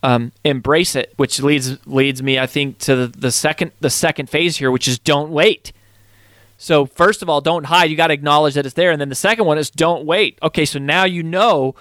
Um, 0.04 0.32
embrace 0.44 0.96
it 0.96 1.14
which 1.18 1.40
leads 1.44 1.86
leads 1.86 2.24
me 2.24 2.40
i 2.40 2.48
think 2.48 2.80
to 2.80 2.96
the, 2.96 3.08
the 3.20 3.32
second 3.32 3.72
the 3.82 3.92
second 3.92 4.32
phase 4.32 4.58
here 4.58 4.72
which 4.72 4.88
is 4.88 4.98
don't 4.98 5.30
wait 5.30 5.74
so 6.62 6.86
first 6.86 7.24
of 7.24 7.30
all, 7.30 7.42
don't 7.42 7.64
hide. 7.64 7.90
You 7.90 7.98
got 7.98 8.08
to 8.08 8.14
acknowledge 8.14 8.54
that 8.54 8.68
it's 8.68 8.76
there. 8.76 8.92
And 8.92 9.02
then 9.02 9.10
the 9.10 9.16
second 9.16 9.46
one 9.46 9.58
is 9.58 9.72
don't 9.72 10.06
wait. 10.06 10.38
Okay, 10.44 10.64
so 10.64 10.78
now 10.78 11.06
you 11.06 11.24
know 11.24 11.74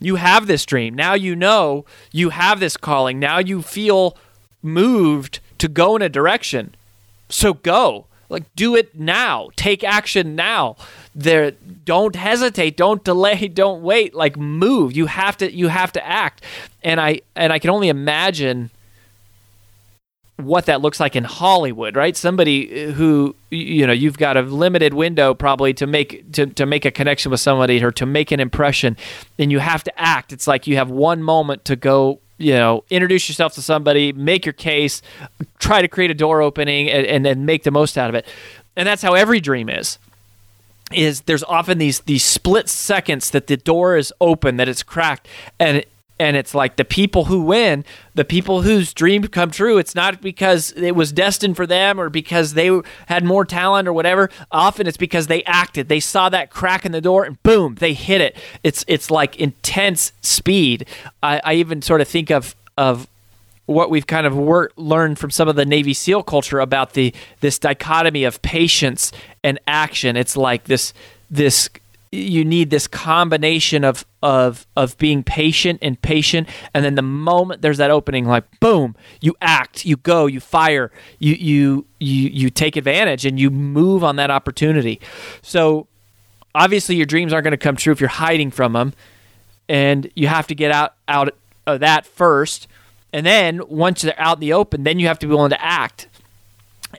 you 0.00 0.16
have 0.16 0.46
this 0.46 0.64
dream. 0.64 0.94
Now 0.94 1.12
you 1.12 1.36
know 1.36 1.84
you 2.12 2.30
have 2.30 2.58
this 2.58 2.78
calling. 2.78 3.20
Now 3.20 3.40
you 3.40 3.60
feel 3.60 4.16
moved 4.62 5.40
to 5.58 5.68
go 5.68 5.96
in 5.96 6.00
a 6.00 6.08
direction. 6.08 6.74
So 7.28 7.52
go. 7.52 8.06
Like 8.30 8.44
do 8.56 8.74
it 8.74 8.98
now. 8.98 9.50
Take 9.54 9.84
action 9.84 10.34
now. 10.34 10.76
There 11.14 11.50
don't 11.50 12.16
hesitate, 12.16 12.78
don't 12.78 13.04
delay, 13.04 13.48
don't 13.52 13.82
wait. 13.82 14.14
Like 14.14 14.38
move. 14.38 14.96
You 14.96 15.06
have 15.06 15.36
to 15.36 15.52
you 15.52 15.68
have 15.68 15.92
to 15.92 16.06
act. 16.06 16.42
And 16.82 16.98
I 17.02 17.20
and 17.34 17.52
I 17.52 17.58
can 17.58 17.68
only 17.68 17.90
imagine 17.90 18.70
what 20.36 20.66
that 20.66 20.82
looks 20.82 21.00
like 21.00 21.16
in 21.16 21.24
Hollywood, 21.24 21.96
right? 21.96 22.16
Somebody 22.16 22.88
uh, 22.88 22.92
who 22.92 23.34
you 23.50 23.86
know 23.86 23.92
you've 23.92 24.18
got 24.18 24.36
a 24.36 24.42
limited 24.42 24.92
window 24.94 25.34
probably 25.34 25.72
to 25.74 25.86
make 25.86 26.30
to, 26.32 26.46
to 26.46 26.66
make 26.66 26.84
a 26.84 26.90
connection 26.90 27.30
with 27.30 27.40
somebody 27.40 27.82
or 27.82 27.90
to 27.92 28.06
make 28.06 28.30
an 28.32 28.40
impression, 28.40 28.96
and 29.38 29.50
you 29.50 29.58
have 29.58 29.82
to 29.84 30.00
act. 30.00 30.32
It's 30.32 30.46
like 30.46 30.66
you 30.66 30.76
have 30.76 30.90
one 30.90 31.22
moment 31.22 31.64
to 31.66 31.76
go, 31.76 32.20
you 32.36 32.52
know, 32.52 32.84
introduce 32.90 33.28
yourself 33.28 33.54
to 33.54 33.62
somebody, 33.62 34.12
make 34.12 34.44
your 34.44 34.52
case, 34.52 35.00
try 35.58 35.80
to 35.80 35.88
create 35.88 36.10
a 36.10 36.14
door 36.14 36.42
opening, 36.42 36.90
and, 36.90 37.26
and 37.26 37.46
make 37.46 37.62
the 37.62 37.70
most 37.70 37.96
out 37.96 38.10
of 38.10 38.14
it. 38.14 38.26
And 38.76 38.86
that's 38.86 39.02
how 39.02 39.14
every 39.14 39.40
dream 39.40 39.70
is 39.70 39.98
is 40.92 41.22
there's 41.22 41.42
often 41.44 41.78
these 41.78 42.00
these 42.00 42.22
split 42.22 42.68
seconds 42.68 43.30
that 43.30 43.48
the 43.48 43.56
door 43.56 43.96
is 43.96 44.12
open 44.20 44.56
that 44.56 44.68
it's 44.68 44.84
cracked 44.84 45.26
and 45.58 45.84
and 46.18 46.36
it's 46.36 46.54
like 46.54 46.76
the 46.76 46.84
people 46.84 47.26
who 47.26 47.42
win, 47.42 47.84
the 48.14 48.24
people 48.24 48.62
whose 48.62 48.94
dreams 48.94 49.28
come 49.28 49.50
true. 49.50 49.78
It's 49.78 49.94
not 49.94 50.20
because 50.20 50.72
it 50.72 50.96
was 50.96 51.12
destined 51.12 51.56
for 51.56 51.66
them 51.66 52.00
or 52.00 52.08
because 52.08 52.54
they 52.54 52.80
had 53.06 53.24
more 53.24 53.44
talent 53.44 53.86
or 53.86 53.92
whatever. 53.92 54.30
Often 54.50 54.86
it's 54.86 54.96
because 54.96 55.26
they 55.26 55.42
acted. 55.44 55.88
They 55.88 56.00
saw 56.00 56.28
that 56.30 56.50
crack 56.50 56.86
in 56.86 56.92
the 56.92 57.00
door 57.00 57.24
and 57.24 57.42
boom, 57.42 57.76
they 57.76 57.92
hit 57.92 58.20
it. 58.20 58.36
It's 58.62 58.84
it's 58.88 59.10
like 59.10 59.36
intense 59.36 60.12
speed. 60.22 60.86
I, 61.22 61.40
I 61.44 61.54
even 61.54 61.82
sort 61.82 62.00
of 62.00 62.08
think 62.08 62.30
of 62.30 62.54
of 62.78 63.06
what 63.66 63.90
we've 63.90 64.06
kind 64.06 64.26
of 64.26 64.36
learned 64.76 65.18
from 65.18 65.30
some 65.30 65.48
of 65.48 65.56
the 65.56 65.64
Navy 65.64 65.92
SEAL 65.92 66.22
culture 66.22 66.60
about 66.60 66.94
the 66.94 67.12
this 67.40 67.58
dichotomy 67.58 68.24
of 68.24 68.40
patience 68.42 69.12
and 69.42 69.58
action. 69.66 70.16
It's 70.16 70.36
like 70.36 70.64
this 70.64 70.94
this 71.30 71.68
you 72.12 72.44
need 72.44 72.70
this 72.70 72.86
combination 72.86 73.84
of 73.84 74.04
of 74.22 74.66
of 74.76 74.96
being 74.98 75.22
patient 75.22 75.78
and 75.82 76.00
patient. 76.00 76.48
And 76.72 76.84
then 76.84 76.94
the 76.94 77.02
moment 77.02 77.62
there's 77.62 77.78
that 77.78 77.90
opening 77.90 78.26
like 78.26 78.44
boom 78.60 78.94
you 79.20 79.34
act 79.40 79.84
you 79.84 79.96
go 79.96 80.26
you 80.26 80.40
fire 80.40 80.90
you 81.18 81.34
you 81.34 81.86
you 81.98 82.28
you 82.28 82.50
take 82.50 82.76
advantage 82.76 83.26
and 83.26 83.38
you 83.38 83.50
move 83.50 84.04
on 84.04 84.16
that 84.16 84.30
opportunity. 84.30 85.00
So 85.42 85.86
obviously 86.54 86.96
your 86.96 87.06
dreams 87.06 87.32
aren't 87.32 87.44
going 87.44 87.52
to 87.52 87.56
come 87.56 87.76
true 87.76 87.92
if 87.92 88.00
you're 88.00 88.08
hiding 88.08 88.50
from 88.50 88.72
them 88.72 88.92
and 89.68 90.10
you 90.14 90.28
have 90.28 90.46
to 90.46 90.54
get 90.54 90.70
out 90.70 90.94
out 91.08 91.34
of 91.66 91.80
that 91.80 92.06
first. 92.06 92.68
And 93.12 93.24
then 93.24 93.62
once 93.68 94.02
they're 94.02 94.20
out 94.20 94.36
in 94.36 94.40
the 94.40 94.52
open 94.52 94.84
then 94.84 94.98
you 94.98 95.08
have 95.08 95.18
to 95.20 95.26
be 95.26 95.34
willing 95.34 95.50
to 95.50 95.64
act. 95.64 96.08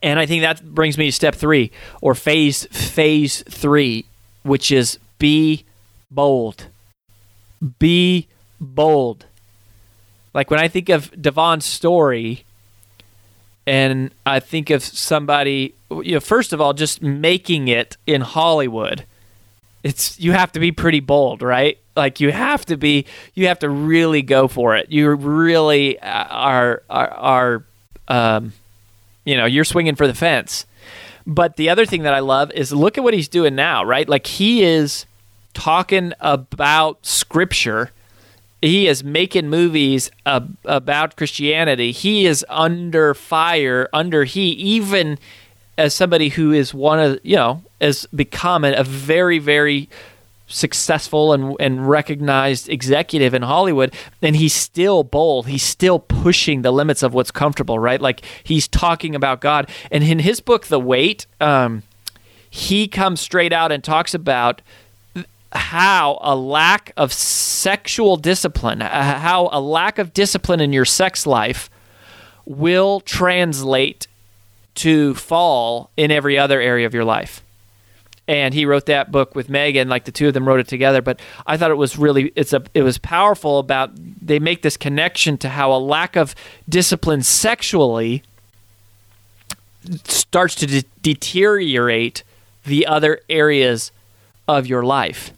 And 0.04 0.20
i 0.20 0.26
think 0.26 0.42
that 0.44 0.64
brings 0.64 0.98
me 0.98 1.08
to 1.08 1.12
step 1.12 1.34
3 1.34 1.72
or 2.02 2.14
phase 2.14 2.66
phase 2.66 3.42
3 3.50 4.06
which 4.48 4.72
is 4.72 5.00
be 5.20 5.66
bold. 6.10 6.68
Be 7.80 8.28
bold. 8.60 9.26
Like 10.34 10.52
when 10.52 10.60
I 10.60 10.68
think 10.68 10.90
of 10.90 11.12
DeVon's 11.12 11.66
story, 11.66 12.46
and 13.66 14.12
I 14.26 14.40
think 14.40 14.70
of 14.70 14.82
somebody, 14.82 15.74
you 15.90 16.14
know, 16.14 16.20
first 16.20 16.54
of 16.54 16.62
all, 16.62 16.74
just 16.74 17.02
making 17.02 17.68
it 17.68 17.98
in 18.08 18.22
Hollywood. 18.22 19.04
It's 19.84 20.20
you 20.20 20.32
have 20.32 20.52
to 20.54 20.60
be 20.60 20.72
pretty 20.72 21.02
bold, 21.02 21.42
right? 21.42 21.78
Like 21.96 22.20
you 22.20 22.32
have 22.32 22.66
to 22.68 22.78
be, 22.78 23.06
you 23.34 23.48
have 23.48 23.60
to 23.60 23.70
really 23.70 24.22
go 24.22 24.48
for 24.48 24.76
it. 24.76 24.90
You 24.90 25.14
really 25.14 26.00
are 26.02 26.82
are, 26.90 27.10
are 27.10 27.64
um, 28.08 28.54
you 29.26 29.36
know, 29.36 29.46
you're 29.46 29.66
swinging 29.66 29.96
for 29.96 30.08
the 30.08 30.14
fence. 30.14 30.66
But 31.30 31.58
the 31.58 31.70
other 31.70 31.86
thing 31.86 32.04
that 32.04 32.14
I 32.14 32.20
love 32.20 32.52
is 32.52 32.72
look 32.72 32.98
at 32.98 33.04
what 33.04 33.14
he's 33.14 33.28
doing 33.28 33.54
now, 33.54 33.84
right? 33.84 34.08
Like 34.08 34.26
he 34.28 34.64
is 34.64 35.06
talking 35.54 36.14
about 36.22 37.06
scripture. 37.06 37.92
He 38.62 38.88
is 38.88 39.04
making 39.04 39.50
movies 39.50 40.10
about 40.26 41.18
Christianity. 41.18 41.92
He 41.92 42.26
is 42.26 42.46
under 42.48 43.14
fire, 43.14 43.90
under 43.92 44.24
heat, 44.24 44.58
even 44.58 45.20
as 45.78 45.94
somebody 45.94 46.30
who 46.30 46.54
is 46.54 46.74
one 46.74 47.00
of, 47.00 47.20
you 47.24 47.36
know, 47.36 47.62
has 47.82 48.08
become 48.16 48.64
a 48.64 48.84
very, 48.84 49.38
very 49.38 49.90
successful 50.48 51.34
and, 51.34 51.56
and 51.60 51.88
recognized 51.88 52.70
executive 52.70 53.34
in 53.34 53.42
Hollywood, 53.44 53.94
and 54.22 54.36
he's 54.36 54.54
still 54.54 55.04
bold. 55.04 55.48
He's 55.48 55.64
still 55.64 56.00
pushing 56.00 56.62
the 56.62 56.72
limits 56.72 57.04
of 57.04 57.14
what's 57.14 57.32
comfortable, 57.32 57.78
right? 57.78 58.02
Like 58.02 58.24
he's 58.44 58.68
talking 58.68 59.14
about 59.14 59.42
God. 59.42 59.70
And 59.92 60.04
in 60.04 60.20
his 60.20 60.40
book, 60.40 60.68
The 60.68 60.80
Wait, 60.80 61.28
um, 61.40 61.84
he 62.50 62.88
comes 62.88 63.20
straight 63.20 63.54
out 63.54 63.72
and 63.72 63.84
talks 63.84 64.14
about 64.14 64.62
how 65.52 66.20
a 66.22 66.36
lack 66.36 66.94
of 66.98 67.14
sexual 67.14 68.16
discipline, 68.18 68.82
uh, 68.82 69.20
how 69.20 69.50
a 69.52 69.62
lack 69.62 69.98
of 69.98 70.14
discipline 70.14 70.60
in 70.60 70.74
your 70.74 70.86
sex 70.86 71.26
life 71.26 71.70
will 72.46 73.02
translate 73.02 74.08
to 74.76 75.14
fall 75.16 75.90
in 75.98 76.12
every 76.12 76.38
other 76.38 76.62
area 76.62 76.86
of 76.86 76.94
your 76.94 77.04
life 77.04 77.44
and 78.28 78.54
he 78.54 78.66
wrote 78.66 78.88
that 78.88 79.12
book 79.12 79.36
with 79.36 79.50
Meagan. 79.50 79.90
Like 79.90 80.06
the 80.06 80.12
two 80.12 80.28
of 80.28 80.34
them 80.34 80.48
wrote 80.48 80.60
it 80.60 80.68
together. 80.68 81.02
But 81.02 81.20
I 81.46 81.58
thought 81.58 81.72
it 81.72 81.76
was 81.76 81.98
really 81.98 82.32
it's 82.36 82.54
a 82.54 82.64
it 82.74 82.82
was 82.82 82.98
powerful 82.98 83.60
about 83.60 83.92
they 83.96 84.40
make 84.40 84.62
this 84.62 84.78
connection 84.78 85.38
to 85.40 85.50
how 85.50 85.72
a 85.72 85.80
lack 85.80 86.16
of 86.16 86.36
discipline 86.68 87.24
sexually 87.24 88.24
starts 90.04 90.56
to 90.56 90.68
de- 90.68 90.88
deteriorate 91.02 92.24
the 92.66 92.86
other 92.86 93.22
areas 93.30 93.92
of 94.48 94.68
your 94.68 94.84
life. 94.84 95.32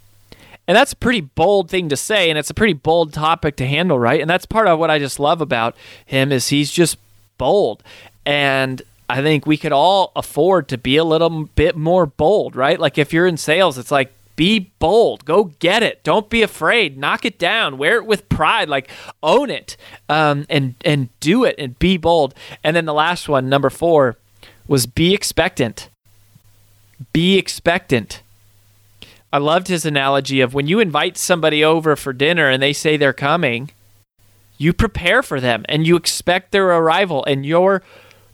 And 0.67 0.75
that's 0.75 0.93
a 0.93 0.97
pretty 0.97 1.21
bold 1.21 1.69
thing 1.69 1.89
to 1.89 1.97
say, 1.97 2.29
and 2.29 2.37
it's 2.37 2.51
a 2.51 2.53
pretty 2.53 2.73
bold 2.73 3.11
topic 3.11 3.55
to 3.55 3.65
handle, 3.65 3.97
right? 3.97 4.21
And 4.21 4.29
that's 4.29 4.45
part 4.45 4.67
of 4.67 4.77
what 4.77 4.91
I 4.91 4.99
just 4.99 5.19
love 5.19 5.41
about 5.41 5.75
him 6.05 6.31
is 6.31 6.49
he's 6.49 6.69
just 6.71 6.97
bold. 7.39 7.81
And 8.25 8.81
I 9.09 9.23
think 9.23 9.47
we 9.47 9.57
could 9.57 9.71
all 9.71 10.11
afford 10.15 10.67
to 10.67 10.77
be 10.77 10.95
a 10.95 11.03
little 11.03 11.45
bit 11.45 11.75
more 11.75 12.05
bold, 12.05 12.55
right? 12.55 12.79
Like 12.79 12.99
if 12.99 13.11
you're 13.11 13.25
in 13.25 13.37
sales, 13.37 13.79
it's 13.79 13.89
like 13.91 14.13
be 14.35 14.71
bold, 14.79 15.25
go 15.25 15.45
get 15.59 15.83
it. 15.83 16.01
Don't 16.03 16.29
be 16.29 16.43
afraid. 16.43 16.97
Knock 16.97 17.25
it 17.25 17.37
down. 17.37 17.77
Wear 17.77 17.97
it 17.97 18.05
with 18.05 18.29
pride. 18.29 18.69
Like 18.69 18.89
own 19.21 19.49
it, 19.49 19.75
um, 20.07 20.45
and 20.49 20.75
and 20.85 21.09
do 21.19 21.43
it 21.43 21.55
and 21.57 21.77
be 21.77 21.97
bold. 21.97 22.33
And 22.63 22.75
then 22.75 22.85
the 22.85 22.93
last 22.93 23.27
one, 23.27 23.49
number 23.49 23.69
four, 23.69 24.15
was 24.67 24.85
be 24.85 25.13
expectant. 25.13 25.89
Be 27.11 27.37
expectant. 27.37 28.21
I 29.33 29.39
loved 29.39 29.67
his 29.67 29.85
analogy 29.85 30.39
of 30.39 30.53
when 30.53 30.67
you 30.67 30.79
invite 30.79 31.17
somebody 31.17 31.63
over 31.63 31.95
for 31.95 32.13
dinner 32.13 32.49
and 32.49 32.63
they 32.63 32.73
say 32.73 32.95
they're 32.95 33.11
coming, 33.11 33.71
you 34.57 34.71
prepare 34.71 35.21
for 35.21 35.39
them 35.39 35.65
and 35.67 35.85
you 35.85 35.95
expect 35.95 36.51
their 36.51 36.69
arrival 36.69 37.25
and 37.25 37.45
your 37.45 37.81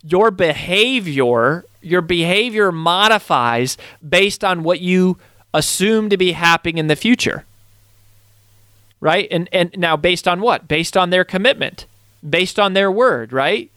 your 0.06 0.32
behavior 0.32 1.66
your 1.86 2.02
behavior 2.02 2.72
modifies 2.72 3.78
based 4.08 4.44
on 4.44 4.64
what 4.64 4.82
you 4.82 5.18
assume 5.54 6.10
to 6.10 6.18
be 6.18 6.32
happening 6.32 6.80
in 6.80 6.88
the 6.88 6.96
future. 6.96 7.46
Right? 9.00 9.28
And 9.30 9.48
and 9.52 9.72
now 9.78 9.96
based 9.96 10.28
on 10.28 10.42
what? 10.42 10.68
Based 10.68 10.98
on 10.98 11.12
their 11.12 11.24
commitment. 11.24 11.86
Based 12.28 12.60
on 12.60 12.74
their 12.74 12.92
word 12.92 13.32
right? 13.32 13.72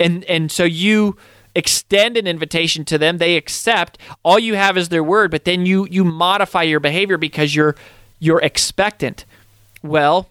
And 0.00 0.24
and 0.24 0.50
so 0.50 0.64
you 0.64 1.16
extend 1.54 2.16
an 2.16 2.26
invitation 2.26 2.84
to 2.86 2.98
them. 2.98 3.18
They 3.18 3.36
accept. 3.36 3.98
All 4.22 4.38
you 4.38 4.54
have 4.54 4.78
is 4.78 4.88
their 4.88 5.04
word 5.04 5.30
but 5.30 5.44
then 5.44 5.66
you 5.66 5.86
you 5.90 6.04
modify 6.04 6.62
your 6.62 6.80
behavior 6.80 7.18
because 7.18 7.54
you're 7.54 7.76
you're 8.18 8.40
expectant. 8.40 9.26
Well 9.82 10.30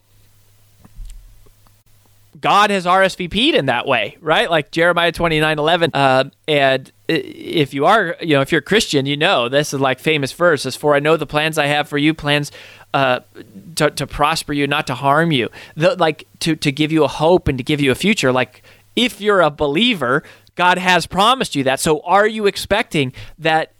God 2.39 2.71
has 2.71 2.85
RSVP'd 2.85 3.55
in 3.55 3.67
that 3.67 3.85
way, 3.85 4.17
right? 4.21 4.49
Like 4.49 4.71
Jeremiah 4.71 5.11
29 5.11 5.59
11. 5.59 5.91
Uh, 5.93 6.25
and 6.47 6.91
if 7.07 7.73
you 7.73 7.85
are, 7.85 8.15
you 8.21 8.35
know, 8.35 8.41
if 8.41 8.51
you're 8.51 8.59
a 8.59 8.63
Christian, 8.63 9.05
you 9.05 9.17
know, 9.17 9.49
this 9.49 9.73
is 9.73 9.79
like 9.79 9.99
famous 9.99 10.31
verse 10.31 10.65
is 10.65 10.75
for 10.75 10.95
I 10.95 10.99
know 10.99 11.17
the 11.17 11.27
plans 11.27 11.57
I 11.57 11.67
have 11.67 11.87
for 11.87 11.97
you, 11.97 12.13
plans 12.13 12.51
uh, 12.93 13.21
to, 13.75 13.91
to 13.91 14.07
prosper 14.07 14.53
you, 14.53 14.67
not 14.67 14.87
to 14.87 14.95
harm 14.95 15.31
you, 15.31 15.49
the, 15.75 15.95
like 15.95 16.27
to, 16.39 16.55
to 16.55 16.71
give 16.71 16.91
you 16.91 17.03
a 17.03 17.07
hope 17.07 17.47
and 17.47 17.57
to 17.57 17.63
give 17.63 17.81
you 17.81 17.91
a 17.91 17.95
future. 17.95 18.31
Like 18.31 18.63
if 18.95 19.21
you're 19.21 19.41
a 19.41 19.51
believer, 19.51 20.23
God 20.55 20.77
has 20.77 21.05
promised 21.05 21.55
you 21.55 21.63
that. 21.65 21.79
So 21.79 22.01
are 22.01 22.27
you 22.27 22.45
expecting 22.45 23.13
that 23.39 23.72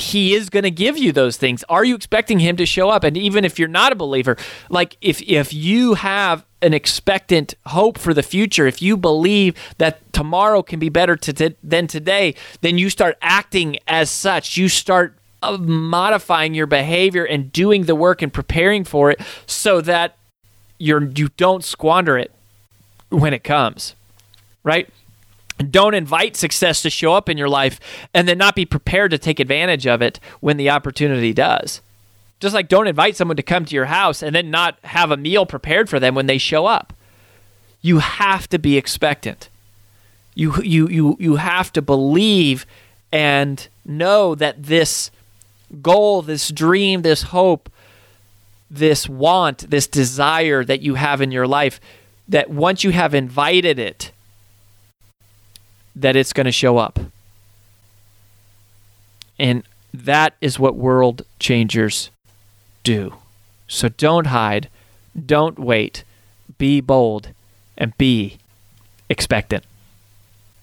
he 0.00 0.34
is 0.34 0.50
going 0.50 0.62
to 0.62 0.70
give 0.70 0.96
you 0.96 1.12
those 1.12 1.36
things. 1.36 1.64
Are 1.68 1.84
you 1.84 1.94
expecting 1.94 2.38
him 2.38 2.56
to 2.56 2.66
show 2.66 2.90
up? 2.90 3.04
And 3.04 3.16
even 3.16 3.44
if 3.44 3.58
you're 3.58 3.68
not 3.68 3.92
a 3.92 3.96
believer, 3.96 4.36
like 4.68 4.96
if 5.00 5.20
if 5.22 5.52
you 5.52 5.94
have 5.94 6.44
an 6.60 6.74
expectant 6.74 7.54
hope 7.66 7.98
for 7.98 8.12
the 8.12 8.22
future, 8.22 8.66
if 8.66 8.82
you 8.82 8.96
believe 8.96 9.54
that 9.78 10.12
tomorrow 10.12 10.62
can 10.62 10.78
be 10.80 10.88
better 10.88 11.16
to, 11.16 11.54
than 11.62 11.86
today, 11.86 12.34
then 12.60 12.78
you 12.78 12.90
start 12.90 13.16
acting 13.22 13.78
as 13.86 14.10
such. 14.10 14.56
You 14.56 14.68
start 14.68 15.16
uh, 15.42 15.56
modifying 15.56 16.54
your 16.54 16.66
behavior 16.66 17.24
and 17.24 17.52
doing 17.52 17.84
the 17.84 17.94
work 17.94 18.22
and 18.22 18.32
preparing 18.32 18.84
for 18.84 19.10
it 19.10 19.20
so 19.46 19.80
that 19.82 20.16
you're 20.78 21.04
you 21.04 21.28
don't 21.36 21.64
squander 21.64 22.18
it 22.18 22.32
when 23.10 23.32
it 23.32 23.44
comes. 23.44 23.94
Right? 24.64 24.88
Don't 25.58 25.94
invite 25.94 26.36
success 26.36 26.82
to 26.82 26.90
show 26.90 27.14
up 27.14 27.28
in 27.28 27.36
your 27.36 27.48
life 27.48 27.80
and 28.14 28.28
then 28.28 28.38
not 28.38 28.54
be 28.54 28.64
prepared 28.64 29.10
to 29.10 29.18
take 29.18 29.40
advantage 29.40 29.86
of 29.86 30.02
it 30.02 30.20
when 30.40 30.56
the 30.56 30.70
opportunity 30.70 31.32
does. 31.32 31.80
Just 32.40 32.54
like 32.54 32.68
don't 32.68 32.86
invite 32.86 33.16
someone 33.16 33.36
to 33.36 33.42
come 33.42 33.64
to 33.64 33.74
your 33.74 33.86
house 33.86 34.22
and 34.22 34.34
then 34.34 34.50
not 34.50 34.78
have 34.84 35.10
a 35.10 35.16
meal 35.16 35.46
prepared 35.46 35.88
for 35.88 35.98
them 35.98 36.14
when 36.14 36.26
they 36.26 36.38
show 36.38 36.66
up. 36.66 36.92
You 37.82 37.98
have 37.98 38.48
to 38.50 38.58
be 38.58 38.76
expectant. 38.76 39.48
You 40.34 40.62
you 40.62 40.88
you 40.88 41.16
you 41.18 41.36
have 41.36 41.72
to 41.72 41.82
believe 41.82 42.64
and 43.10 43.66
know 43.84 44.34
that 44.36 44.62
this 44.62 45.10
goal, 45.82 46.22
this 46.22 46.50
dream, 46.50 47.02
this 47.02 47.22
hope, 47.22 47.68
this 48.70 49.08
want, 49.08 49.70
this 49.70 49.86
desire 49.86 50.64
that 50.64 50.80
you 50.82 50.94
have 50.94 51.20
in 51.20 51.32
your 51.32 51.46
life 51.46 51.80
that 52.28 52.50
once 52.50 52.84
you 52.84 52.90
have 52.90 53.14
invited 53.14 53.78
it, 53.78 54.12
that 56.00 56.16
it's 56.16 56.32
going 56.32 56.46
to 56.46 56.52
show 56.52 56.78
up. 56.78 56.98
And 59.38 59.62
that 59.92 60.34
is 60.40 60.58
what 60.58 60.76
world 60.76 61.22
changers 61.38 62.10
do. 62.82 63.14
So 63.66 63.88
don't 63.88 64.28
hide, 64.28 64.68
don't 65.26 65.58
wait, 65.58 66.04
be 66.56 66.80
bold, 66.80 67.30
and 67.76 67.96
be 67.98 68.38
expectant. 69.08 69.64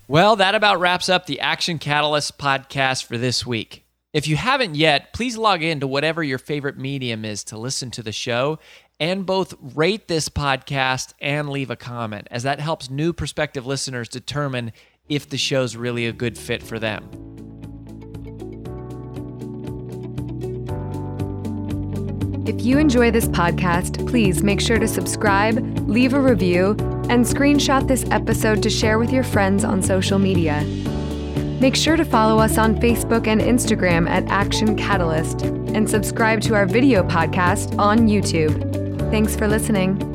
Well, 0.07 0.35
that 0.35 0.55
about 0.55 0.79
wraps 0.79 1.09
up 1.09 1.25
the 1.25 1.39
Action 1.39 1.79
Catalyst 1.79 2.37
podcast 2.37 3.05
for 3.05 3.17
this 3.17 3.45
week. 3.45 3.83
If 4.13 4.27
you 4.27 4.37
haven't 4.37 4.75
yet, 4.75 5.11
please 5.13 5.35
log 5.35 5.61
in 5.61 5.79
to 5.81 5.87
whatever 5.87 6.23
your 6.23 6.37
favorite 6.37 6.77
medium 6.77 7.25
is 7.25 7.43
to 7.45 7.57
listen 7.57 7.91
to 7.91 8.03
the 8.03 8.11
show 8.11 8.59
and 8.99 9.25
both 9.25 9.53
rate 9.59 10.07
this 10.07 10.29
podcast 10.29 11.13
and 11.19 11.49
leave 11.49 11.69
a 11.69 11.75
comment, 11.75 12.27
as 12.31 12.43
that 12.43 12.61
helps 12.61 12.89
new 12.89 13.11
prospective 13.11 13.65
listeners 13.65 14.07
determine 14.07 14.71
if 15.09 15.29
the 15.29 15.37
show's 15.37 15.75
really 15.75 16.07
a 16.07 16.13
good 16.13 16.37
fit 16.37 16.63
for 16.63 16.79
them. 16.79 17.09
If 22.47 22.63
you 22.63 22.77
enjoy 22.77 23.11
this 23.11 23.27
podcast, 23.27 24.07
please 24.07 24.43
make 24.43 24.61
sure 24.61 24.77
to 24.77 24.87
subscribe, 24.87 25.57
leave 25.87 26.13
a 26.13 26.19
review, 26.19 26.71
and 27.09 27.25
screenshot 27.25 27.87
this 27.87 28.05
episode 28.11 28.61
to 28.63 28.69
share 28.69 28.99
with 28.99 29.11
your 29.11 29.23
friends 29.23 29.63
on 29.63 29.81
social 29.81 30.19
media. 30.19 30.63
Make 31.59 31.75
sure 31.75 31.95
to 31.95 32.05
follow 32.05 32.39
us 32.39 32.57
on 32.57 32.75
Facebook 32.75 33.27
and 33.27 33.41
Instagram 33.41 34.07
at 34.09 34.27
Action 34.27 34.75
Catalyst 34.75 35.41
and 35.41 35.89
subscribe 35.89 36.41
to 36.41 36.53
our 36.53 36.65
video 36.65 37.03
podcast 37.03 37.77
on 37.79 38.07
YouTube. 38.07 39.09
Thanks 39.09 39.35
for 39.35 39.47
listening. 39.47 40.14